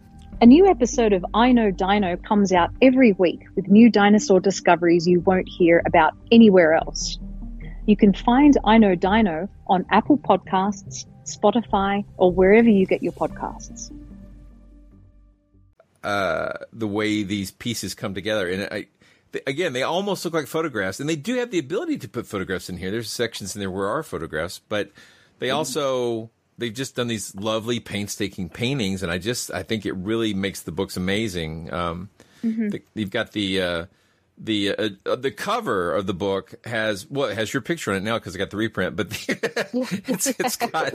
A 0.42 0.44
new 0.44 0.66
episode 0.66 1.14
of 1.14 1.24
I 1.32 1.52
Know 1.52 1.70
Dino 1.70 2.18
comes 2.18 2.52
out 2.52 2.68
every 2.82 3.12
week 3.12 3.46
with 3.54 3.68
new 3.68 3.88
dinosaur 3.90 4.38
discoveries 4.38 5.08
you 5.08 5.20
won't 5.20 5.48
hear 5.48 5.82
about 5.86 6.12
anywhere 6.30 6.74
else. 6.74 7.18
You 7.86 7.96
can 7.96 8.12
find 8.12 8.58
I 8.64 8.76
Know 8.76 8.94
Dino 8.94 9.48
on 9.66 9.86
Apple 9.90 10.18
Podcasts, 10.18 11.06
Spotify, 11.24 12.04
or 12.18 12.30
wherever 12.30 12.68
you 12.68 12.84
get 12.84 13.02
your 13.02 13.12
podcasts. 13.12 13.90
uh, 16.06 16.52
the 16.72 16.86
way 16.86 17.24
these 17.24 17.50
pieces 17.50 17.94
come 17.94 18.14
together. 18.14 18.48
And 18.48 18.68
I, 18.70 18.86
again, 19.46 19.72
they 19.72 19.82
almost 19.82 20.24
look 20.24 20.34
like 20.34 20.46
photographs, 20.46 21.00
and 21.00 21.08
they 21.08 21.16
do 21.16 21.36
have 21.36 21.50
the 21.50 21.58
ability 21.58 21.98
to 21.98 22.08
put 22.08 22.26
photographs 22.26 22.68
in 22.68 22.76
here. 22.76 22.90
There's 22.90 23.10
sections 23.10 23.54
in 23.54 23.60
there 23.60 23.70
where 23.70 23.88
are 23.88 24.02
photographs, 24.02 24.60
but 24.68 24.90
they 25.38 25.50
also 25.50 26.30
they've 26.58 26.72
just 26.74 26.96
done 26.96 27.08
these 27.08 27.34
lovely 27.34 27.80
painstaking 27.80 28.48
paintings, 28.48 29.02
and 29.02 29.10
I 29.12 29.18
just 29.18 29.50
I 29.52 29.62
think 29.62 29.84
it 29.86 29.92
really 29.92 30.34
makes 30.34 30.62
the 30.62 30.72
books 30.72 30.96
amazing. 30.96 31.72
Um, 31.72 32.10
Mhm. 32.44 32.70
the, 32.70 32.82
you've 32.94 33.10
got 33.10 33.32
the. 33.32 33.60
Uh, 33.62 33.86
the 34.38 34.76
uh, 34.76 34.88
uh, 35.06 35.16
the 35.16 35.30
cover 35.30 35.94
of 35.94 36.06
the 36.06 36.12
book 36.12 36.54
has 36.66 37.06
well 37.08 37.34
has 37.34 37.54
your 37.54 37.62
picture 37.62 37.90
on 37.92 37.96
it 37.96 38.02
now 38.02 38.18
because 38.18 38.34
I 38.34 38.38
got 38.38 38.50
the 38.50 38.58
reprint, 38.58 38.94
but 38.94 39.08
the, 39.08 40.02
it's 40.08 40.26
it's 40.26 40.56
got 40.56 40.92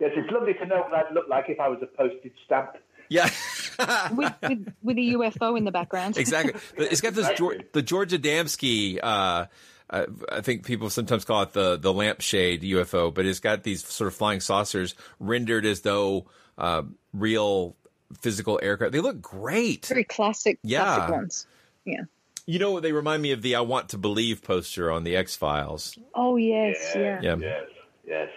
Yes, 0.00 0.10
it's 0.16 0.28
lovely 0.32 0.54
to 0.54 0.66
know 0.66 0.80
what 0.80 0.92
I'd 0.92 1.12
look 1.14 1.28
like 1.28 1.44
if 1.48 1.60
I 1.60 1.68
was 1.68 1.78
a 1.80 1.86
postage 1.86 2.34
stamp. 2.44 2.70
Yeah 3.12 3.30
with, 4.12 4.32
with, 4.42 4.74
with 4.82 4.96
a 4.98 5.00
UFO 5.14 5.56
in 5.58 5.64
the 5.64 5.70
background. 5.72 6.16
exactly. 6.16 6.54
It's 6.76 7.00
got 7.00 7.14
this 7.14 7.28
Geor- 7.30 7.64
the 7.72 7.82
George 7.82 8.12
Adamski. 8.12 8.98
Uh, 9.02 9.46
uh, 9.90 10.06
I 10.30 10.40
think 10.40 10.64
people 10.64 10.88
sometimes 10.90 11.24
call 11.24 11.42
it 11.42 11.52
the 11.52 11.76
the 11.76 11.92
lampshade 11.92 12.62
UFO, 12.62 13.12
but 13.12 13.26
it's 13.26 13.40
got 13.40 13.62
these 13.62 13.84
sort 13.86 14.08
of 14.08 14.14
flying 14.14 14.40
saucers 14.40 14.94
rendered 15.20 15.66
as 15.66 15.82
though 15.82 16.26
uh, 16.58 16.82
real 17.12 17.76
physical 18.20 18.58
aircraft. 18.62 18.92
They 18.92 19.00
look 19.00 19.20
great. 19.20 19.86
Very 19.86 20.04
classic, 20.04 20.58
Yeah. 20.62 20.84
classic 20.84 21.14
ones. 21.14 21.46
Yeah. 21.84 22.02
You 22.46 22.58
know, 22.58 22.80
they 22.80 22.92
remind 22.92 23.22
me 23.22 23.32
of 23.32 23.42
the 23.42 23.54
"I 23.54 23.60
Want 23.60 23.90
to 23.90 23.98
Believe" 23.98 24.42
poster 24.42 24.90
on 24.90 25.04
the 25.04 25.14
X 25.16 25.36
Files. 25.36 25.96
Oh 26.14 26.36
yes, 26.36 26.92
yeah. 26.94 27.20
Yeah. 27.22 27.36
Yes, 27.36 27.64
yes. 28.06 28.28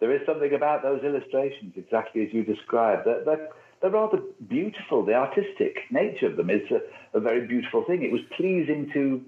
There 0.00 0.14
is 0.14 0.20
something 0.26 0.52
about 0.52 0.82
those 0.82 1.02
illustrations, 1.02 1.72
exactly 1.76 2.26
as 2.26 2.32
you 2.34 2.44
described. 2.44 3.06
They're, 3.06 3.24
they're, 3.24 3.48
they're 3.80 3.90
rather 3.90 4.20
beautiful. 4.48 5.04
The 5.04 5.14
artistic 5.14 5.78
nature 5.90 6.26
of 6.26 6.36
them 6.36 6.50
is 6.50 6.62
a, 6.70 6.80
a 7.16 7.20
very 7.20 7.46
beautiful 7.46 7.84
thing. 7.84 8.02
It 8.02 8.12
was 8.12 8.22
pleasing 8.36 8.90
to 8.92 9.22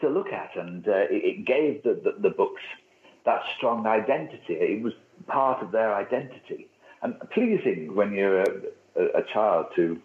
to 0.00 0.08
look 0.08 0.32
at, 0.32 0.56
and 0.56 0.86
uh, 0.88 1.06
it, 1.10 1.24
it 1.24 1.46
gave 1.46 1.82
the, 1.84 1.94
the, 1.94 2.28
the 2.28 2.30
books 2.30 2.62
that 3.24 3.40
strong 3.56 3.86
identity. 3.86 4.54
It 4.54 4.82
was 4.82 4.92
part 5.26 5.62
of 5.62 5.70
their 5.70 5.94
identity, 5.94 6.68
and 7.02 7.14
pleasing 7.30 7.94
when 7.94 8.12
you're 8.12 8.42
a, 8.42 8.50
a, 8.96 9.04
a 9.20 9.22
child 9.32 9.66
to 9.76 10.00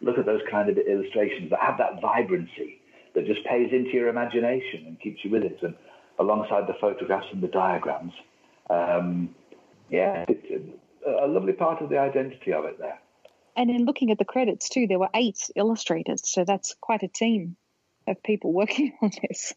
look 0.00 0.18
at 0.18 0.26
those 0.26 0.42
kind 0.50 0.68
of 0.68 0.78
illustrations 0.78 1.50
that 1.50 1.60
have 1.60 1.78
that 1.78 2.00
vibrancy 2.00 2.80
that 3.14 3.26
just 3.26 3.44
pays 3.44 3.70
into 3.72 3.90
your 3.90 4.08
imagination 4.08 4.84
and 4.86 5.00
keeps 5.00 5.24
you 5.24 5.30
with 5.30 5.42
it. 5.42 5.58
And 5.62 5.74
alongside 6.18 6.66
the 6.66 6.74
photographs 6.80 7.26
and 7.32 7.42
the 7.42 7.48
diagrams, 7.48 8.12
um, 8.70 9.34
yeah, 9.90 10.24
a 11.22 11.26
lovely 11.26 11.52
part 11.52 11.82
of 11.82 11.90
the 11.90 11.98
identity 11.98 12.52
of 12.52 12.64
it 12.64 12.78
there. 12.78 12.98
And 13.56 13.70
in 13.70 13.84
looking 13.84 14.10
at 14.10 14.18
the 14.18 14.24
credits 14.24 14.68
too, 14.68 14.86
there 14.86 14.98
were 14.98 15.10
eight 15.14 15.50
illustrators, 15.54 16.28
so 16.28 16.44
that's 16.44 16.74
quite 16.80 17.02
a 17.02 17.08
team 17.08 17.56
of 18.06 18.22
people 18.22 18.52
working 18.52 18.92
on 19.02 19.10
this. 19.28 19.54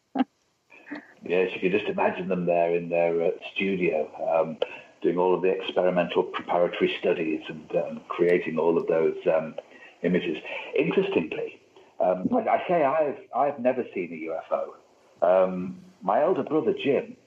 yes, 1.26 1.50
you 1.54 1.60
can 1.60 1.72
just 1.72 1.90
imagine 1.90 2.28
them 2.28 2.46
there 2.46 2.76
in 2.76 2.90
their 2.90 3.22
uh, 3.22 3.30
studio, 3.54 4.10
um, 4.40 4.58
doing 5.02 5.18
all 5.18 5.34
of 5.34 5.42
the 5.42 5.50
experimental 5.50 6.24
preparatory 6.24 6.96
studies 7.00 7.42
and 7.50 7.70
um, 7.76 8.02
creating 8.08 8.58
all 8.58 8.78
of 8.78 8.88
those 8.88 9.16
um, 9.36 9.56
images. 10.04 10.38
Interestingly, 10.78 11.60
um, 12.00 12.28
I 12.32 12.62
say 12.68 12.84
I've 12.84 13.18
I've 13.36 13.60
never 13.60 13.84
seen 13.94 14.14
a 14.14 14.54
UFO. 14.54 14.74
Um, 15.22 15.80
my 16.02 16.22
elder 16.22 16.44
brother 16.44 16.74
Jim, 16.74 17.18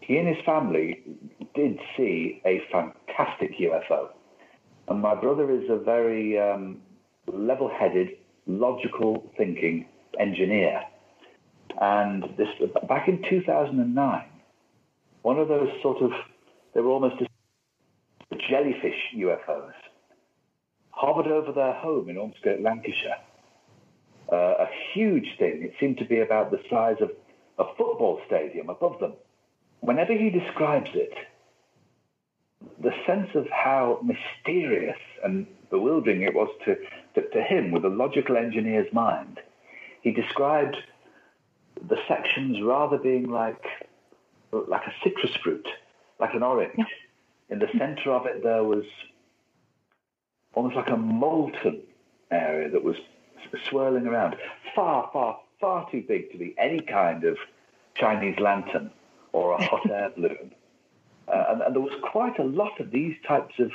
he 0.00 0.18
and 0.18 0.26
his 0.26 0.44
family 0.44 1.04
did 1.54 1.78
see 1.96 2.42
a 2.44 2.60
fantastic 2.72 3.56
UFO, 3.58 4.08
and 4.88 5.00
my 5.00 5.14
brother 5.14 5.50
is 5.50 5.68
a 5.68 5.76
very 5.76 6.38
um, 6.38 6.78
level-headed, 7.32 8.08
logical 8.46 9.30
thinking 9.36 9.86
engineer. 10.18 10.82
And 11.80 12.24
this 12.36 12.48
back 12.88 13.08
in 13.08 13.22
2009, 13.28 14.24
one 15.22 15.38
of 15.38 15.48
those 15.48 15.68
sort 15.82 16.02
of 16.02 16.10
they 16.74 16.80
were 16.80 16.90
almost 16.90 17.16
jellyfish 18.48 18.98
UFOs 19.16 19.72
hovered 20.90 21.26
over 21.26 21.52
their 21.52 21.74
home 21.74 22.08
in 22.08 22.16
Ormskirk, 22.16 22.62
Lancashire. 22.62 23.18
Uh, 24.30 24.36
a 24.36 24.68
huge 24.92 25.26
thing. 25.38 25.62
It 25.62 25.72
seemed 25.80 25.98
to 25.98 26.04
be 26.04 26.20
about 26.20 26.50
the 26.50 26.60
size 26.68 26.96
of 27.00 27.10
a 27.58 27.64
football 27.76 28.20
stadium 28.26 28.68
above 28.68 28.98
them. 29.00 29.12
Whenever 29.80 30.12
he 30.12 30.30
describes 30.30 30.90
it, 30.94 31.12
the 32.80 32.92
sense 33.06 33.30
of 33.34 33.48
how 33.50 34.00
mysterious 34.02 34.98
and 35.24 35.46
bewildering 35.70 36.22
it 36.22 36.34
was 36.34 36.48
to, 36.64 36.76
to, 37.14 37.28
to 37.30 37.42
him 37.42 37.70
with 37.70 37.84
a 37.84 37.88
logical 37.88 38.36
engineer's 38.36 38.92
mind, 38.92 39.40
he 40.02 40.10
described 40.10 40.76
the 41.88 41.98
sections 42.06 42.60
rather 42.62 42.98
being 42.98 43.30
like, 43.30 43.64
like 44.52 44.86
a 44.86 44.94
citrus 45.02 45.34
fruit, 45.42 45.66
like 46.18 46.34
an 46.34 46.42
orange. 46.42 46.86
In 47.50 47.58
the 47.58 47.68
center 47.78 48.12
of 48.12 48.26
it, 48.26 48.42
there 48.42 48.64
was 48.64 48.84
almost 50.54 50.76
like 50.76 50.90
a 50.90 50.96
molten 50.96 51.80
area 52.30 52.70
that 52.70 52.82
was 52.82 52.96
swirling 53.68 54.06
around, 54.06 54.36
far, 54.74 55.08
far, 55.12 55.40
far 55.60 55.90
too 55.90 56.04
big 56.06 56.30
to 56.32 56.38
be 56.38 56.54
any 56.58 56.80
kind 56.80 57.24
of 57.24 57.36
Chinese 57.94 58.38
lantern 58.38 58.90
or 59.32 59.52
a 59.52 59.64
hot 59.64 59.88
air 59.90 60.10
balloon. 60.14 60.52
Uh, 61.28 61.44
and, 61.50 61.62
and, 61.62 61.74
there 61.74 61.82
was 61.82 61.92
quite 62.02 62.38
a 62.38 62.44
lot 62.44 62.80
of 62.80 62.90
these 62.90 63.14
types 63.26 63.58
of 63.58 63.70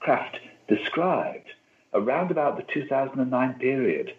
craft 0.00 0.38
described 0.68 1.46
around 1.94 2.30
about 2.30 2.56
the 2.56 2.64
2009 2.72 3.54
period. 3.54 4.14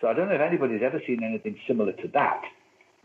So 0.00 0.08
I 0.08 0.14
don't 0.14 0.28
know 0.28 0.34
if 0.34 0.40
anybody's 0.40 0.82
ever 0.82 1.00
seen 1.06 1.22
anything 1.22 1.58
similar 1.66 1.92
to 1.92 2.08
that. 2.08 2.42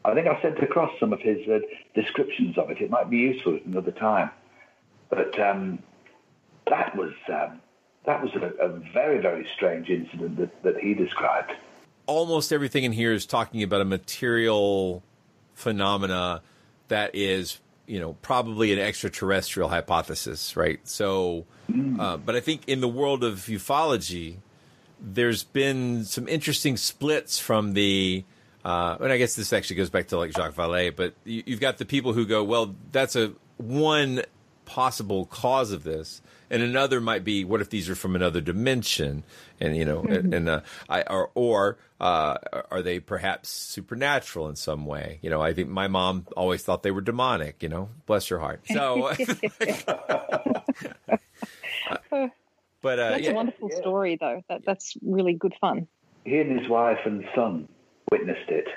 I 0.06 0.14
think 0.14 0.28
I 0.28 0.42
sent 0.42 0.60
across 0.60 0.98
some 1.00 1.12
of 1.12 1.20
his 1.20 1.48
uh, 1.48 1.60
descriptions 1.94 2.58
of 2.58 2.70
it. 2.70 2.80
It 2.80 2.90
might 2.90 3.10
be 3.10 3.18
useful 3.18 3.56
at 3.56 3.66
another 3.66 3.92
time. 3.92 4.32
But 5.10 5.38
um, 5.40 5.80
that 6.68 6.96
was 6.96 7.14
um, 7.28 7.60
that 8.08 8.24
was 8.24 8.32
a, 8.36 8.66
a 8.66 8.70
very, 8.94 9.20
very 9.20 9.46
strange 9.54 9.90
incident 9.90 10.38
that, 10.38 10.64
that 10.64 10.78
he 10.80 10.94
described. 10.94 11.52
Almost 12.06 12.54
everything 12.54 12.86
in 12.86 12.94
here 12.94 13.12
is 13.12 13.26
talking 13.26 13.62
about 13.62 13.82
a 13.82 13.86
material 13.86 15.04
phenomena 15.54 16.42
that 16.88 17.14
is, 17.14 17.60
you 17.88 18.00
know, 18.00 18.14
probably 18.22 18.74
an 18.74 18.80
extraterrestrial 18.80 19.70
hypothesis, 19.70 20.56
right? 20.56 20.80
So, 20.88 21.46
mm. 21.72 22.00
uh, 22.00 22.18
but 22.18 22.36
I 22.36 22.42
think 22.42 22.68
in 22.68 22.82
the 22.82 22.88
world 22.88 23.24
of 23.24 23.40
ufology, 23.46 24.38
there's 25.00 25.44
been 25.44 26.04
some 26.06 26.28
interesting 26.28 26.78
splits 26.78 27.40
from 27.40 27.74
the 27.74 28.24
uh, 28.66 28.98
and 29.00 29.14
I 29.14 29.18
guess 29.18 29.36
this 29.36 29.54
actually 29.54 29.78
goes 29.78 29.90
back 29.90 30.08
to 30.08 30.18
like 30.18 30.36
Jacques 30.36 30.54
Vallée, 30.54 30.94
but 30.94 31.14
you, 31.24 31.42
have 31.48 31.62
got 31.62 31.78
the 31.78 31.86
people 31.86 32.12
who 32.12 32.26
go, 32.26 32.44
well, 32.44 32.76
that's 32.92 33.16
a 33.16 33.32
one 33.56 34.24
possible 34.66 35.26
cause 35.26 35.72
of 35.72 35.84
this, 35.84 36.22
and 36.50 36.64
another 36.64 37.00
might 37.02 37.24
be 37.24 37.44
what 37.44 37.62
if 37.62 37.70
these 37.70 37.90
are 37.90 37.96
from 37.96 38.16
another 38.16 38.42
dimension? 38.42 39.24
And 39.60 39.76
you 39.76 39.86
know 39.86 40.02
mm-hmm. 40.02 40.34
and, 40.34 40.50
uh, 40.50 40.62
I, 40.90 41.02
or, 41.04 41.32
or 41.36 41.78
uh, 42.00 42.38
are 42.72 42.82
they 42.82 43.00
perhaps 43.00 43.50
supernatural 43.50 44.48
in 44.50 44.56
some 44.56 44.86
way? 44.86 45.20
You 45.22 45.30
know 45.30 45.42
i 45.42 45.54
think 45.54 45.70
my 45.70 45.88
mom 45.88 46.28
always 46.36 46.64
thought 46.64 46.84
they 46.84 46.92
were 46.92 47.02
demonic 47.02 47.58
you 47.62 47.70
know? 47.70 47.90
Bless 48.06 48.30
your 48.30 48.40
heart. 48.40 48.62
So 48.68 49.14
but 52.82 53.00
uh, 53.00 53.10
that's 53.10 53.24
yeah. 53.24 53.32
a 53.32 53.34
wonderful 53.34 53.70
story 53.72 54.18
though. 54.20 54.44
That, 54.50 54.64
that's 54.66 54.98
really 55.02 55.34
good 55.34 55.54
fun. 55.60 55.88
He 56.24 56.40
and 56.40 56.60
his 56.60 56.70
wife 56.70 57.00
and 57.06 57.24
son 57.36 57.68
witnessed 58.12 58.50
it. 58.50 58.68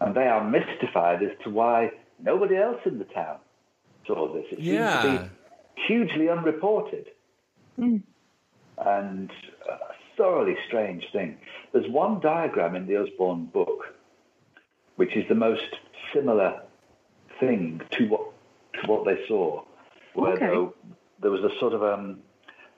And 0.00 0.14
they 0.14 0.26
are 0.26 0.42
mystified 0.42 1.22
as 1.22 1.30
to 1.44 1.50
why 1.50 1.90
nobody 2.22 2.56
else 2.56 2.80
in 2.86 2.98
the 2.98 3.04
town 3.04 3.36
saw 4.06 4.32
this. 4.32 4.44
It 4.52 4.60
yeah. 4.60 5.28
Seems 5.88 6.08
to 6.10 6.18
be 6.18 6.24
hugely 6.24 6.28
unreported. 6.28 7.06
Mm. 7.78 8.02
And 8.78 9.30
a 9.68 9.76
thoroughly 10.16 10.56
strange 10.66 11.04
thing. 11.12 11.36
There's 11.72 11.88
one 11.90 12.20
diagram 12.20 12.76
in 12.76 12.86
the 12.86 12.96
Usborne 12.96 13.46
book 13.46 13.94
which 15.00 15.16
is 15.16 15.26
the 15.30 15.34
most 15.34 15.76
similar 16.12 16.60
thing 17.40 17.80
to 17.90 18.06
what 18.08 18.20
to 18.74 18.86
what 18.86 19.06
they 19.06 19.18
saw, 19.26 19.64
where 20.12 20.34
okay. 20.34 20.46
there, 20.46 20.68
there, 21.22 21.30
was 21.30 21.40
a 21.42 21.58
sort 21.58 21.72
of 21.72 21.82
um, 21.82 22.18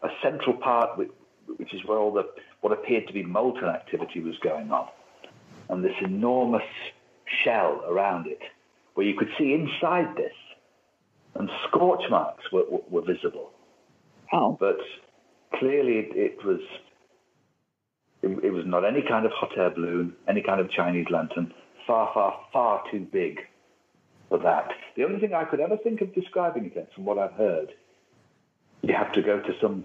a 0.05 0.09
central 0.23 0.57
part 0.57 0.97
which, 0.97 1.11
which 1.57 1.75
is 1.75 1.85
where 1.85 1.99
all 1.99 2.13
the 2.13 2.25
what 2.61 2.73
appeared 2.73 3.09
to 3.09 3.13
be 3.13 3.25
molten 3.25 3.65
activity 3.65 4.21
was 4.21 4.39
going 4.39 4.71
on, 4.71 4.87
and 5.69 5.85
this 5.85 5.97
enormous 6.01 6.63
shell 7.43 7.83
around 7.89 8.29
it, 8.29 8.43
where 8.95 9.05
you 9.05 9.19
could 9.19 9.31
see 9.37 9.53
inside 9.53 10.17
this 10.17 10.33
and 11.35 11.51
scorch 11.69 12.03
marks 12.11 12.45
were, 12.53 12.65
were, 12.71 12.83
were 12.91 13.03
visible. 13.03 13.51
Oh. 14.33 14.57
But 14.59 14.79
clearly 15.55 15.99
it, 15.99 16.17
it 16.17 16.45
was 16.45 16.61
it, 18.23 18.45
it, 18.45 18.51
was 18.51 18.65
not 18.67 18.85
any 18.85 19.03
kind 19.03 19.27
of 19.27 19.33
hot 19.33 19.57
air 19.57 19.71
balloon, 19.71 20.15
any 20.29 20.43
kind 20.43 20.61
of 20.61 20.71
Chinese 20.71 21.07
lantern, 21.11 21.53
far, 21.87 22.11
far, 22.15 22.41
far 22.53 22.83
too 22.91 23.01
big 23.01 23.41
for 24.29 24.39
that. 24.39 24.71
The 24.97 25.05
only 25.05 25.21
thing 25.21 25.35
I 25.35 25.45
could 25.45 25.61
ever 25.61 25.77
think 25.77 26.01
of 26.01 26.15
describing 26.15 26.71
it 26.75 26.89
from 26.95 27.05
what 27.05 27.19
I've 27.19 27.33
heard, 27.33 27.73
you 28.83 28.95
have 28.95 29.13
to 29.13 29.23
go 29.23 29.41
to 29.41 29.55
some 29.61 29.85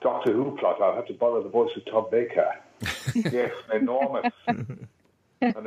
Doctor 0.00 0.32
Who 0.32 0.56
plot. 0.58 0.80
I'll 0.80 0.94
have 0.94 1.06
to 1.06 1.14
borrow 1.14 1.42
the 1.42 1.48
voice 1.48 1.70
of 1.76 1.84
Tom 1.86 2.06
Baker. 2.10 2.54
yes, 3.14 3.52
an 3.72 3.82
enormous, 3.82 4.32
an 4.46 4.88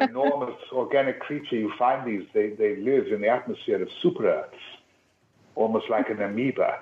enormous 0.02 0.56
organic 0.72 1.20
creature. 1.20 1.58
You 1.58 1.72
find 1.78 2.08
these, 2.08 2.28
they, 2.34 2.50
they 2.50 2.78
live 2.78 3.08
in 3.08 3.22
the 3.22 3.28
atmosphere 3.28 3.82
of 3.82 3.90
super 4.02 4.28
Earths 4.28 4.56
almost 5.56 5.90
like 5.90 6.10
an 6.10 6.22
amoeba 6.22 6.80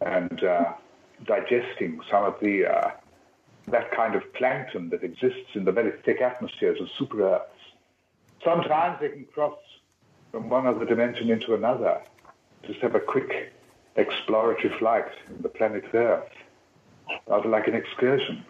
and 0.00 0.42
uh, 0.44 0.72
digesting 1.26 2.00
some 2.10 2.24
of 2.24 2.34
the 2.40 2.66
uh, 2.66 2.90
that 3.68 3.90
kind 3.92 4.14
of 4.14 4.22
plankton 4.34 4.90
that 4.90 5.02
exists 5.02 5.54
in 5.54 5.64
the 5.64 5.72
very 5.72 5.92
thick 6.04 6.20
atmospheres 6.20 6.80
of 6.80 6.88
super 6.98 7.22
Earths. 7.22 7.50
Sometimes 8.44 9.00
they 9.00 9.08
can 9.08 9.24
cross 9.32 9.58
from 10.30 10.50
one 10.50 10.66
other 10.66 10.84
dimension 10.84 11.30
into 11.30 11.54
another, 11.54 12.02
just 12.66 12.80
have 12.80 12.94
a 12.94 13.00
quick 13.00 13.52
exploratory 13.96 14.76
flight 14.78 15.06
in 15.28 15.40
the 15.42 15.48
planet 15.48 15.84
Earth, 15.94 16.28
rather 17.26 17.48
like 17.48 17.66
an 17.68 17.74
excursion, 17.74 18.44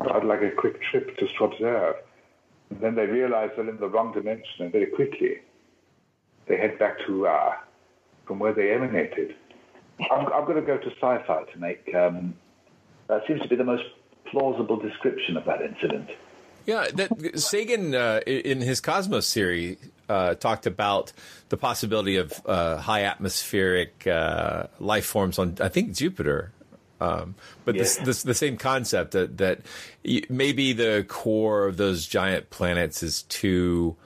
rather 0.00 0.24
like 0.24 0.42
a 0.42 0.50
quick 0.50 0.80
trip 0.80 1.18
just 1.18 1.36
to 1.36 1.44
observe. 1.44 1.96
And 2.70 2.80
then 2.80 2.94
they 2.94 3.06
realize 3.06 3.50
they're 3.56 3.68
in 3.68 3.78
the 3.78 3.88
wrong 3.88 4.12
dimension, 4.14 4.60
and 4.60 4.72
very 4.72 4.86
quickly 4.86 5.40
they 6.46 6.56
head 6.56 6.78
back 6.78 6.98
to 7.06 7.26
uh, 7.26 7.54
from 8.26 8.38
where 8.38 8.52
they 8.52 8.72
emanated. 8.72 9.34
I'm, 10.10 10.26
I'm 10.32 10.44
going 10.44 10.56
to 10.56 10.62
go 10.62 10.78
to 10.78 10.90
sci-fi 10.90 11.44
to 11.52 11.58
make. 11.58 11.94
Um, 11.94 12.34
that 13.08 13.26
seems 13.26 13.42
to 13.42 13.48
be 13.48 13.56
the 13.56 13.64
most 13.64 13.84
plausible 14.26 14.76
description 14.76 15.36
of 15.36 15.44
that 15.44 15.62
incident. 15.62 16.10
Yeah, 16.64 16.86
that 16.94 17.40
Sagan 17.40 17.94
uh, 17.94 18.20
in 18.26 18.60
his 18.60 18.80
Cosmos 18.80 19.26
series 19.26 19.78
uh, 20.08 20.34
talked 20.34 20.66
about 20.66 21.12
the 21.48 21.56
possibility 21.56 22.16
of 22.16 22.40
uh, 22.46 22.76
high 22.76 23.02
atmospheric 23.02 24.06
uh, 24.06 24.68
life 24.78 25.04
forms 25.04 25.38
on, 25.38 25.56
I 25.60 25.68
think, 25.68 25.94
Jupiter. 25.94 26.52
Um, 27.00 27.34
but 27.64 27.74
yeah. 27.74 27.82
this, 27.82 27.96
this, 27.96 28.22
the 28.22 28.34
same 28.34 28.56
concept 28.56 29.10
that 29.10 29.38
that 29.38 29.62
maybe 30.30 30.72
the 30.72 31.04
core 31.08 31.66
of 31.66 31.76
those 31.76 32.06
giant 32.06 32.50
planets 32.50 33.02
is 33.02 33.22
too 33.22 33.96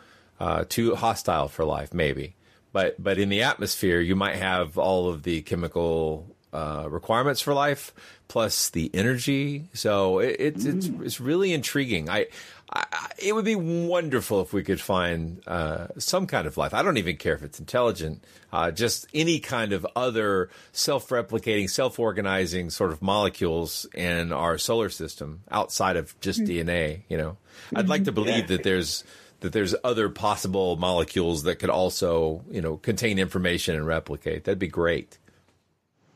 uh, 0.41 0.65
too 0.67 0.95
hostile 0.95 1.49
for 1.49 1.67
life, 1.67 1.93
maybe 1.93 2.37
but 2.77 3.03
but 3.03 3.19
in 3.19 3.31
the 3.31 3.43
atmosphere 3.43 4.01
you 4.01 4.15
might 4.15 4.37
have 4.37 4.77
all 4.77 5.09
of 5.09 5.23
the 5.23 5.41
chemical 5.41 6.37
uh, 6.53 6.87
requirements 6.91 7.41
for 7.41 7.55
life, 7.55 7.95
plus 8.29 8.69
the 8.69 8.91
energy. 8.93 9.65
So 9.73 10.19
it, 10.19 10.37
it's 10.39 10.67
it's 10.67 10.87
it's 11.01 11.19
really 11.19 11.55
intriguing. 11.55 12.11
I, 12.11 12.27
I, 12.71 12.85
it 13.19 13.35
would 13.35 13.47
be 13.47 13.55
wonderful 13.55 14.43
if 14.43 14.53
we 14.53 14.63
could 14.63 14.79
find 14.79 15.41
uh, 15.47 15.87
some 15.97 16.27
kind 16.27 16.47
of 16.47 16.59
life. 16.59 16.75
I 16.75 16.83
don't 16.83 16.99
even 16.99 17.17
care 17.17 17.33
if 17.33 17.43
it's 17.43 17.59
intelligent, 17.59 18.23
uh, 18.53 18.73
just 18.73 19.07
any 19.15 19.39
kind 19.39 19.73
of 19.73 19.87
other 19.97 20.51
self-replicating, 20.73 21.71
self-organizing 21.71 22.69
sort 22.69 22.93
of 22.93 23.01
molecules 23.01 23.87
in 23.95 24.33
our 24.33 24.59
solar 24.59 24.91
system 24.91 25.45
outside 25.51 25.97
of 25.97 26.15
just 26.21 26.41
DNA. 26.41 27.05
You 27.09 27.17
know, 27.17 27.37
I'd 27.75 27.89
like 27.89 28.05
to 28.05 28.13
believe 28.13 28.49
that 28.49 28.65
there's 28.65 29.03
that 29.41 29.53
there's 29.53 29.75
other 29.85 30.09
possible 30.09 30.77
molecules 30.77 31.43
that 31.43 31.57
could 31.57 31.71
also, 31.71 32.45
you 32.51 32.61
know, 32.61 32.77
contain 32.79 33.19
information 33.19 33.75
and 33.75 33.87
replicate. 33.87 34.45
That'd 34.45 34.59
be 34.59 34.69
great. 34.69 35.19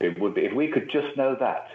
It 0.01 0.19
would 0.19 0.35
be 0.35 0.43
if 0.43 0.55
we 0.55 0.69
could 0.69 0.91
just 0.91 1.17
know 1.17 1.37
that. 1.39 1.69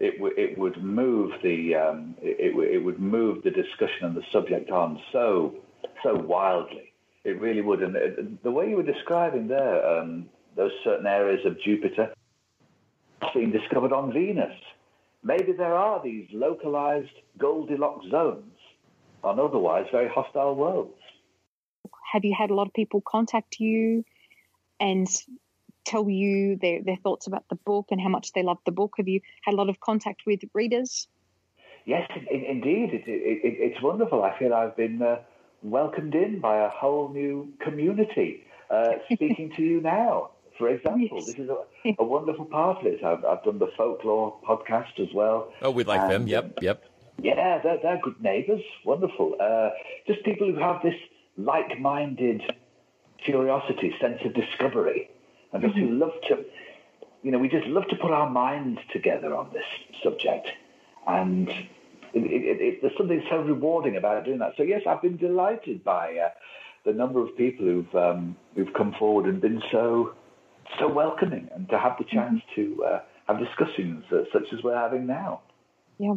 It, 0.00 0.16
w- 0.16 0.34
it 0.36 0.56
would 0.56 0.82
move 0.82 1.32
the 1.42 1.74
um, 1.74 2.16
it, 2.22 2.52
w- 2.52 2.68
it 2.68 2.82
would 2.82 2.98
move 2.98 3.42
the 3.42 3.50
discussion 3.50 4.06
and 4.06 4.16
the 4.16 4.24
subject 4.32 4.70
on 4.70 5.00
so 5.12 5.54
so 6.02 6.14
wildly. 6.14 6.92
It 7.22 7.38
really 7.40 7.60
would. 7.60 7.82
And 7.82 8.38
the 8.42 8.50
way 8.50 8.70
you 8.70 8.76
were 8.76 8.82
describing 8.82 9.46
there, 9.48 9.86
um, 9.86 10.30
those 10.56 10.72
certain 10.84 11.06
areas 11.06 11.44
of 11.44 11.60
Jupiter 11.60 12.14
being 13.34 13.52
discovered 13.52 13.92
on 13.92 14.12
Venus. 14.12 14.56
Maybe 15.22 15.52
there 15.52 15.74
are 15.74 16.02
these 16.02 16.26
localized 16.32 17.12
Goldilocks 17.36 18.06
zones 18.10 18.59
on 19.22 19.38
otherwise 19.38 19.86
very 19.92 20.08
hostile 20.08 20.54
worlds. 20.54 20.94
Have 22.12 22.24
you 22.24 22.34
had 22.36 22.50
a 22.50 22.54
lot 22.54 22.66
of 22.66 22.74
people 22.74 23.00
contact 23.00 23.60
you 23.60 24.04
and 24.78 25.08
tell 25.84 26.08
you 26.08 26.56
their, 26.56 26.82
their 26.82 26.96
thoughts 26.96 27.26
about 27.26 27.44
the 27.48 27.54
book 27.56 27.86
and 27.90 28.00
how 28.00 28.08
much 28.08 28.32
they 28.32 28.42
loved 28.42 28.62
the 28.66 28.72
book? 28.72 28.94
Have 28.96 29.08
you 29.08 29.20
had 29.42 29.54
a 29.54 29.56
lot 29.56 29.68
of 29.68 29.80
contact 29.80 30.22
with 30.26 30.40
readers? 30.54 31.08
Yes, 31.84 32.10
in, 32.14 32.26
in, 32.26 32.44
indeed. 32.44 32.90
It, 32.92 33.04
it, 33.06 33.40
it, 33.44 33.72
it's 33.72 33.82
wonderful. 33.82 34.22
I 34.22 34.38
feel 34.38 34.52
I've 34.52 34.76
been 34.76 35.00
uh, 35.00 35.20
welcomed 35.62 36.14
in 36.14 36.40
by 36.40 36.64
a 36.64 36.68
whole 36.68 37.08
new 37.08 37.52
community. 37.60 38.44
Uh, 38.70 38.92
speaking 39.12 39.52
to 39.56 39.62
you 39.62 39.80
now, 39.80 40.30
for 40.58 40.68
example, 40.68 41.08
yes. 41.18 41.26
this 41.26 41.38
is 41.38 41.48
a, 41.48 41.94
a, 41.98 42.04
wonderful 42.04 42.44
part 42.44 42.78
of 42.78 42.86
it. 42.86 43.02
I've, 43.02 43.24
I've, 43.24 43.42
done 43.42 43.58
the 43.58 43.70
folklore 43.76 44.36
podcast 44.46 45.00
as 45.00 45.08
well. 45.14 45.52
Oh, 45.62 45.70
we 45.70 45.84
like 45.84 46.02
and, 46.02 46.10
them. 46.10 46.26
Yep, 46.28 46.58
yep. 46.60 46.84
Yeah, 47.22 47.60
they're, 47.62 47.78
they're 47.82 48.00
good 48.02 48.20
neighbours. 48.22 48.62
Wonderful. 48.84 49.36
Uh, 49.40 49.70
just 50.06 50.24
people 50.24 50.50
who 50.50 50.58
have 50.58 50.82
this 50.82 50.94
like-minded 51.36 52.42
curiosity, 53.24 53.94
sense 54.00 54.18
of 54.24 54.34
discovery, 54.34 55.10
and 55.52 55.62
just 55.62 55.74
mm-hmm. 55.74 55.88
who 55.88 55.98
love 55.98 56.12
to, 56.28 56.44
you 57.22 57.30
know, 57.30 57.38
we 57.38 57.48
just 57.48 57.66
love 57.66 57.86
to 57.88 57.96
put 57.96 58.10
our 58.10 58.30
minds 58.30 58.80
together 58.92 59.34
on 59.34 59.50
this 59.52 59.64
subject, 60.02 60.48
and 61.06 61.48
it, 61.48 61.64
it, 62.14 62.60
it, 62.60 62.78
there's 62.80 62.96
something 62.96 63.22
so 63.28 63.42
rewarding 63.42 63.96
about 63.96 64.24
doing 64.24 64.38
that. 64.38 64.52
So 64.56 64.62
yes, 64.62 64.82
I've 64.86 65.02
been 65.02 65.16
delighted 65.18 65.84
by 65.84 66.16
uh, 66.16 66.30
the 66.84 66.92
number 66.92 67.22
of 67.22 67.36
people 67.36 67.66
who've 67.66 67.94
um, 67.94 68.36
who've 68.54 68.72
come 68.72 68.94
forward 68.98 69.26
and 69.26 69.40
been 69.40 69.62
so 69.70 70.14
so 70.78 70.88
welcoming, 70.88 71.48
and 71.54 71.68
to 71.68 71.78
have 71.78 71.96
the 71.98 72.04
chance 72.04 72.40
mm-hmm. 72.56 72.76
to 72.76 72.84
uh, 72.84 73.00
have 73.28 73.38
discussions 73.38 74.04
uh, 74.12 74.22
such 74.32 74.52
as 74.52 74.62
we're 74.62 74.76
having 74.76 75.06
now. 75.06 75.42
Yeah, 75.98 76.14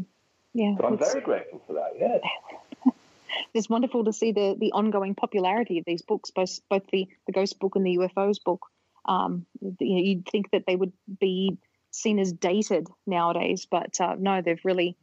yeah. 0.53 0.75
So 0.77 0.85
I'm 0.85 0.97
very 0.97 1.21
grateful 1.21 1.61
for 1.67 1.73
that. 1.73 1.91
Yeah. 1.99 2.91
it's 3.53 3.69
wonderful 3.69 4.05
to 4.05 4.13
see 4.13 4.31
the 4.31 4.55
the 4.59 4.71
ongoing 4.71 5.15
popularity 5.15 5.79
of 5.79 5.85
these 5.85 6.01
books, 6.01 6.31
both 6.31 6.59
both 6.69 6.83
the 6.91 7.07
the 7.27 7.33
ghost 7.33 7.59
book 7.59 7.75
and 7.75 7.85
the 7.85 7.97
UFOs 7.97 8.37
book. 8.43 8.65
Um, 9.05 9.45
you 9.61 9.95
know, 9.95 10.01
you'd 10.01 10.27
think 10.27 10.51
that 10.51 10.63
they 10.65 10.75
would 10.75 10.93
be 11.19 11.57
seen 11.91 12.19
as 12.19 12.31
dated 12.31 12.87
nowadays, 13.05 13.67
but 13.69 13.99
uh, 13.99 14.15
no, 14.17 14.41
they've 14.41 14.63
really 14.63 14.97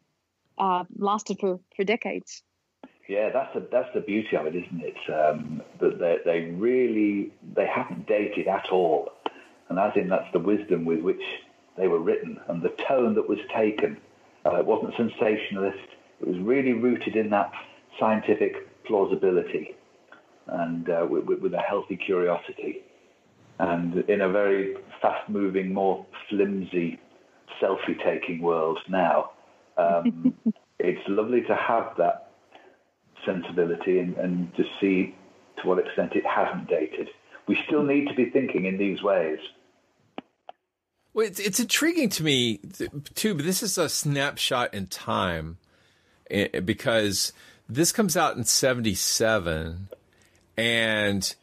uh, 0.59 0.85
lasted 0.97 1.39
for, 1.39 1.61
for 1.77 1.85
decades. 1.85 2.43
Yeah, 3.09 3.31
that's 3.31 3.53
the 3.55 3.67
that's 3.73 3.93
the 3.93 4.01
beauty 4.01 4.37
of 4.37 4.47
it, 4.47 4.55
isn't 4.55 4.83
it? 4.83 5.13
Um, 5.13 5.63
that 5.81 5.99
they, 5.99 6.19
they 6.25 6.41
really 6.53 7.33
they 7.55 7.67
haven't 7.67 8.07
dated 8.07 8.47
at 8.47 8.69
all, 8.71 9.11
and 9.69 9.81
I 9.81 9.91
think 9.91 10.09
that's 10.09 10.31
the 10.33 10.39
wisdom 10.39 10.85
with 10.85 11.01
which 11.01 11.23
they 11.77 11.89
were 11.89 11.99
written 11.99 12.39
and 12.47 12.63
the 12.63 12.69
tone 12.69 13.15
that 13.15 13.29
was 13.29 13.41
taken. 13.53 13.97
Uh, 14.45 14.57
it 14.57 14.67
wasn't 14.67 14.95
sensationalist. 14.97 15.79
It 16.21 16.29
was 16.29 16.39
really 16.39 16.73
rooted 16.73 17.17
in 17.17 17.31
that 17.31 17.53
scientific 17.99 18.85
plausibility 18.85 19.77
and 20.47 20.89
uh, 20.89 21.07
with, 21.09 21.41
with, 21.41 21.55
a 21.55 21.61
healthy 21.61 21.97
curiosity. 21.97 22.83
And 23.59 23.97
in 24.09 24.23
a 24.23 24.29
very 24.29 24.77
fast 25.01 25.29
moving, 25.29 25.73
more 25.73 26.07
flimsy, 26.29 26.99
selfie 27.61 28.03
taking 28.03 28.41
world 28.41 28.79
now, 28.89 29.33
um, 29.77 30.35
it's 30.79 31.07
lovely 31.09 31.43
to 31.43 31.55
have 31.55 31.93
that 31.99 32.31
sensibility 33.25 33.99
and, 33.99 34.17
and 34.17 34.55
to 34.57 34.65
see 34.81 35.15
to 35.61 35.69
what 35.69 35.79
extent 35.79 36.13
it 36.15 36.25
hasn't 36.27 36.69
dated. 36.69 37.09
We 37.47 37.59
still 37.67 37.83
need 37.83 38.09
to 38.09 38.15
be 38.15 38.31
thinking 38.31 38.65
in 38.65 38.79
these 38.79 39.03
ways. 39.03 39.39
Well, 41.13 41.27
it's, 41.27 41.41
it's 41.41 41.59
intriguing 41.59 42.09
to 42.11 42.23
me 42.23 42.61
too, 43.15 43.35
but 43.35 43.45
this 43.45 43.63
is 43.63 43.77
a 43.79 43.89
snapshot 43.89 44.73
in 44.75 44.87
time 44.87 45.59
eh, 46.31 46.61
because 46.61 47.33
this 47.69 47.91
comes 47.93 48.17
out 48.17 48.37
in 48.37 48.45
77 48.45 49.89
and 50.57 51.35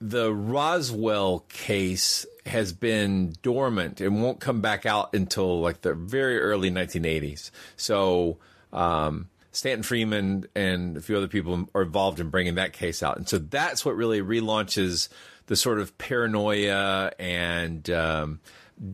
the 0.00 0.32
Roswell 0.32 1.40
case 1.48 2.24
has 2.46 2.72
been 2.72 3.34
dormant 3.42 4.00
and 4.00 4.22
won't 4.22 4.40
come 4.40 4.60
back 4.60 4.86
out 4.86 5.12
until 5.14 5.60
like 5.60 5.82
the 5.82 5.94
very 5.94 6.38
early 6.38 6.70
1980s. 6.70 7.50
So, 7.76 8.38
um, 8.72 9.28
Stanton 9.50 9.82
Friedman 9.82 10.46
and 10.54 10.96
a 10.96 11.00
few 11.00 11.16
other 11.16 11.26
people 11.26 11.68
are 11.74 11.82
involved 11.82 12.20
in 12.20 12.30
bringing 12.30 12.54
that 12.56 12.72
case 12.72 13.02
out. 13.02 13.16
And 13.16 13.28
so 13.28 13.38
that's 13.38 13.84
what 13.84 13.96
really 13.96 14.20
relaunches 14.20 15.08
the 15.46 15.56
sort 15.56 15.80
of 15.80 15.96
paranoia 15.98 17.10
and, 17.18 17.88
um, 17.90 18.40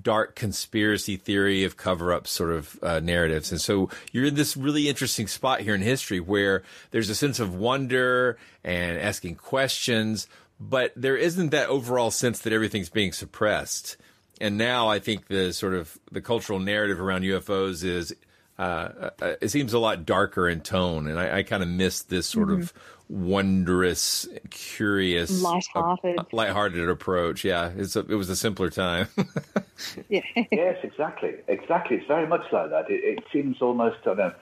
dark 0.03 0.35
conspiracy 0.35 1.17
theory 1.17 1.65
of 1.65 1.77
cover 1.77 2.13
up 2.13 2.27
sort 2.27 2.53
of 2.53 2.79
uh, 2.83 3.01
narratives. 3.01 3.51
And 3.51 3.61
so 3.61 3.91
you're 4.13 4.27
in 4.27 4.35
this 4.35 4.57
really 4.57 4.89
interesting 4.89 5.27
spot 5.27 5.61
here 5.61 5.75
in 5.75 5.83
history 5.83 6.21
where 6.21 6.63
there's 6.91 7.11
a 7.11 7.15
sense 7.15 7.41
of 7.41 7.55
wonder 7.55 8.39
and 8.63 8.99
asking 8.99 9.37
questions, 9.37 10.27
but 10.59 10.93
there 10.97 11.17
isn't 11.17 11.51
that 11.51 11.69
overall 11.69 12.11
sense 12.11 12.41
that 12.41 12.53
everything's 12.53 12.91
being 12.91 13.13
suppressed. 13.13 13.97
And 14.41 14.59
now 14.59 14.89
I 14.89 14.99
think 14.99 15.29
the 15.29 15.53
sort 15.53 15.75
of 15.75 15.99
the 16.11 16.21
cultural 16.21 16.59
narrative 16.59 17.01
around 17.01 17.23
UFOs 17.23 17.85
is 17.85 18.15
uh, 18.59 19.11
uh, 19.21 19.35
it 19.41 19.49
seems 19.49 19.73
a 19.73 19.79
lot 19.79 20.07
darker 20.07 20.49
in 20.49 20.61
tone, 20.61 21.09
and 21.09 21.19
I, 21.19 21.39
I 21.39 21.43
kind 21.43 21.63
of 21.63 21.69
miss 21.69 22.03
this 22.03 22.27
sort 22.27 22.49
mm-hmm. 22.49 22.63
of 22.63 22.73
wondrous, 23.09 24.27
curious, 24.51 25.43
lighthearted, 25.43 26.19
uh, 26.19 26.25
lighthearted 26.33 26.89
approach. 26.89 27.45
Yeah, 27.45 27.71
it's 27.77 27.97
a, 27.97 28.01
it 28.01 28.15
was 28.15 28.31
a 28.31 28.37
simpler 28.37 28.71
time. 28.71 29.09
yeah. 30.09 30.23
yes, 30.51 30.79
exactly, 30.83 31.35
exactly. 31.49 31.97
It's 31.97 32.07
very 32.07 32.27
much 32.27 32.45
like 32.53 32.71
that. 32.71 32.91
It, 32.91 33.05
it 33.05 33.25
seems 33.33 33.61
almost 33.61 33.99
I 34.03 34.05
don't 34.05 34.19
know, 34.19 34.35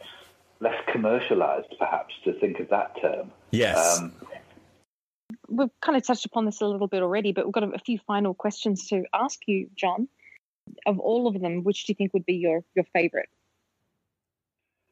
less 0.61 0.81
commercialized, 0.91 1.75
perhaps, 1.79 2.15
to 2.25 2.33
think 2.35 2.61
of 2.61 2.69
that 2.71 3.01
term. 3.01 3.31
Yes. 3.51 3.99
Um, 3.99 4.13
We've 5.49 5.71
kind 5.81 5.99
of 5.99 6.07
touched 6.07 6.25
upon 6.25 6.47
this 6.47 6.61
a 6.61 6.67
little 6.67 6.87
bit 6.87 7.03
already, 7.03 7.33
but 7.33 7.45
we've 7.45 7.53
got 7.53 7.65
a, 7.65 7.71
a 7.73 7.79
few 7.79 7.99
final 8.07 8.33
questions 8.33 8.89
to 8.89 9.05
ask 9.13 9.41
you, 9.47 9.69
Jon. 9.77 10.09
Of 10.87 11.01
all 11.01 11.27
of 11.27 11.41
them, 11.41 11.65
which 11.65 11.85
do 11.85 11.91
you 11.91 11.95
think 11.97 12.15
would 12.15 12.25
be 12.25 12.35
your, 12.35 12.63
your 12.75 12.85
favorite? 12.93 13.29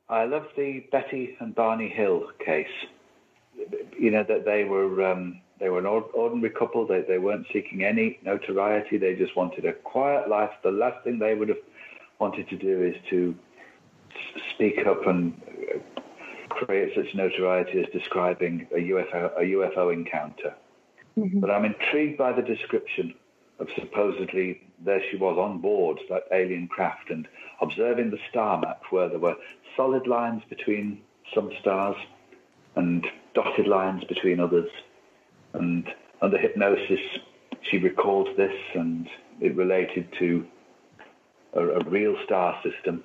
I 0.08 0.24
love 0.24 0.46
the 0.56 0.84
Betty 0.90 1.36
and 1.38 1.54
Barney 1.54 1.88
Hill 1.88 2.32
case. 2.44 2.66
You 3.98 4.10
know 4.10 4.24
that 4.28 4.44
they 4.44 4.64
were 4.64 5.04
um, 5.10 5.40
they 5.58 5.68
were 5.68 5.78
an 5.78 5.86
ordinary 5.86 6.50
couple. 6.50 6.86
They 6.86 7.02
they 7.02 7.18
weren't 7.18 7.46
seeking 7.52 7.84
any 7.84 8.18
notoriety. 8.24 8.96
They 8.96 9.14
just 9.14 9.36
wanted 9.36 9.64
a 9.64 9.72
quiet 9.72 10.28
life. 10.28 10.50
The 10.62 10.70
last 10.70 11.04
thing 11.04 11.18
they 11.18 11.34
would 11.34 11.48
have 11.48 11.58
wanted 12.18 12.48
to 12.48 12.56
do 12.56 12.82
is 12.82 12.96
to 13.10 13.34
speak 14.54 14.86
up 14.86 15.06
and 15.06 15.40
uh, 15.74 15.78
create 16.48 16.92
such 16.94 17.14
notoriety 17.14 17.80
as 17.80 17.86
describing 17.92 18.66
a 18.72 18.78
UFO 18.78 19.36
a 19.36 19.42
UFO 19.42 19.92
encounter. 19.92 20.54
Mm-hmm. 21.18 21.40
But 21.40 21.50
I'm 21.50 21.64
intrigued 21.64 22.18
by 22.18 22.32
the 22.32 22.42
description 22.42 23.14
of 23.58 23.68
supposedly 23.78 24.62
there 24.84 25.02
she 25.10 25.16
was 25.16 25.36
on 25.38 25.60
board 25.60 26.00
that 26.08 26.24
alien 26.32 26.68
craft 26.68 27.10
and 27.10 27.28
observing 27.60 28.10
the 28.10 28.18
star 28.30 28.58
map 28.58 28.82
where 28.90 29.08
there 29.08 29.18
were 29.18 29.36
solid 29.76 30.06
lines 30.06 30.42
between 30.48 31.00
some 31.34 31.50
stars 31.60 31.96
and 32.76 33.06
dotted 33.34 33.66
lines 33.66 34.04
between 34.04 34.40
others. 34.40 34.68
And 35.52 35.88
under 36.22 36.38
hypnosis, 36.38 37.00
she 37.62 37.78
recalled 37.78 38.28
this 38.36 38.54
and 38.74 39.08
it 39.40 39.54
related 39.56 40.08
to 40.18 40.46
a, 41.54 41.60
a 41.60 41.84
real 41.84 42.16
star 42.24 42.60
system. 42.62 43.02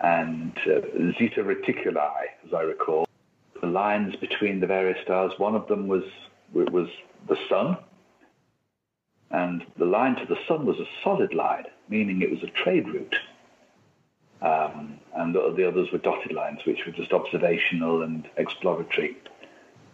And 0.00 0.56
uh, 0.66 0.80
Zeta 1.18 1.42
Reticuli, 1.42 2.26
as 2.46 2.54
I 2.54 2.62
recall, 2.62 3.06
the 3.60 3.66
lines 3.66 4.16
between 4.16 4.60
the 4.60 4.66
various 4.66 4.98
stars, 5.02 5.32
one 5.38 5.54
of 5.54 5.66
them 5.68 5.88
was, 5.88 6.04
was 6.52 6.88
the 7.28 7.36
sun, 7.48 7.78
and 9.30 9.64
the 9.78 9.84
line 9.84 10.16
to 10.16 10.26
the 10.26 10.38
sun 10.46 10.66
was 10.66 10.78
a 10.78 10.86
solid 11.02 11.34
line. 11.34 11.64
meaning 11.88 12.22
it 12.22 12.30
was 12.30 12.42
a 12.42 12.62
trade 12.62 12.86
route. 12.88 13.16
And 15.14 15.34
the, 15.34 15.52
the 15.56 15.68
others 15.68 15.88
were 15.92 15.98
dotted 15.98 16.32
lines, 16.32 16.60
which 16.66 16.84
were 16.86 16.92
just 16.92 17.12
observational 17.12 18.02
and 18.02 18.28
exploratory. 18.36 19.16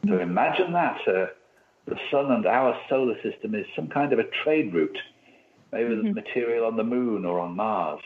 So 0.08 0.18
imagine 0.18 0.72
that 0.72 1.00
uh, 1.06 1.26
the 1.86 1.98
sun 2.10 2.30
and 2.30 2.46
our 2.46 2.78
solar 2.88 3.20
system 3.22 3.54
is 3.54 3.66
some 3.76 3.88
kind 3.88 4.12
of 4.12 4.18
a 4.18 4.24
trade 4.24 4.72
route. 4.72 4.98
Maybe 5.72 5.94
there's 5.94 6.14
material 6.14 6.64
on 6.64 6.76
the 6.76 6.84
moon 6.84 7.24
or 7.24 7.38
on 7.38 7.54
Mars, 7.54 8.00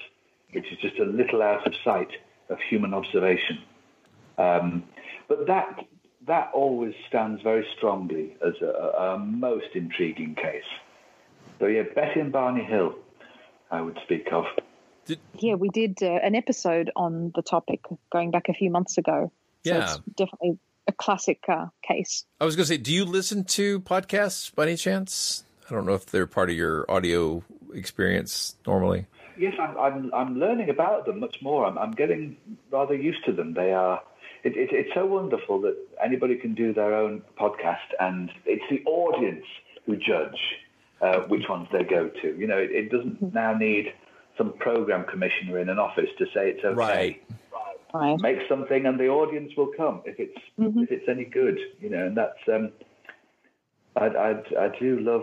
which 0.53 0.67
is 0.73 0.79
just 0.79 0.99
a 0.99 1.05
little 1.05 1.41
out 1.41 1.67
of 1.67 1.75
sight 1.85 2.11
of 2.49 2.59
human 2.69 2.93
observation. 2.93 3.59
Um, 4.37 4.85
but 5.29 5.47
that 5.47 5.85
that 6.27 6.51
always 6.55 6.95
stands 7.09 7.43
very 7.43 7.67
strongly 7.77 8.35
as 8.45 8.55
a, 8.63 8.67
a 8.67 9.19
most 9.19 9.69
intriguing 9.75 10.35
case. 10.35 10.65
So 11.59 11.67
yeah, 11.67 11.83
Betty 11.95 12.21
and 12.21 12.33
Barney 12.33 12.65
Hill, 12.65 12.95
I 13.71 13.81
would 13.83 13.99
speak 14.05 14.29
of. 14.33 14.47
Yeah, 15.39 15.55
we 15.55 15.69
did 15.69 15.99
uh, 16.03 16.07
an 16.07 16.35
episode 16.35 16.91
on 16.97 17.33
the 17.35 17.43
topic 17.43 17.81
going 18.11 18.31
back 18.31 18.49
a 18.49 18.55
few 18.55 18.71
months 18.71 18.99
ago. 18.99 19.33
So 19.67 19.75
Yeah. 19.75 19.85
it's 19.85 19.99
definitely 20.17 20.59
a 20.87 20.93
classic 20.93 21.41
uh, 21.49 21.67
case. 21.83 22.25
I 22.41 22.45
was 22.45 22.57
going 22.57 22.65
to 22.65 22.69
say, 22.69 22.77
do 22.77 22.93
you 22.93 23.05
listen 23.05 23.45
to 23.45 23.81
podcasts 23.81 24.55
by 24.55 24.65
any 24.65 24.77
chance? 24.77 25.45
I 25.69 25.75
don't 25.75 25.87
know 25.87 25.95
if 25.95 26.07
they're 26.07 26.27
part 26.27 26.51
of 26.51 26.57
your 26.57 26.85
audio 26.91 27.43
experience 27.73 28.57
normally. 28.67 29.07
Yes, 29.39 29.55
I'm, 29.59 29.77
I'm, 29.79 30.15
I'm 30.15 30.39
learning 30.39 30.71
about 30.71 31.07
them 31.07 31.21
much 31.21 31.39
more. 31.43 31.67
I'm, 31.67 31.77
I'm 31.79 31.91
getting 31.93 32.37
rather 32.71 32.95
used 32.95 33.25
to 33.25 33.33
them. 33.33 33.55
They 33.55 33.73
are. 33.73 34.01
It, 34.45 34.57
it, 34.57 34.69
it's 34.73 34.91
so 34.95 35.07
wonderful 35.07 35.61
that 35.63 35.77
anybody 36.05 36.37
can 36.37 36.55
do 36.55 36.73
their 36.75 36.95
own 36.95 37.23
podcast, 37.41 37.89
and 37.99 38.31
it's 38.45 38.63
the 38.71 38.83
audience 38.89 39.45
who 39.87 39.97
judge 39.97 40.39
uh, 41.01 41.21
which 41.29 41.49
ones 41.49 41.67
they 41.73 41.83
go 41.83 42.11
to. 42.23 42.37
You 42.39 42.47
know, 42.47 42.59
it, 42.59 42.71
it 42.71 42.91
doesn't 42.91 43.33
now 43.35 43.55
need 43.55 43.93
some 44.37 44.53
program 44.59 45.05
commissioner 45.05 45.59
in 45.59 45.69
an 45.69 45.79
office 45.79 46.09
to 46.19 46.25
say 46.27 46.51
it's 46.51 46.65
okay. 46.65 46.75
Right. 46.75 47.25
Right. 47.93 48.19
Make 48.19 48.39
something, 48.49 48.87
and 48.87 48.99
the 48.99 49.07
audience 49.07 49.53
will 49.57 49.71
come 49.77 50.03
if 50.05 50.19
it's 50.19 50.37
if 50.59 50.91
it's 50.91 51.09
any 51.09 51.25
good. 51.25 51.59
You 51.81 51.91
know, 51.91 52.07
and 52.07 52.17
that's. 52.17 52.39
Um, 52.53 52.73
I, 53.97 54.07
I, 54.07 54.31
I 54.59 54.79
do 54.81 54.99
love 54.99 55.23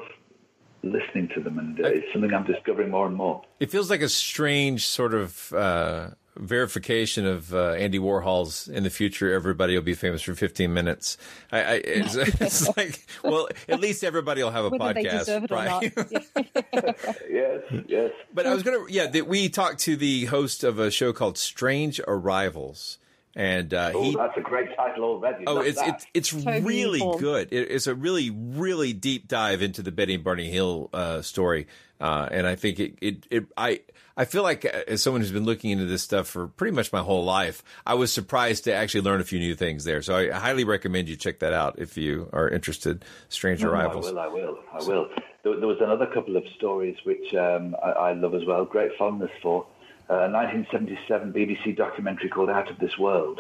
listening 0.84 1.30
to 1.36 1.42
them, 1.42 1.60
and 1.60 1.80
uh, 1.80 1.88
it's 1.88 2.08
something 2.14 2.34
I'm 2.34 2.46
discovering 2.46 2.90
more 2.90 3.06
and 3.08 3.16
more. 3.16 3.42
It 3.60 3.70
feels 3.72 3.90
like 3.90 4.02
a 4.02 4.10
strange 4.10 4.88
sort 4.88 5.14
of 5.14 5.52
uh, 5.54 6.12
verification 6.38 7.26
of 7.26 7.54
uh, 7.54 7.72
Andy 7.72 8.00
Warhol's 8.00 8.68
"In 8.68 8.84
the 8.84 8.90
future, 8.90 9.34
everybody 9.34 9.76
will 9.76 9.84
be 9.84 9.94
famous 9.94 10.22
for 10.22 10.34
15 10.36 10.74
minutes." 10.74 11.18
I, 11.52 11.60
I, 11.62 11.74
it's, 11.76 12.16
it's 12.42 12.78
like, 12.78 13.06
well, 13.24 13.48
at 13.68 13.80
least 13.80 14.04
everybody 14.04 14.44
will 14.44 14.52
have 14.52 14.66
a 14.66 14.70
Whether 14.70 14.94
they 14.94 15.04
podcast, 15.04 15.20
deserve 15.20 15.44
it 15.46 15.52
or 15.52 15.56
right? 15.56 15.98
not. 15.98 16.12
yes, 17.30 17.62
yes. 17.88 18.12
But 18.34 18.48
I 18.48 18.54
was 18.54 18.64
gonna, 18.64 18.86
yeah, 18.90 19.08
that 19.08 19.28
we 19.28 19.50
talked 19.50 19.80
to 19.82 19.96
the 19.96 20.26
host 20.26 20.64
of 20.64 20.80
a 20.80 20.90
show 20.92 21.14
called 21.14 21.38
Strange 21.38 22.00
Arrivals, 22.08 22.98
and 23.36 23.74
uh, 23.74 23.92
Oh, 23.94 24.04
he 24.04 24.16
that's 24.16 24.38
a 24.38 24.42
great 24.42 24.76
title 24.76 25.04
already. 25.04 25.46
Oh, 25.48 25.56
Love 25.56 25.66
it's 25.66 25.80
that. 25.80 26.06
it's 26.14 26.34
it's 26.34 26.46
really 26.64 27.00
good. 27.20 27.50
It, 27.52 27.72
it's 27.72 27.88
a 27.88 27.96
really 27.96 28.30
really 28.30 28.94
deep 28.94 29.28
dive 29.28 29.62
into 29.62 29.82
the 29.82 29.92
Betty 29.92 30.16
and 30.16 30.24
Barney 30.24 30.50
Hill 30.50 30.90
uh, 30.94 31.22
story, 31.22 31.68
uh, 32.00 32.28
and 32.32 32.48
I 32.48 32.56
think 32.56 32.80
it, 32.80 32.96
it 33.02 33.28
it 33.30 33.46
I 33.56 33.82
I 34.18 34.26
feel 34.26 34.44
like 34.44 34.66
uh, 34.66 34.82
as 34.88 35.02
someone 35.02 35.22
who's 35.22 35.32
been 35.32 35.46
looking 35.46 35.72
into 35.72 35.86
this 35.86 36.02
stuff 36.02 36.28
for 36.28 36.48
pretty 36.48 36.76
much 36.76 36.92
my 36.92 37.02
whole 37.02 37.24
life, 37.24 37.64
I 37.86 37.94
was 37.94 38.12
surprised 38.12 38.66
to 38.66 38.74
actually 38.74 39.02
learn 39.02 39.22
a 39.22 39.24
few 39.24 39.40
new 39.40 39.56
things 39.56 39.84
there. 39.84 40.02
So 40.02 40.16
I 40.16 40.30
highly 40.32 40.64
recommend 40.64 41.10
you 41.10 41.16
check 41.16 41.40
that 41.40 41.54
out 41.54 41.76
if 41.78 41.98
you 41.98 42.30
are 42.34 42.50
interested. 42.50 43.06
Strange 43.30 43.62
No, 43.62 43.68
no, 43.68 43.74
Arrivals. 43.74 44.08
I 44.08 44.12
will. 44.12 44.20
I 44.20 44.28
will. 44.28 44.60
I 44.74 44.84
will. 44.84 45.10
There, 45.44 45.58
there 45.58 45.68
was 45.68 45.80
another 45.82 46.06
couple 46.06 46.38
of 46.38 46.44
stories 46.56 46.98
which 47.04 47.34
um, 47.34 47.76
I, 47.84 47.90
I 47.92 48.14
love 48.14 48.36
as 48.36 48.46
well. 48.46 48.66
Great 48.66 48.92
fondness 48.98 49.32
for. 49.42 49.66
Uh, 50.10 50.28
1977 50.28 51.32
BBC 51.32 51.78
documentary 51.78 52.28
called 52.28 52.50
Out 52.50 52.70
of 52.70 52.78
This 52.80 52.98
World, 52.98 53.40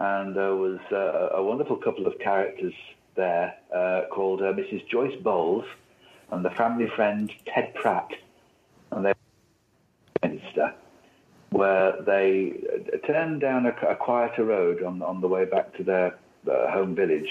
and 0.00 0.34
there 0.34 0.56
was 0.56 0.80
uh, 0.90 1.28
a 1.32 1.40
wonderful 1.40 1.76
couple 1.76 2.08
of 2.08 2.18
characters 2.18 2.74
there 3.14 3.54
uh, 3.72 4.02
called 4.10 4.42
uh, 4.42 4.52
Mrs. 4.52 4.84
Joyce 4.88 5.14
Bowles 5.22 5.64
and 6.32 6.44
the 6.44 6.50
family 6.50 6.88
friend 6.96 7.30
Ted 7.46 7.72
Pratt, 7.74 8.10
and 8.90 9.04
they 9.04 9.12
minister, 10.26 10.74
where 11.50 12.02
they 12.02 12.52
turned 13.06 13.40
down 13.40 13.66
a, 13.66 13.74
a 13.88 13.96
quieter 13.96 14.44
road 14.44 14.82
on, 14.82 15.02
on 15.02 15.20
the 15.20 15.28
way 15.28 15.44
back 15.44 15.76
to 15.76 15.84
their 15.84 16.18
uh, 16.50 16.70
home 16.70 16.94
village 16.94 17.30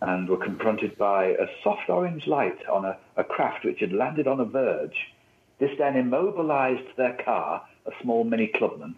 and 0.00 0.28
were 0.28 0.36
confronted 0.36 0.98
by 0.98 1.26
a 1.26 1.46
soft 1.62 1.88
orange 1.88 2.26
light 2.26 2.66
on 2.68 2.84
a, 2.84 2.96
a 3.16 3.24
craft 3.24 3.64
which 3.64 3.80
had 3.80 3.92
landed 3.92 4.26
on 4.26 4.40
a 4.40 4.44
verge. 4.44 5.12
This 5.58 5.70
then 5.78 5.96
immobilized 5.96 6.96
their 6.96 7.16
car, 7.24 7.62
a 7.86 7.92
small 8.02 8.24
mini 8.24 8.48
clubman, 8.48 8.96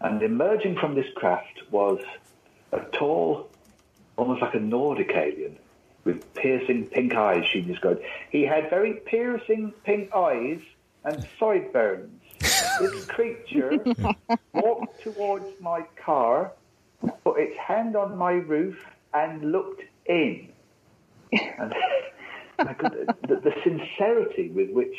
and 0.00 0.22
emerging 0.22 0.76
from 0.78 0.96
this 0.96 1.06
craft 1.14 1.62
was 1.70 2.00
a 2.72 2.80
tall, 2.92 3.48
almost 4.16 4.42
like 4.42 4.54
a 4.54 4.60
Nordic 4.60 5.12
alien, 5.14 5.56
with 6.04 6.34
piercing 6.34 6.86
pink 6.86 7.14
eyes, 7.14 7.44
she 7.46 7.60
described. 7.60 8.02
He 8.30 8.42
had 8.42 8.68
very 8.68 8.94
piercing 8.94 9.72
pink 9.84 10.12
eyes 10.14 10.60
and 11.04 11.26
sideburns. 11.38 12.15
This 12.78 13.04
creature 13.08 13.84
walked 14.54 15.02
towards 15.02 15.46
my 15.60 15.82
car, 16.04 16.52
put 17.24 17.38
its 17.38 17.56
hand 17.58 17.96
on 17.96 18.16
my 18.16 18.32
roof, 18.32 18.76
and 19.14 19.52
looked 19.52 19.82
in. 20.06 20.48
And 21.32 21.74
God, 22.58 22.96
the, 23.28 23.36
the 23.36 23.54
sincerity 23.62 24.50
with 24.50 24.70
which 24.70 24.96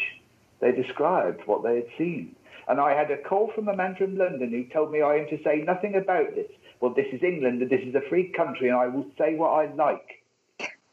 they 0.59 0.71
described 0.71 1.41
what 1.45 1.63
they 1.63 1.75
had 1.75 1.87
seen. 1.97 2.35
And 2.67 2.79
I 2.79 2.93
had 2.93 3.11
a 3.11 3.17
call 3.17 3.51
from 3.53 3.67
a 3.67 3.75
man 3.75 3.95
from 3.95 4.17
London 4.17 4.49
who 4.49 4.65
told 4.65 4.91
me 4.91 5.01
I 5.01 5.15
am 5.17 5.27
to 5.29 5.41
say 5.43 5.63
nothing 5.65 5.95
about 5.95 6.35
this. 6.35 6.51
Well, 6.79 6.93
this 6.93 7.07
is 7.11 7.23
England 7.23 7.61
and 7.61 7.71
this 7.71 7.81
is 7.81 7.95
a 7.95 8.07
free 8.09 8.31
country, 8.35 8.69
and 8.69 8.77
I 8.77 8.87
will 8.87 9.05
say 9.17 9.35
what 9.35 9.49
I 9.49 9.73
like. 9.73 10.23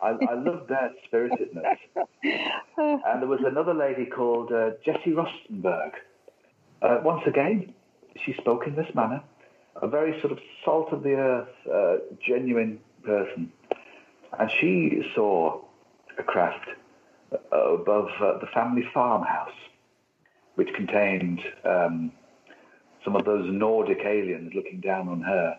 I, 0.01 0.11
I 0.11 0.35
love 0.35 0.67
their 0.69 0.93
spiritedness. 1.07 1.79
And 2.77 3.23
there 3.23 3.29
was 3.29 3.41
another 3.45 3.75
lady 3.75 4.07
called 4.07 4.51
uh, 4.51 4.71
Jessie 4.85 5.13
Roestenberg. 5.13 5.93
Uh, 6.85 7.01
once 7.03 7.23
again, 7.27 7.73
she 8.27 8.35
spoke 8.35 8.67
in 8.67 8.77
this 8.77 8.95
manner, 8.95 9.23
a 9.81 9.89
very 9.89 10.21
sort 10.21 10.31
of 10.31 10.39
salt 10.63 10.93
of 10.93 11.03
the 11.03 11.15
earth, 11.15 11.49
uh, 11.73 11.97
genuine 12.21 12.79
person. 13.03 13.51
And 14.39 14.51
she 14.51 15.11
saw 15.15 15.63
a 16.19 16.23
craft 16.23 16.69
uh, 17.33 17.57
above 17.57 18.11
uh, 18.21 18.39
the 18.39 18.47
family 18.53 18.87
farmhouse, 18.93 19.57
which 20.57 20.75
contained 20.75 21.41
um, 21.65 22.13
some 23.03 23.17
of 23.17 23.25
those 23.25 23.51
Nordic 23.51 24.05
aliens 24.05 24.53
looking 24.55 24.81
down 24.81 25.09
on 25.09 25.23
her. 25.23 25.59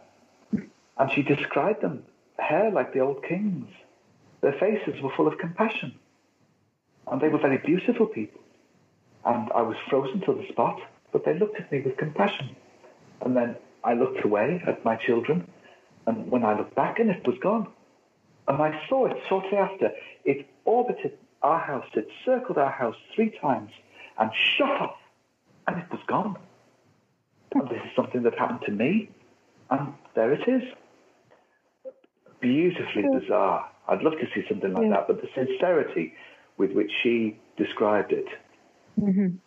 And 1.00 1.12
she 1.12 1.24
described 1.24 1.82
them, 1.82 2.04
hair 2.38 2.70
like 2.70 2.94
the 2.94 3.00
old 3.00 3.24
kings. 3.24 3.68
Their 4.42 4.54
faces 4.54 5.02
were 5.02 5.12
full 5.16 5.28
of 5.28 5.40
compassion. 5.40 5.96
And 7.08 7.20
they 7.20 7.30
were 7.30 7.40
very 7.40 7.58
beautiful 7.58 8.06
people. 8.06 8.42
And 9.26 9.52
I 9.56 9.64
was 9.64 9.76
frozen 9.90 10.22
to 10.22 10.34
the 10.34 10.48
spot, 10.50 10.80
but 11.12 11.26
they 11.26 11.38
looked 11.38 11.60
at 11.60 11.72
me 11.72 11.82
with 11.82 11.98
compassion. 11.98 12.56
And 13.22 13.36
then 13.36 13.56
I 13.84 13.94
looked 13.94 14.24
away 14.26 14.62
at 14.68 14.84
my 14.84 14.96
children, 14.96 15.48
and 16.06 16.30
when 16.30 16.44
I 16.44 16.58
looked 16.58 16.76
back, 16.76 17.00
and 17.00 17.10
it 17.10 17.26
was 17.26 17.38
gone. 17.42 17.68
And 18.48 18.62
I 18.62 18.80
saw 18.90 19.06
it 19.06 19.18
shortly 19.28 19.58
after. 19.58 19.92
It 20.24 20.48
orbited 20.66 21.18
our 21.42 21.60
house, 21.60 21.86
it 21.94 22.08
circled 22.26 22.58
our 22.58 22.72
house 22.72 22.96
three 23.16 23.32
times, 23.42 23.72
and 24.18 24.32
shot 24.58 24.82
off, 24.82 24.98
and 25.68 25.78
it 25.78 25.90
was 25.92 26.02
gone. 26.08 26.38
And 27.54 27.70
this 27.70 27.80
is 27.86 27.92
something 27.96 28.24
that 28.24 28.38
happened 28.38 28.62
to 28.66 28.72
me, 28.72 29.10
and 29.70 29.94
there 30.16 30.34
it 30.34 30.48
is. 30.48 30.64
Beautifully 32.42 33.04
bizarre. 33.20 33.70
I'd 33.88 34.02
love 34.02 34.14
to 34.14 34.26
see 34.34 34.46
something 34.50 34.74
like 34.74 34.90
that, 34.90 35.08
but 35.08 35.22
the 35.22 35.30
sincerity 35.34 36.14
with 36.58 36.72
which 36.74 36.92
she 37.04 37.38
described 37.58 38.12
it, 38.12 38.26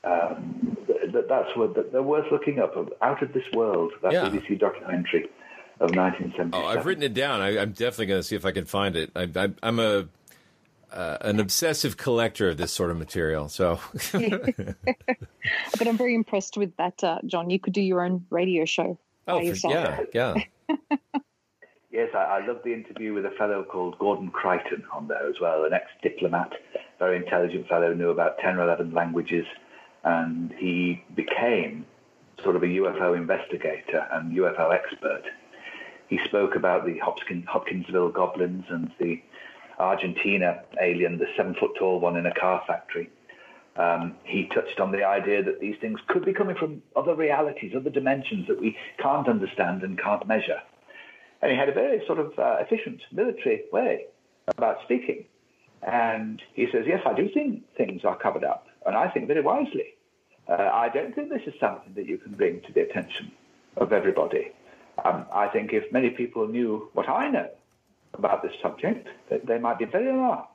um, 0.04 0.76
th- 1.12 1.12
th- 1.12 1.24
that's 1.28 1.56
what 1.56 1.74
th- 1.74 1.86
they're 1.92 2.02
worth 2.02 2.30
looking 2.30 2.58
up. 2.58 2.74
Out 3.02 3.22
of 3.22 3.32
this 3.32 3.44
world, 3.52 3.92
that 4.02 4.12
Yeah. 4.12 4.24
BBC 4.28 4.58
documentary 4.58 5.24
of 5.80 5.94
1977. 5.94 6.50
Oh, 6.54 6.66
I've 6.66 6.86
written 6.86 7.02
it 7.04 7.14
down. 7.14 7.40
I, 7.40 7.58
I'm 7.58 7.72
definitely 7.72 8.06
going 8.06 8.20
to 8.20 8.22
see 8.22 8.36
if 8.36 8.44
I 8.44 8.50
can 8.52 8.64
find 8.64 8.96
it. 8.96 9.10
I, 9.14 9.28
I, 9.36 9.48
I'm 9.62 9.78
a 9.78 10.08
uh, 10.92 11.18
an 11.20 11.38
obsessive 11.38 11.96
collector 11.98 12.48
of 12.48 12.56
this 12.56 12.72
sort 12.72 12.90
of 12.90 12.96
material. 12.96 13.48
So 13.48 13.78
But 14.12 15.86
I'm 15.86 15.96
very 15.98 16.14
impressed 16.14 16.56
with 16.56 16.76
that, 16.76 17.02
uh, 17.04 17.18
Jon. 17.26 17.50
You 17.50 17.58
could 17.58 17.74
do 17.74 17.82
your 17.82 18.02
own 18.02 18.24
radio 18.30 18.64
show. 18.64 18.98
oh, 19.26 19.34
by 19.36 19.40
for, 19.40 19.44
yourself. 19.46 19.74
yeah, 20.14 20.34
yeah. 20.68 20.76
Yes, 21.90 22.10
I, 22.14 22.18
I 22.18 22.46
love 22.46 22.58
the 22.64 22.72
interview 22.74 23.14
with 23.14 23.24
a 23.24 23.30
fellow 23.30 23.64
called 23.64 23.98
Gordon 23.98 24.28
Creighton 24.28 24.84
on 24.92 25.08
there 25.08 25.26
as 25.28 25.36
well, 25.40 25.64
an 25.64 25.72
ex-diplomat, 25.72 26.52
very 26.98 27.16
intelligent 27.16 27.66
fellow, 27.66 27.94
knew 27.94 28.10
about 28.10 28.38
10 28.38 28.56
or 28.58 28.64
11 28.64 28.92
languages, 28.92 29.46
and 30.04 30.52
he 30.58 31.04
became 31.14 31.86
sort 32.42 32.56
of 32.56 32.62
a 32.62 32.66
UFO 32.66 33.16
investigator 33.16 34.06
and 34.12 34.32
UFO 34.36 34.72
expert. 34.72 35.24
He 36.08 36.18
spoke 36.24 36.54
about 36.54 36.86
the 36.86 36.98
Hopkins, 36.98 37.46
Hopkinsville 37.48 38.10
goblins 38.10 38.64
and 38.68 38.90
the 38.98 39.20
Argentina 39.78 40.62
alien, 40.80 41.18
the 41.18 41.26
seven-foot 41.36 41.72
tall 41.78 42.00
one 42.00 42.16
in 42.16 42.26
a 42.26 42.34
car 42.34 42.62
factory. 42.66 43.10
Um, 43.76 44.16
he 44.24 44.48
touched 44.48 44.80
on 44.80 44.90
the 44.90 45.04
idea 45.04 45.42
that 45.44 45.60
these 45.60 45.76
things 45.80 46.00
could 46.08 46.24
be 46.24 46.32
coming 46.32 46.56
from 46.56 46.82
other 46.96 47.14
realities, 47.14 47.74
other 47.76 47.90
dimensions 47.90 48.48
that 48.48 48.60
we 48.60 48.76
can't 48.98 49.28
understand 49.28 49.82
and 49.82 50.00
can't 50.00 50.26
measure. 50.26 50.60
And 51.40 51.52
he 51.52 51.56
had 51.56 51.68
a 51.68 51.72
very 51.72 52.04
sort 52.06 52.18
of 52.18 52.36
uh, 52.38 52.56
efficient 52.60 53.02
military 53.12 53.62
way 53.72 54.06
about 54.48 54.78
speaking. 54.82 55.26
And 55.82 56.42
he 56.54 56.66
says, 56.72 56.84
Yes, 56.86 57.02
I 57.06 57.14
do 57.14 57.28
think 57.28 57.62
things 57.76 58.04
are 58.04 58.16
covered 58.16 58.42
up, 58.42 58.66
and 58.88 58.96
I 58.96 59.08
think 59.08 59.28
very 59.28 59.42
wisely. 59.42 59.94
Uh, 60.48 60.70
I 60.72 60.88
don't 60.88 61.14
think 61.14 61.28
this 61.28 61.42
is 61.46 61.54
something 61.60 61.92
that 61.94 62.06
you 62.06 62.16
can 62.16 62.32
bring 62.32 62.62
to 62.62 62.72
the 62.72 62.80
attention 62.80 63.30
of 63.76 63.92
everybody. 63.92 64.50
Um, 65.04 65.26
I 65.32 65.48
think 65.48 65.72
if 65.74 65.92
many 65.92 66.10
people 66.10 66.48
knew 66.48 66.88
what 66.94 67.08
I 67.08 67.28
know 67.28 67.50
about 68.14 68.42
this 68.42 68.52
subject, 68.62 69.06
they 69.44 69.58
might 69.58 69.78
be 69.78 69.84
very 69.84 70.08
alarmed. 70.08 70.46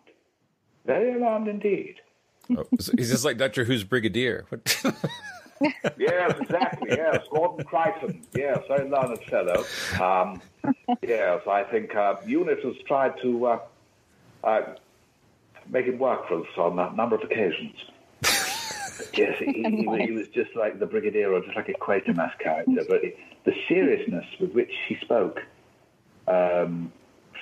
Very 0.86 1.13
alarmed 1.13 1.47
indeed. 1.47 1.95
Oh, 2.57 2.65
he's 2.97 3.11
just 3.11 3.23
like 3.23 3.38
Doctor 3.38 3.63
Who's 3.63 3.84
Brigadier. 3.84 4.45
yes, 5.97 6.36
exactly. 6.41 6.89
Yes, 6.89 7.19
Gordon 7.29 7.63
Creighton. 7.63 8.21
Yes, 8.36 8.59
very 8.67 8.89
learned 8.89 9.19
fellow. 9.29 9.63
Um, 10.01 10.41
yes, 11.03 11.41
I 11.47 11.63
think 11.63 11.95
uh, 11.95 12.15
UNIT 12.25 12.63
has 12.63 12.75
tried 12.86 13.13
to 13.21 13.45
uh, 13.45 13.59
uh, 14.43 14.61
make 15.69 15.86
it 15.86 15.97
work 15.97 16.27
for 16.27 16.41
us 16.41 16.57
on 16.57 16.79
a 16.79 16.91
number 16.93 17.15
of 17.15 17.21
occasions. 17.21 17.75
Yes, 19.14 19.38
he, 19.39 19.64
he, 19.64 20.06
he, 20.06 20.12
was 20.12 20.28
just 20.30 20.56
like 20.56 20.80
the 20.80 20.86
Brigadier 20.86 21.34
or 21.34 21.41
just 21.41 21.56
like 21.56 21.70
a 21.70 21.74
Quatermass 21.74 22.38
character, 22.39 22.84
but 22.88 23.04
it, 23.04 23.18
the 23.44 23.54
seriousness 23.68 24.26
with 24.39 24.54
which 24.54 24.72
he 24.88 24.98
spoke, 25.02 25.41
um, 26.28 26.91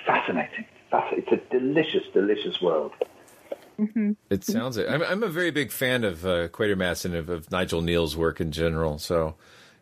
fascinating. 0.06 0.66
It's 0.92 1.32
a 1.32 1.36
delicious, 1.50 2.02
delicious 2.12 2.60
world. 2.60 2.92
Mm-hmm. 3.78 4.12
It 4.30 4.44
sounds 4.44 4.76
it. 4.76 4.88
I'm, 4.88 5.02
I'm 5.02 5.22
a 5.22 5.28
very 5.28 5.50
big 5.50 5.72
fan 5.72 6.04
of 6.04 6.26
uh, 6.26 6.48
Quatermass 6.48 7.04
and 7.04 7.14
of, 7.14 7.28
of 7.28 7.50
Nigel 7.50 7.80
Kneale's 7.80 8.16
work 8.16 8.40
in 8.40 8.52
general. 8.52 8.98
So, 8.98 9.34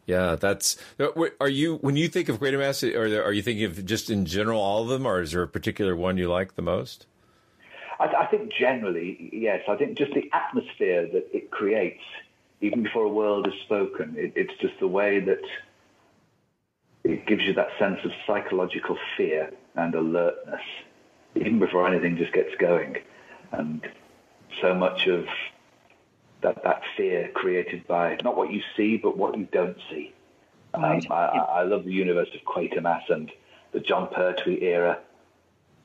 yeah, 0.06 0.36
that's. 0.36 0.76
Uh, 0.98 1.08
are 1.40 1.48
you 1.48 1.76
when 1.76 1.96
you 1.96 2.08
think 2.08 2.28
of 2.28 2.38
Quatermass, 2.38 2.94
or 2.94 3.22
are 3.22 3.32
you 3.32 3.42
thinking 3.42 3.64
of 3.64 3.84
just 3.84 4.08
in 4.08 4.24
general 4.26 4.60
all 4.60 4.82
of 4.82 4.88
them, 4.88 5.06
or 5.06 5.20
is 5.20 5.32
there 5.32 5.42
a 5.42 5.48
particular 5.48 5.96
one 5.96 6.16
you 6.16 6.28
like 6.28 6.54
the 6.54 6.62
most? 6.62 7.06
I, 8.00 8.22
I 8.22 8.26
think 8.26 8.52
generally, 8.52 9.30
yes. 9.32 9.62
I 9.68 9.76
think 9.76 9.96
just 9.96 10.14
the 10.14 10.28
atmosphere 10.32 11.06
that 11.12 11.28
it 11.32 11.50
creates, 11.50 12.02
even 12.60 12.82
before 12.82 13.04
a 13.04 13.08
word 13.08 13.46
is 13.46 13.54
spoken, 13.64 14.14
it, 14.16 14.32
it's 14.34 14.54
just 14.60 14.74
the 14.80 14.88
way 14.88 15.20
that 15.20 15.42
it 17.04 17.26
gives 17.26 17.44
you 17.44 17.54
that 17.54 17.68
sense 17.78 18.00
of 18.04 18.10
psychological 18.26 18.98
fear 19.16 19.50
and 19.74 19.94
alertness, 19.94 20.62
even 21.34 21.58
before 21.58 21.86
anything 21.86 22.16
just 22.16 22.32
gets 22.32 22.54
going 22.56 22.96
and 23.52 23.86
so 24.60 24.74
much 24.74 25.06
of 25.06 25.26
that, 26.42 26.62
that 26.64 26.82
fear 26.96 27.30
created 27.34 27.86
by 27.86 28.16
not 28.24 28.36
what 28.36 28.52
you 28.52 28.62
see, 28.76 28.96
but 28.96 29.16
what 29.16 29.36
you 29.36 29.46
don't 29.52 29.76
see. 29.90 30.12
Um, 30.72 31.00
I, 31.10 31.16
I, 31.16 31.62
love 31.64 31.84
the 31.84 31.92
universe 31.92 32.28
of 32.32 32.40
Quatermass 32.42 33.10
and 33.10 33.30
the 33.72 33.80
Jon 33.80 34.08
Pertwee 34.08 34.62
era 34.62 35.00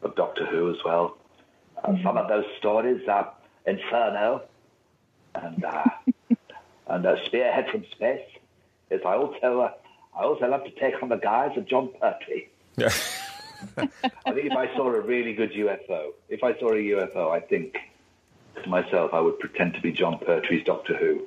of 0.03 0.15
Doctor 0.15 0.45
Who 0.45 0.69
as 0.69 0.77
well. 0.85 1.17
Uh, 1.83 1.89
mm-hmm. 1.89 2.03
Some 2.03 2.17
of 2.17 2.27
those 2.27 2.45
stories 2.57 3.07
are 3.07 3.33
Inferno 3.65 4.43
and 5.35 5.63
uh, 5.63 5.83
and 6.87 7.19
Spearhead 7.25 7.69
from 7.69 7.85
Space. 7.91 8.27
Yes, 8.89 9.01
I 9.05 9.15
also 9.15 9.61
uh, 9.61 9.71
I 10.17 10.23
also 10.23 10.47
love 10.47 10.63
to 10.63 10.71
take 10.71 11.01
on 11.01 11.09
the 11.09 11.17
guise 11.17 11.57
of 11.57 11.65
Jon 11.65 11.89
Pertwee. 11.99 12.47
Yeah. 12.77 12.93
I 13.77 14.31
think 14.31 14.51
if 14.51 14.53
I 14.53 14.73
saw 14.75 14.87
a 14.87 15.01
really 15.01 15.33
good 15.33 15.51
UFO, 15.51 16.11
if 16.29 16.43
I 16.43 16.57
saw 16.59 16.69
a 16.69 16.75
UFO, 16.75 17.31
I 17.31 17.39
think 17.39 17.77
to 18.63 18.69
myself 18.69 19.13
I 19.13 19.19
would 19.19 19.39
pretend 19.39 19.73
to 19.75 19.81
be 19.81 19.91
Jon 19.91 20.19
Pertwee's 20.19 20.63
Doctor 20.65 20.95
Who. 20.95 21.25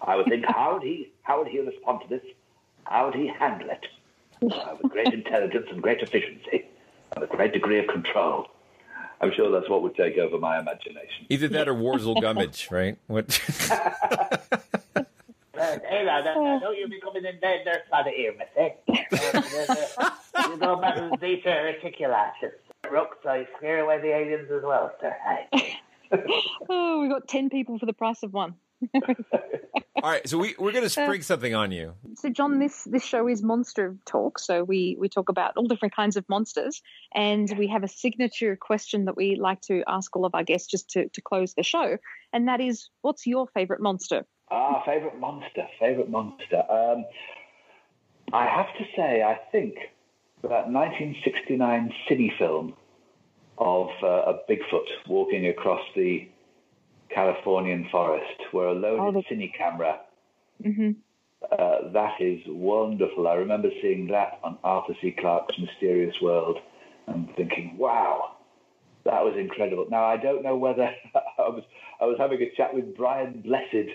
I 0.00 0.16
would 0.16 0.26
think, 0.26 0.44
how 0.46 0.74
would 0.74 0.82
he, 0.82 1.10
how 1.22 1.38
would 1.38 1.48
he 1.48 1.60
respond 1.60 2.00
to 2.02 2.08
this? 2.08 2.22
How 2.84 3.06
would 3.06 3.14
he 3.14 3.26
handle 3.26 3.70
it? 3.70 3.86
Uh, 4.42 4.76
with 4.82 4.92
great 4.92 5.14
intelligence 5.14 5.66
and 5.70 5.80
great 5.80 6.02
efficiency 6.02 6.66
and 7.12 7.24
a 7.24 7.26
great 7.26 7.54
degree 7.54 7.78
of 7.78 7.86
control. 7.86 8.46
I'm 9.20 9.32
sure 9.34 9.50
that's 9.50 9.68
what 9.70 9.82
would 9.82 9.96
take 9.96 10.18
over 10.18 10.38
my 10.38 10.58
imagination. 10.58 11.26
Either 11.28 11.48
that 11.48 11.68
or 11.68 11.74
Worzel 11.82 12.20
Gummidge, 12.20 12.68
right? 12.70 12.98
What? 13.06 13.32
hey, 15.54 16.04
lad, 16.04 16.24
don't 16.24 16.76
you 16.76 16.88
be 16.88 17.00
coming 17.00 17.24
in 17.24 17.38
there, 17.40 17.60
there 17.64 17.82
side 17.90 18.06
of 18.06 18.14
here, 18.14 18.34
mistake. 18.36 18.74
you 18.88 20.56
go 20.58 20.76
back 20.76 20.96
to 20.96 21.08
the 21.10 21.16
beta 21.18 21.50
articulation. 21.50 22.52
Rooks, 22.90 23.18
I 23.26 23.46
scare 23.56 23.80
away 23.80 24.00
the 24.00 24.14
aliens 24.14 24.50
as 24.50 24.62
well, 24.62 24.92
sir. 25.00 25.16
Hey. 25.24 25.78
oh, 26.68 27.00
we 27.00 27.08
got 27.08 27.26
10 27.26 27.50
people 27.50 27.78
for 27.78 27.86
the 27.86 27.92
price 27.92 28.22
of 28.22 28.32
one. 28.32 28.54
All 30.02 30.10
right, 30.10 30.28
so 30.28 30.38
we, 30.38 30.54
we're 30.58 30.72
going 30.72 30.84
to 30.84 30.90
spring 30.90 31.22
something 31.22 31.54
on 31.54 31.72
you. 31.72 31.94
So, 32.16 32.28
Jon, 32.28 32.58
this 32.58 32.84
this 32.84 33.04
show 33.04 33.26
is 33.28 33.42
Monster 33.42 33.96
Talk. 34.04 34.38
So 34.38 34.62
we 34.62 34.96
we 34.98 35.08
talk 35.08 35.28
about 35.30 35.56
all 35.56 35.66
different 35.66 35.96
kinds 35.96 36.16
of 36.16 36.28
monsters, 36.28 36.82
and 37.14 37.52
we 37.58 37.66
have 37.68 37.82
a 37.82 37.88
signature 37.88 38.56
question 38.56 39.06
that 39.06 39.16
we 39.16 39.36
like 39.36 39.62
to 39.62 39.82
ask 39.88 40.14
all 40.14 40.26
of 40.26 40.34
our 40.34 40.44
guests 40.44 40.68
just 40.68 40.90
to 40.90 41.08
to 41.08 41.20
close 41.22 41.54
the 41.54 41.62
show, 41.62 41.96
and 42.32 42.48
that 42.48 42.60
is, 42.60 42.90
what's 43.00 43.26
your 43.26 43.46
favorite 43.48 43.80
monster? 43.80 44.26
Ah, 44.50 44.82
favorite 44.84 45.18
monster, 45.18 45.66
favorite 45.80 46.10
monster. 46.10 46.62
Um, 46.70 47.04
I 48.32 48.46
have 48.46 48.66
to 48.78 48.84
say, 48.94 49.22
I 49.22 49.38
think 49.50 49.76
that 50.42 50.68
1969 50.70 51.92
cine 52.08 52.38
film 52.38 52.74
of 53.58 53.88
uh, 54.02 54.32
a 54.32 54.34
Bigfoot 54.48 54.86
walking 55.08 55.46
across 55.46 55.80
the 55.94 56.28
Californian 57.16 57.88
forest, 57.90 58.40
where 58.52 58.68
a 58.68 58.74
loaded 58.74 59.00
oh, 59.00 59.12
the... 59.12 59.34
cine 59.34 59.50
camera. 59.56 60.00
Mm-hmm. 60.62 60.90
Uh, 61.50 61.92
that 61.92 62.20
is 62.20 62.40
wonderful. 62.46 63.26
I 63.26 63.34
remember 63.34 63.70
seeing 63.80 64.06
that 64.08 64.38
on 64.44 64.58
Arthur 64.62 64.92
C. 65.00 65.16
Clarke's 65.18 65.54
Mysterious 65.58 66.14
World 66.20 66.58
and 67.06 67.28
thinking, 67.34 67.76
wow, 67.78 68.36
that 69.04 69.24
was 69.24 69.34
incredible. 69.38 69.86
Now, 69.90 70.04
I 70.04 70.18
don't 70.18 70.42
know 70.42 70.56
whether 70.56 70.84
I 71.38 71.48
was, 71.48 71.62
I 72.02 72.04
was 72.04 72.16
having 72.18 72.42
a 72.42 72.54
chat 72.54 72.74
with 72.74 72.94
Brian 72.94 73.40
Blessed 73.40 73.88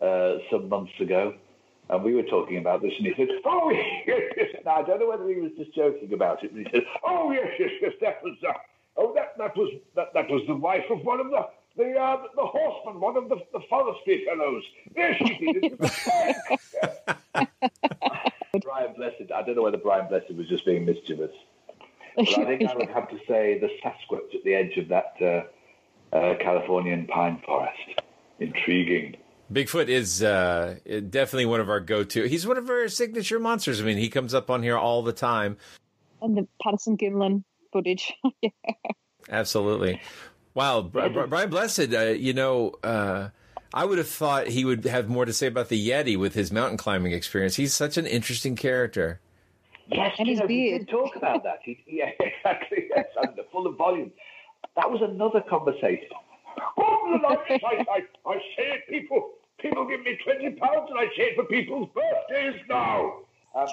uh, 0.00 0.38
some 0.52 0.68
months 0.68 0.92
ago, 1.00 1.34
and 1.88 2.04
we 2.04 2.14
were 2.14 2.22
talking 2.22 2.58
about 2.58 2.82
this, 2.82 2.92
and 2.96 3.06
he 3.06 3.14
said, 3.16 3.28
"Oh 3.44 3.70
yes, 3.70 4.30
yes." 4.36 4.46
Now 4.64 4.76
I 4.76 4.82
don't 4.82 5.00
know 5.00 5.08
whether 5.08 5.28
he 5.28 5.40
was 5.40 5.50
just 5.58 5.74
joking 5.74 6.12
about 6.12 6.44
it, 6.44 6.52
but 6.52 6.60
he 6.60 6.66
said, 6.70 6.84
"Oh 7.04 7.32
yes, 7.32 7.48
yes, 7.58 7.70
yes, 7.82 7.92
that 8.00 8.22
was 8.22 8.36
uh, 8.48 8.52
oh 8.96 9.12
that 9.14 9.36
that 9.38 9.56
was 9.56 9.72
that 9.96 10.14
that 10.14 10.30
was 10.30 10.42
the 10.46 10.54
wife 10.54 10.84
of 10.88 11.04
one 11.04 11.18
of 11.18 11.30
the." 11.30 11.42
The, 11.76 11.94
uh, 11.94 12.22
the 12.34 12.42
horseman, 12.42 13.00
one 13.00 13.16
of 13.16 13.28
the, 13.28 13.36
the 13.52 13.60
forestry 13.68 14.26
fellows. 14.26 14.64
Yes, 14.96 15.16
she 15.18 15.52
did. 15.52 15.78
Brian 18.62 18.92
Blessed. 18.94 19.30
I 19.34 19.42
don't 19.42 19.56
know 19.56 19.62
whether 19.62 19.78
Brian 19.78 20.08
Blessed 20.08 20.34
was 20.34 20.48
just 20.48 20.64
being 20.64 20.84
mischievous. 20.84 21.30
But 22.16 22.38
I 22.38 22.44
think 22.44 22.68
I 22.68 22.74
would 22.74 22.88
have 22.88 23.08
to 23.10 23.18
say 23.28 23.58
the 23.58 23.68
Sasquatch 23.82 24.34
at 24.34 24.42
the 24.44 24.54
edge 24.54 24.76
of 24.76 24.88
that 24.88 25.14
uh, 25.22 26.16
uh, 26.16 26.34
Californian 26.40 27.06
pine 27.06 27.40
forest. 27.46 28.02
Intriguing. 28.40 29.16
Bigfoot 29.52 29.88
is 29.88 30.22
uh, 30.22 30.76
definitely 30.84 31.46
one 31.46 31.60
of 31.60 31.68
our 31.68 31.80
go-to. 31.80 32.24
He's 32.24 32.46
one 32.46 32.56
of 32.56 32.70
our 32.70 32.88
signature 32.88 33.38
monsters. 33.38 33.80
I 33.80 33.84
mean, 33.84 33.98
he 33.98 34.08
comes 34.08 34.32
up 34.32 34.48
on 34.48 34.62
here 34.62 34.76
all 34.76 35.02
the 35.02 35.12
time. 35.12 35.56
And 36.22 36.36
the 36.36 36.46
Patterson 36.62 36.96
Gimlin 36.96 37.44
footage. 37.72 38.12
yeah. 38.42 38.50
Absolutely. 39.28 40.00
Wow, 40.54 40.82
Brian 40.82 41.50
Blessed. 41.50 41.94
Uh, 41.94 42.06
you 42.06 42.32
know, 42.32 42.74
uh, 42.82 43.28
I 43.72 43.84
would 43.84 43.98
have 43.98 44.08
thought 44.08 44.48
he 44.48 44.64
would 44.64 44.84
have 44.84 45.08
more 45.08 45.24
to 45.24 45.32
say 45.32 45.46
about 45.46 45.68
the 45.68 45.88
Yeti 45.88 46.18
with 46.18 46.34
his 46.34 46.50
mountain 46.50 46.76
climbing 46.76 47.12
experience. 47.12 47.56
He's 47.56 47.72
such 47.72 47.96
an 47.96 48.06
interesting 48.06 48.56
character. 48.56 49.20
Yes, 49.86 50.14
and 50.18 50.28
his 50.28 50.40
know, 50.40 50.46
beard. 50.46 50.88
talk 50.88 51.16
about 51.16 51.44
that. 51.44 51.60
He, 51.64 51.82
yeah, 51.86 52.10
exactly. 52.20 52.86
Yes, 52.94 53.06
and 53.22 53.38
full 53.52 53.66
of 53.66 53.76
volume. 53.76 54.12
That 54.76 54.90
was 54.90 55.00
another 55.02 55.40
conversation. 55.40 56.08
Oh, 56.76 57.18
I, 57.28 57.84
I, 57.90 58.00
I 58.26 58.34
say 58.56 58.72
it, 58.72 58.88
people. 58.88 59.32
People 59.58 59.86
give 59.86 60.00
me 60.02 60.18
20 60.24 60.52
pounds 60.52 60.88
and 60.90 60.98
I 60.98 61.04
say 61.16 61.24
it 61.24 61.36
for 61.36 61.44
people's 61.44 61.88
birthdays 61.94 62.62
now. 62.68 63.18
Um, 63.54 63.66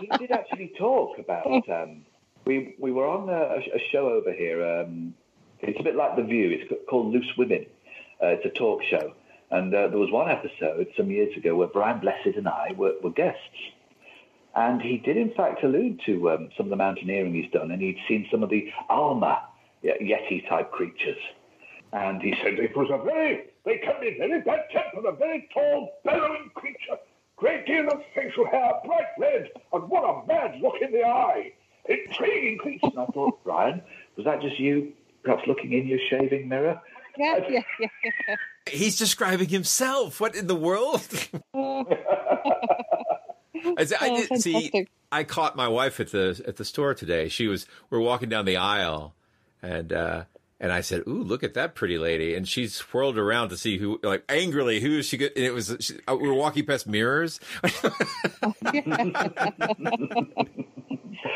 he 0.00 0.08
did 0.18 0.32
actually 0.32 0.72
talk 0.78 1.18
about. 1.18 1.46
Um, 1.70 2.04
we 2.46 2.74
we 2.78 2.90
were 2.90 3.06
on 3.06 3.28
a, 3.28 3.58
a 3.58 3.78
show 3.92 4.08
over 4.08 4.32
here. 4.32 4.66
Um, 4.66 5.14
it's 5.62 5.80
a 5.80 5.82
bit 5.82 5.96
like 5.96 6.16
The 6.16 6.22
View. 6.22 6.50
It's 6.50 6.72
called 6.88 7.12
Loose 7.12 7.30
Women. 7.36 7.66
Uh, 8.22 8.28
it's 8.28 8.44
a 8.44 8.50
talk 8.50 8.82
show, 8.90 9.12
and 9.50 9.74
uh, 9.74 9.88
there 9.88 9.98
was 9.98 10.10
one 10.10 10.30
episode 10.30 10.86
some 10.96 11.10
years 11.10 11.34
ago 11.36 11.56
where 11.56 11.68
Brian 11.68 12.00
Blessed 12.00 12.36
and 12.36 12.46
I 12.48 12.72
were, 12.76 12.94
were 13.02 13.10
guests, 13.10 13.40
and 14.54 14.82
he 14.82 14.98
did 14.98 15.16
in 15.16 15.32
fact 15.34 15.62
allude 15.62 16.00
to 16.06 16.30
um, 16.30 16.50
some 16.56 16.66
of 16.66 16.70
the 16.70 16.76
mountaineering 16.76 17.34
he's 17.34 17.50
done, 17.50 17.70
and 17.70 17.80
he'd 17.80 17.98
seen 18.08 18.26
some 18.30 18.42
of 18.42 18.50
the 18.50 18.70
Alma 18.88 19.42
Yeti 19.84 20.46
type 20.48 20.70
creatures. 20.70 21.18
And 21.92 22.22
he 22.22 22.34
said 22.42 22.54
it 22.54 22.76
was 22.76 22.88
a 22.92 23.02
very, 23.02 23.46
they 23.64 23.78
can 23.78 24.00
be 24.00 24.16
very 24.18 24.40
bad 24.42 24.66
tempered, 24.70 25.06
a 25.06 25.16
very 25.16 25.48
tall, 25.52 25.92
bellowing 26.04 26.50
creature, 26.54 26.98
great 27.36 27.66
deal 27.66 27.88
of 27.88 28.02
facial 28.14 28.46
hair, 28.46 28.72
bright 28.84 29.06
red, 29.18 29.48
and 29.72 29.88
what 29.88 30.04
a 30.04 30.26
mad 30.26 30.60
look 30.60 30.76
in 30.80 30.92
the 30.92 31.04
eye. 31.04 31.52
Intriguing 31.88 32.58
creature. 32.58 32.86
And 32.86 33.00
I 33.00 33.06
thought, 33.06 33.42
Brian, 33.42 33.82
was 34.16 34.26
that 34.26 34.40
just 34.40 34.60
you 34.60 34.92
perhaps 35.24 35.42
looking 35.46 35.72
in 35.72 35.86
your 35.86 35.98
shaving 36.10 36.48
mirror? 36.48 36.80
yeah, 37.18 37.38
yeah, 37.48 37.60
yeah, 37.80 37.88
yeah. 38.28 38.36
He's 38.68 38.98
describing 38.98 39.48
himself. 39.48 40.20
What 40.20 40.34
in 40.34 40.46
the 40.46 40.54
world? 40.54 41.06
I, 41.54 41.84
said- 43.84 43.98
I 44.00 44.08
Oh, 44.10 44.16
did 44.26 44.40
see. 44.40 44.86
I 45.12 45.24
caught 45.24 45.56
my 45.56 45.66
wife 45.68 45.98
at 46.00 46.12
the 46.12 46.40
at 46.46 46.56
the 46.56 46.64
store 46.64 46.94
today. 46.94 47.28
She 47.28 47.46
was 47.48 47.66
we 47.90 47.98
are 47.98 48.00
walking 48.00 48.28
down 48.28 48.44
the 48.44 48.56
aisle, 48.58 49.14
and 49.60 49.92
uh, 49.92 50.24
and 50.60 50.70
I 50.72 50.82
said, 50.82 51.02
"Ooh, 51.08 51.24
look 51.24 51.42
at 51.42 51.54
that 51.54 51.74
pretty 51.74 51.98
lady!" 51.98 52.36
And 52.36 52.46
she 52.46 52.68
swirled 52.68 53.18
around 53.18 53.48
to 53.48 53.56
see 53.56 53.76
who, 53.76 53.98
like 54.04 54.22
angrily, 54.28 54.78
who 54.80 54.98
is 54.98 55.06
she? 55.06 55.16
Good? 55.16 55.32
And 55.34 55.44
it 55.44 55.52
was 55.52 55.76
she, 55.80 55.94
uh, 56.06 56.14
we 56.14 56.28
were 56.28 56.34
walking 56.34 56.64
past 56.64 56.86
mirrors. 56.86 57.40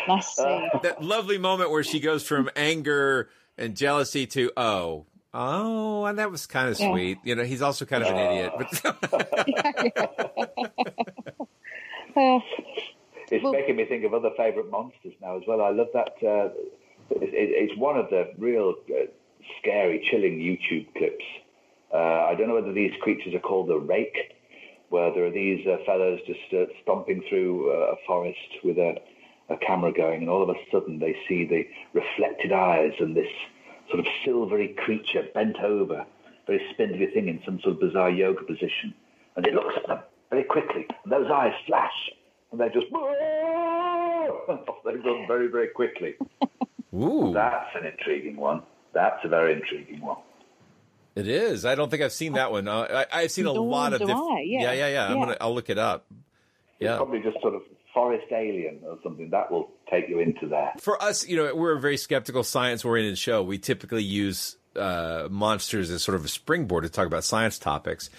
That 0.06 0.96
lovely 1.00 1.38
moment 1.38 1.70
where 1.70 1.82
she 1.82 2.00
goes 2.00 2.26
from 2.26 2.50
anger 2.56 3.28
and 3.58 3.76
jealousy 3.76 4.26
to 4.28 4.50
oh. 4.56 5.06
Oh, 5.36 6.04
and 6.04 6.18
that 6.20 6.30
was 6.30 6.46
kind 6.46 6.68
of 6.68 6.78
Yeah. 6.78 6.90
sweet. 6.92 7.18
You 7.24 7.34
know, 7.34 7.42
he's 7.42 7.60
also 7.62 7.84
kind 7.84 8.04
of 8.04 8.10
an 8.10 8.16
idiot, 8.18 8.52
but 8.56 8.84
Uh, 12.16 12.38
It's 13.30 13.42
making 13.42 13.76
me 13.76 13.84
think 13.86 14.04
of 14.04 14.12
other 14.14 14.30
favourite 14.36 14.70
monsters 14.70 15.14
now 15.20 15.36
as 15.36 15.42
well. 15.48 15.60
I 15.62 15.70
love 15.70 15.88
that. 15.94 16.12
Uh, 16.22 16.50
it, 17.10 17.32
it, 17.34 17.50
it's 17.70 17.76
one 17.78 17.96
of 17.96 18.10
the 18.10 18.30
real 18.38 18.74
uh, 18.90 19.06
scary, 19.60 20.06
chilling 20.10 20.38
YouTube 20.38 20.86
clips. 20.96 21.24
Uh, 21.92 21.96
I 22.30 22.34
don't 22.36 22.48
know 22.48 22.54
whether 22.54 22.72
these 22.72 22.92
creatures 23.00 23.34
are 23.34 23.40
called 23.40 23.68
the 23.68 23.78
rake, 23.78 24.16
where 24.90 25.12
there 25.14 25.24
are 25.24 25.30
these 25.30 25.66
uh, 25.66 25.78
fellows 25.86 26.20
just 26.26 26.40
uh, 26.52 26.66
stomping 26.82 27.22
through 27.28 27.72
uh, 27.72 27.94
a 27.94 27.96
forest 28.06 28.38
with 28.62 28.78
a, 28.78 28.96
a 29.48 29.56
camera 29.56 29.92
going, 29.92 30.22
and 30.22 30.30
all 30.30 30.42
of 30.42 30.48
a 30.48 30.54
sudden 30.70 30.98
they 30.98 31.16
see 31.28 31.44
the 31.44 31.66
reflected 31.92 32.52
eyes 32.52 32.92
and 32.98 33.16
this 33.16 33.28
sort 33.88 34.00
of 34.00 34.06
silvery 34.24 34.74
creature 34.78 35.26
bent 35.34 35.58
over, 35.60 36.04
very 36.46 36.60
spindly 36.72 37.06
thing 37.06 37.28
in 37.28 37.40
some 37.44 37.60
sort 37.60 37.74
of 37.74 37.80
bizarre 37.80 38.10
yoga 38.10 38.42
position, 38.44 38.94
and 39.36 39.46
it 39.46 39.54
looks 39.54 39.74
at 39.76 39.86
them 39.86 40.00
very 40.30 40.44
quickly, 40.44 40.86
and 41.04 41.12
those 41.12 41.30
eyes 41.30 41.52
flash, 41.66 42.10
and 42.50 42.60
they're 42.60 42.70
just 42.70 42.86
off 42.92 44.68
they 44.84 44.92
run 44.96 45.26
very, 45.26 45.48
very 45.48 45.68
quickly. 45.68 46.14
Ooh. 46.94 47.32
That's 47.34 47.74
an 47.74 47.86
intriguing 47.86 48.36
one. 48.36 48.62
That's 48.92 49.18
a 49.24 49.28
very 49.28 49.54
intriguing 49.54 50.00
one. 50.00 50.18
It 51.14 51.28
is. 51.28 51.64
I 51.64 51.74
don't 51.74 51.90
think 51.90 52.02
I've 52.02 52.12
seen 52.12 52.32
that 52.32 52.50
one. 52.50 52.66
Uh, 52.66 53.06
I, 53.12 53.20
I've 53.20 53.30
seen 53.30 53.46
a 53.46 53.52
lot 53.52 53.92
of 53.92 54.00
do 54.00 54.06
diff- 54.06 54.16
yeah. 54.16 54.62
yeah, 54.62 54.72
yeah, 54.72 54.88
yeah. 54.88 55.06
I'm 55.06 55.18
gonna. 55.18 55.36
I'll 55.40 55.54
look 55.54 55.70
it 55.70 55.78
up. 55.78 56.06
Yeah. 56.80 56.96
Probably 56.96 57.20
just 57.20 57.40
sort 57.40 57.54
of 57.54 57.62
forest 57.94 58.26
alien 58.32 58.80
or 58.84 58.98
something 59.02 59.30
that 59.30 59.50
will 59.50 59.70
take 59.88 60.08
you 60.08 60.18
into 60.18 60.48
there. 60.48 60.72
For 60.80 61.00
us, 61.02 61.26
you 61.26 61.36
know, 61.36 61.54
we're 61.54 61.76
a 61.76 61.80
very 61.80 61.96
skeptical, 61.96 62.42
science-oriented 62.42 63.16
show. 63.16 63.42
We 63.42 63.56
typically 63.58 64.02
use 64.02 64.56
uh, 64.76 65.28
monsters 65.30 65.90
as 65.90 66.02
sort 66.02 66.16
of 66.16 66.24
a 66.24 66.28
springboard 66.28 66.82
to 66.82 66.90
talk 66.90 67.06
about 67.06 67.24
science 67.24 67.58
topics, 67.58 68.10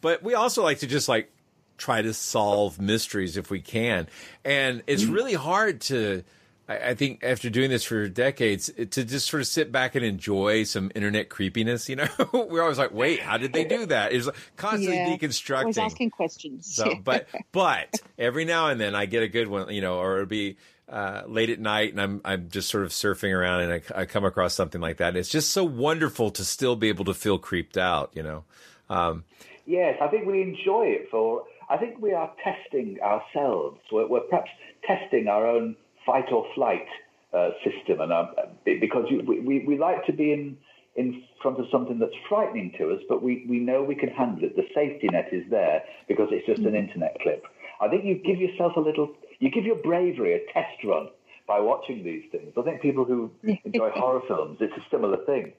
but 0.00 0.22
we 0.22 0.34
also 0.34 0.62
like 0.62 0.78
to 0.78 0.86
just 0.86 1.08
like 1.08 1.32
try 1.76 2.00
to 2.00 2.14
solve 2.14 2.80
mysteries 2.80 3.36
if 3.36 3.50
we 3.50 3.60
can. 3.60 4.06
And 4.44 4.82
it's 4.86 5.04
really 5.04 5.34
hard 5.34 5.80
to. 5.82 6.22
I 6.68 6.90
I 6.90 6.94
think 6.94 7.22
after 7.22 7.50
doing 7.50 7.70
this 7.70 7.84
for 7.84 8.08
decades, 8.08 8.68
it- 8.76 8.90
to 8.92 9.04
just 9.04 9.28
sort 9.28 9.40
of 9.40 9.46
sit 9.46 9.72
back 9.72 9.94
and 9.94 10.04
enjoy 10.04 10.64
some 10.64 10.90
internet 10.94 11.28
creepiness, 11.28 11.88
you 11.88 11.96
know, 11.96 12.08
we're 12.32 12.62
always 12.62 12.78
like, 12.78 12.92
"Wait, 12.92 13.20
how 13.20 13.36
did 13.36 13.52
they 13.52 13.64
do 13.64 13.86
that?" 13.86 14.12
It's 14.12 14.26
like 14.26 14.36
constantly 14.56 14.96
yeah. 14.96 15.16
deconstructing. 15.16 15.60
Always 15.60 15.78
asking 15.78 16.10
questions. 16.10 16.74
So, 16.74 16.94
but 17.04 17.28
but 17.52 18.00
every 18.18 18.44
now 18.44 18.68
and 18.68 18.80
then 18.80 18.94
I 18.94 19.06
get 19.06 19.22
a 19.22 19.28
good 19.28 19.48
one, 19.48 19.72
you 19.72 19.80
know, 19.80 19.98
or 19.98 20.14
it'll 20.14 20.26
be 20.26 20.56
uh, 20.88 21.22
late 21.26 21.50
at 21.50 21.60
night 21.60 21.92
and 21.92 22.00
I'm 22.00 22.20
I'm 22.24 22.50
just 22.50 22.68
sort 22.68 22.84
of 22.84 22.90
surfing 22.90 23.32
around 23.32 23.62
and 23.62 23.72
I, 23.72 24.00
I 24.02 24.04
come 24.04 24.24
across 24.24 24.54
something 24.54 24.80
like 24.80 24.98
that. 24.98 25.08
And 25.08 25.16
It's 25.16 25.30
just 25.30 25.50
so 25.50 25.64
wonderful 25.64 26.30
to 26.32 26.44
still 26.44 26.76
be 26.76 26.88
able 26.88 27.06
to 27.06 27.14
feel 27.14 27.38
creeped 27.38 27.76
out, 27.78 28.10
you 28.14 28.22
know. 28.22 28.44
Um, 28.90 29.24
Yes, 29.66 29.96
I 30.00 30.08
think 30.08 30.26
we 30.26 30.42
enjoy 30.42 30.88
it 30.88 31.08
for. 31.10 31.44
I 31.70 31.78
think 31.78 31.98
we 31.98 32.12
are 32.12 32.30
testing 32.44 32.98
ourselves. 33.02 33.80
We're, 33.90 34.06
we're 34.06 34.20
perhaps 34.20 34.50
testing 34.86 35.26
our 35.28 35.46
own 35.46 35.76
fight 36.06 36.30
or 36.32 36.46
flight 36.54 36.86
uh, 37.32 37.50
system, 37.64 38.00
and 38.00 38.12
um, 38.12 38.28
because 38.64 39.06
you, 39.10 39.22
we, 39.26 39.40
we 39.40 39.64
we 39.66 39.78
like 39.78 40.06
to 40.06 40.12
be 40.12 40.32
in 40.32 40.56
in 40.96 41.22
front 41.42 41.58
of 41.58 41.66
something 41.70 41.98
that's 41.98 42.14
frightening 42.28 42.72
to 42.78 42.90
us, 42.92 43.00
but 43.08 43.22
we, 43.22 43.44
we 43.48 43.58
know 43.58 43.82
we 43.82 43.94
can 43.94 44.10
handle 44.10 44.44
it. 44.44 44.56
The 44.56 44.62
safety 44.74 45.08
net 45.10 45.28
is 45.32 45.42
there 45.50 45.82
because 46.08 46.28
it's 46.30 46.46
just 46.46 46.60
an 46.60 46.74
internet 46.74 47.16
clip. 47.20 47.44
I 47.80 47.88
think 47.88 48.04
you 48.04 48.14
give 48.14 48.38
yourself 48.38 48.76
a 48.76 48.80
little, 48.80 49.12
you 49.40 49.50
give 49.50 49.64
your 49.64 49.76
bravery 49.76 50.34
a 50.34 50.52
test 50.52 50.84
run 50.84 51.08
by 51.48 51.60
watching 51.60 52.04
these 52.04 52.22
things. 52.30 52.52
I 52.56 52.62
think 52.62 52.80
people 52.80 53.04
who 53.04 53.30
enjoy 53.64 53.90
horror 53.90 54.22
films, 54.28 54.58
it's 54.60 54.72
a 54.76 54.90
similar 54.90 55.18
thing. 55.24 55.52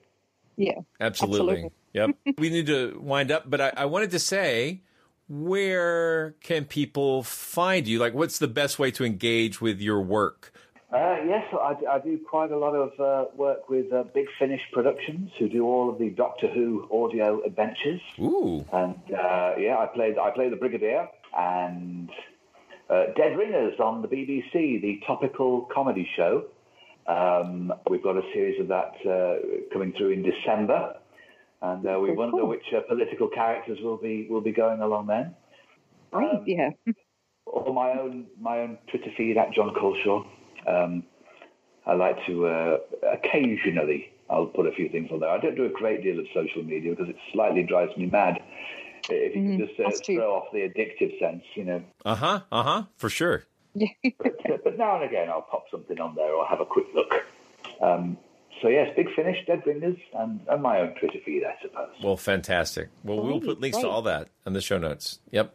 Yeah. 0.56 0.80
absolutely. 1.00 1.70
Yep. 1.92 2.16
we 2.38 2.48
need 2.48 2.66
to 2.66 2.98
wind 3.02 3.30
up, 3.30 3.48
but 3.48 3.60
I, 3.60 3.72
I 3.76 3.84
wanted 3.84 4.10
to 4.12 4.18
say, 4.18 4.80
where 5.28 6.34
can 6.42 6.64
people 6.64 7.22
find 7.22 7.86
you? 7.86 7.98
Like, 7.98 8.14
what's 8.14 8.38
the 8.38 8.48
best 8.48 8.78
way 8.78 8.90
to 8.92 9.04
engage 9.04 9.60
with 9.60 9.80
your 9.80 10.00
work? 10.00 10.52
Uh, 10.92 11.16
yes, 11.26 11.44
I, 11.52 11.74
I 11.90 11.98
do 11.98 12.18
quite 12.30 12.52
a 12.52 12.56
lot 12.56 12.74
of 12.74 13.00
uh, 13.00 13.28
work 13.36 13.68
with 13.68 13.92
uh, 13.92 14.04
Big 14.14 14.26
Finish 14.38 14.60
Productions, 14.72 15.30
who 15.38 15.48
do 15.48 15.64
all 15.64 15.90
of 15.90 15.98
the 15.98 16.10
Doctor 16.10 16.46
Who 16.46 16.88
audio 16.92 17.42
adventures. 17.44 18.00
Ooh. 18.20 18.64
And 18.72 18.94
uh, 19.12 19.54
yeah, 19.58 19.78
I 19.78 19.88
played 19.92 20.16
I 20.16 20.30
play 20.30 20.48
the 20.48 20.56
Brigadier 20.56 21.08
and 21.36 22.08
uh, 22.88 23.06
Dead 23.16 23.36
Ringers 23.36 23.80
on 23.80 24.00
the 24.00 24.08
BBC, 24.08 24.80
the 24.80 25.00
topical 25.04 25.68
comedy 25.74 26.08
show. 26.16 26.44
Um, 27.08 27.72
we've 27.90 28.02
got 28.02 28.16
a 28.16 28.22
series 28.32 28.60
of 28.60 28.68
that 28.68 28.94
uh, 29.04 29.72
coming 29.72 29.92
through 29.92 30.10
in 30.10 30.22
December, 30.22 30.96
and 31.62 31.86
uh, 31.86 31.98
we 31.98 32.08
Very 32.08 32.16
wonder 32.16 32.38
cool. 32.38 32.48
which 32.48 32.72
uh, 32.76 32.80
political 32.88 33.28
characters 33.28 33.78
will 33.80 33.96
be 33.96 34.26
will 34.28 34.40
be 34.40 34.52
going 34.52 34.80
along 34.80 35.06
then. 35.06 35.34
Right, 36.12 36.42
yeah. 36.46 36.70
or 37.46 37.72
my 37.72 37.92
own 37.92 38.26
my 38.40 38.60
own 38.60 38.78
Twitter 38.88 39.10
feed 39.16 39.36
at 39.36 39.52
Jon 39.52 39.74
Culshaw. 39.74 40.26
Um, 40.66 41.04
I 41.86 41.94
like 41.94 42.24
to 42.26 42.46
uh, 42.46 42.78
occasionally 43.12 44.12
I'll 44.28 44.46
put 44.46 44.66
a 44.66 44.72
few 44.72 44.88
things 44.88 45.10
on 45.12 45.20
there. 45.20 45.30
I 45.30 45.38
don't 45.38 45.54
do 45.54 45.64
a 45.64 45.70
great 45.70 46.02
deal 46.02 46.18
of 46.18 46.26
social 46.34 46.62
media 46.62 46.90
because 46.90 47.08
it 47.08 47.16
slightly 47.32 47.62
drives 47.62 47.96
me 47.96 48.06
mad. 48.06 48.42
If 49.08 49.36
you 49.36 49.42
can 49.42 49.66
just 49.66 49.78
uh, 49.78 49.90
throw 50.04 50.34
off 50.34 50.52
the 50.52 50.60
addictive 50.60 51.18
sense, 51.20 51.44
you 51.54 51.64
know. 51.64 51.82
Uh 52.04 52.14
huh. 52.16 52.40
Uh 52.50 52.62
huh. 52.62 52.82
For 52.96 53.08
sure. 53.08 53.44
but, 54.18 54.64
but 54.64 54.78
now 54.78 54.96
and 54.96 55.04
again 55.04 55.28
I'll 55.28 55.42
pop 55.42 55.66
something 55.70 56.00
on 56.00 56.14
there 56.14 56.32
or 56.32 56.46
have 56.46 56.60
a 56.60 56.64
quick 56.64 56.86
look. 56.94 57.24
Um, 57.80 58.16
so 58.62 58.68
yes, 58.68 58.88
Big 58.96 59.06
Finish, 59.14 59.38
Dead 59.46 59.62
Ringers, 59.66 59.98
and, 60.14 60.40
and 60.48 60.62
my 60.62 60.80
own 60.80 60.94
Twitter 60.98 61.18
feed, 61.24 61.44
I 61.44 61.54
suppose. 61.62 61.90
Well, 62.02 62.16
fantastic. 62.16 62.88
Well, 63.04 63.22
we'll 63.22 63.40
put 63.40 63.60
links 63.60 63.78
to 63.78 63.88
all 63.88 64.02
that 64.02 64.28
in 64.46 64.52
the 64.52 64.60
show 64.60 64.78
notes. 64.78 65.20
Yep. 65.30 65.54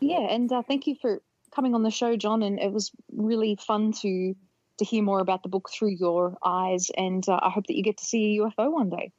Yeah, 0.00 0.20
and 0.20 0.50
uh, 0.52 0.62
thank 0.62 0.86
you 0.86 0.96
for 1.00 1.20
coming 1.54 1.74
on 1.74 1.82
the 1.82 1.90
show, 1.90 2.16
Jon. 2.16 2.42
And 2.42 2.58
it 2.58 2.72
was 2.72 2.90
really 3.12 3.56
fun 3.56 3.92
to 4.02 4.34
to 4.78 4.84
hear 4.84 5.02
more 5.02 5.20
about 5.20 5.42
the 5.44 5.48
book 5.48 5.70
through 5.70 5.90
your 5.90 6.36
eyes. 6.44 6.90
And 6.96 7.26
uh, 7.28 7.38
I 7.42 7.50
hope 7.50 7.66
that 7.68 7.76
you 7.76 7.82
get 7.82 7.98
to 7.98 8.04
see 8.04 8.36
a 8.36 8.42
UFO 8.42 8.72
one 8.72 8.90
day. 8.90 9.12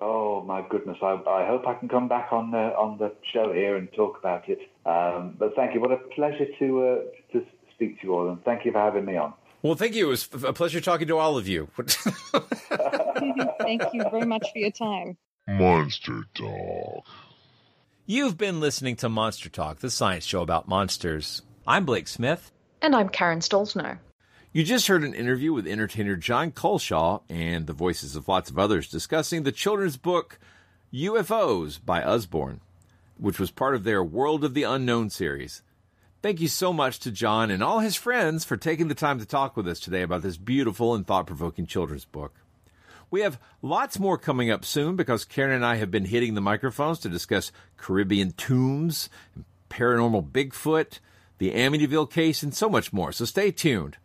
Oh 0.00 0.42
my 0.42 0.64
goodness! 0.68 0.98
I, 1.02 1.20
I 1.26 1.46
hope 1.46 1.66
I 1.66 1.74
can 1.74 1.88
come 1.88 2.08
back 2.08 2.32
on 2.32 2.54
uh, 2.54 2.72
on 2.78 2.98
the 2.98 3.12
show 3.32 3.52
here 3.52 3.76
and 3.76 3.88
talk 3.92 4.18
about 4.18 4.48
it. 4.48 4.60
Um, 4.84 5.36
but 5.38 5.54
thank 5.56 5.74
you. 5.74 5.80
What 5.80 5.92
a 5.92 5.96
pleasure 6.14 6.46
to 6.58 6.82
uh, 6.82 6.96
to 7.32 7.44
speak 7.74 8.00
to 8.00 8.06
you 8.06 8.14
all, 8.14 8.28
and 8.28 8.42
thank 8.44 8.64
you 8.64 8.72
for 8.72 8.78
having 8.78 9.04
me 9.04 9.16
on. 9.16 9.32
Well, 9.62 9.74
thank 9.74 9.94
you. 9.94 10.06
It 10.06 10.10
was 10.10 10.28
a 10.44 10.52
pleasure 10.52 10.80
talking 10.80 11.08
to 11.08 11.18
all 11.18 11.36
of 11.36 11.46
you. 11.46 11.68
thank 13.60 13.82
you 13.92 14.04
very 14.10 14.24
much 14.24 14.50
for 14.52 14.58
your 14.58 14.70
time. 14.70 15.18
Monster 15.46 16.24
Talk. 16.34 17.04
You've 18.06 18.38
been 18.38 18.58
listening 18.60 18.96
to 18.96 19.08
Monster 19.08 19.50
Talk, 19.50 19.80
the 19.80 19.90
science 19.90 20.24
show 20.24 20.40
about 20.40 20.66
monsters. 20.66 21.42
I'm 21.66 21.84
Blake 21.84 22.08
Smith. 22.08 22.50
And 22.80 22.96
I'm 22.96 23.10
Karen 23.10 23.40
Stollznow. 23.40 23.98
You 24.52 24.64
just 24.64 24.86
heard 24.86 25.04
an 25.04 25.14
interview 25.14 25.52
with 25.52 25.66
entertainer 25.66 26.16
Jon 26.16 26.50
Culshaw 26.52 27.20
and 27.28 27.66
the 27.66 27.72
voices 27.72 28.16
of 28.16 28.28
lots 28.28 28.50
of 28.50 28.58
others 28.58 28.88
discussing 28.88 29.42
the 29.42 29.52
children's 29.52 29.96
book 29.96 30.38
UFOs 30.92 31.78
by 31.84 32.02
Usborne, 32.02 32.60
which 33.18 33.38
was 33.38 33.50
part 33.50 33.74
of 33.74 33.84
their 33.84 34.02
World 34.02 34.42
of 34.42 34.54
the 34.54 34.62
Unknown 34.64 35.10
series. 35.10 35.62
Thank 36.22 36.40
you 36.40 36.48
so 36.48 36.72
much 36.72 36.98
to 37.00 37.10
Jon 37.10 37.50
and 37.50 37.62
all 37.62 37.78
his 37.78 37.96
friends 37.96 38.44
for 38.44 38.58
taking 38.58 38.88
the 38.88 38.94
time 38.94 39.18
to 39.20 39.24
talk 39.24 39.56
with 39.56 39.66
us 39.66 39.80
today 39.80 40.02
about 40.02 40.20
this 40.20 40.36
beautiful 40.36 40.94
and 40.94 41.06
thought 41.06 41.26
provoking 41.26 41.64
children's 41.64 42.04
book. 42.04 42.34
We 43.10 43.22
have 43.22 43.40
lots 43.62 43.98
more 43.98 44.18
coming 44.18 44.50
up 44.50 44.64
soon 44.64 44.96
because 44.96 45.24
Karen 45.24 45.50
and 45.50 45.64
I 45.64 45.76
have 45.76 45.90
been 45.90 46.04
hitting 46.04 46.34
the 46.34 46.42
microphones 46.42 46.98
to 47.00 47.08
discuss 47.08 47.52
Caribbean 47.78 48.32
tombs, 48.32 49.08
paranormal 49.70 50.30
Bigfoot, 50.30 50.98
the 51.38 51.52
Amityville 51.52 52.10
case, 52.10 52.42
and 52.42 52.54
so 52.54 52.68
much 52.68 52.92
more. 52.92 53.12
So 53.12 53.24
stay 53.24 53.50
tuned. 53.50 53.96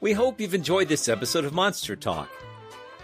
We 0.00 0.12
hope 0.12 0.38
you've 0.38 0.54
enjoyed 0.54 0.88
this 0.88 1.08
episode 1.08 1.46
of 1.46 1.54
Monster 1.54 1.96
Talk. 1.96 2.28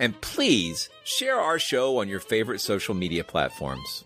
And 0.00 0.18
please 0.22 0.88
share 1.04 1.38
our 1.38 1.58
show 1.58 1.98
on 1.98 2.08
your 2.08 2.20
favorite 2.20 2.60
social 2.62 2.94
media 2.94 3.22
platforms. 3.22 4.02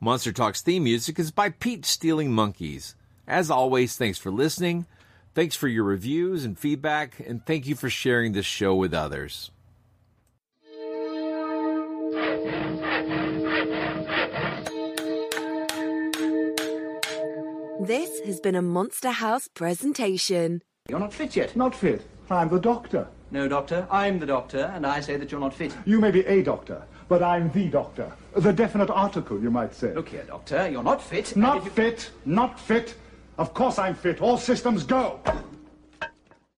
Monster 0.00 0.32
Talk's 0.32 0.62
theme 0.62 0.84
music 0.84 1.18
is 1.18 1.32
by 1.32 1.50
Pete 1.50 1.84
Stealing 1.84 2.32
Monkeys. 2.32 2.94
As 3.26 3.50
always, 3.50 3.96
thanks 3.96 4.16
for 4.16 4.30
listening. 4.30 4.86
Thanks 5.34 5.56
for 5.56 5.66
your 5.66 5.82
reviews 5.82 6.44
and 6.44 6.56
feedback, 6.56 7.20
and 7.26 7.44
thank 7.44 7.66
you 7.66 7.74
for 7.74 7.90
sharing 7.90 8.32
this 8.32 8.46
show 8.46 8.76
with 8.76 8.94
others. 8.94 9.50
This 17.80 18.20
has 18.20 18.38
been 18.40 18.54
a 18.54 18.62
Monster 18.62 19.10
House 19.10 19.48
presentation. 19.48 20.62
You're 20.88 21.00
not 21.00 21.12
fit 21.12 21.34
yet. 21.34 21.56
Not 21.56 21.74
fit. 21.74 22.06
I'm 22.30 22.48
the 22.48 22.60
doctor. 22.60 23.08
No, 23.30 23.46
doctor. 23.46 23.86
I'm 23.90 24.18
the 24.18 24.26
doctor, 24.26 24.72
and 24.74 24.86
I 24.86 25.00
say 25.00 25.16
that 25.16 25.30
you're 25.30 25.40
not 25.40 25.54
fit. 25.54 25.74
You 25.84 26.00
may 26.00 26.10
be 26.10 26.24
a 26.26 26.42
doctor, 26.42 26.82
but 27.08 27.22
I'm 27.22 27.50
the 27.52 27.68
doctor. 27.68 28.10
The 28.34 28.52
definite 28.52 28.90
article, 28.90 29.38
you 29.40 29.50
might 29.50 29.74
say. 29.74 29.92
Look 29.94 30.08
here, 30.08 30.24
doctor. 30.24 30.68
You're 30.70 30.82
not 30.82 31.02
fit. 31.02 31.36
Not 31.36 31.68
fit. 31.68 32.10
Not 32.24 32.58
fit. 32.58 32.94
Of 33.36 33.52
course 33.52 33.78
I'm 33.78 33.94
fit. 33.94 34.20
All 34.22 34.38
systems 34.38 34.82
go. 34.82 35.20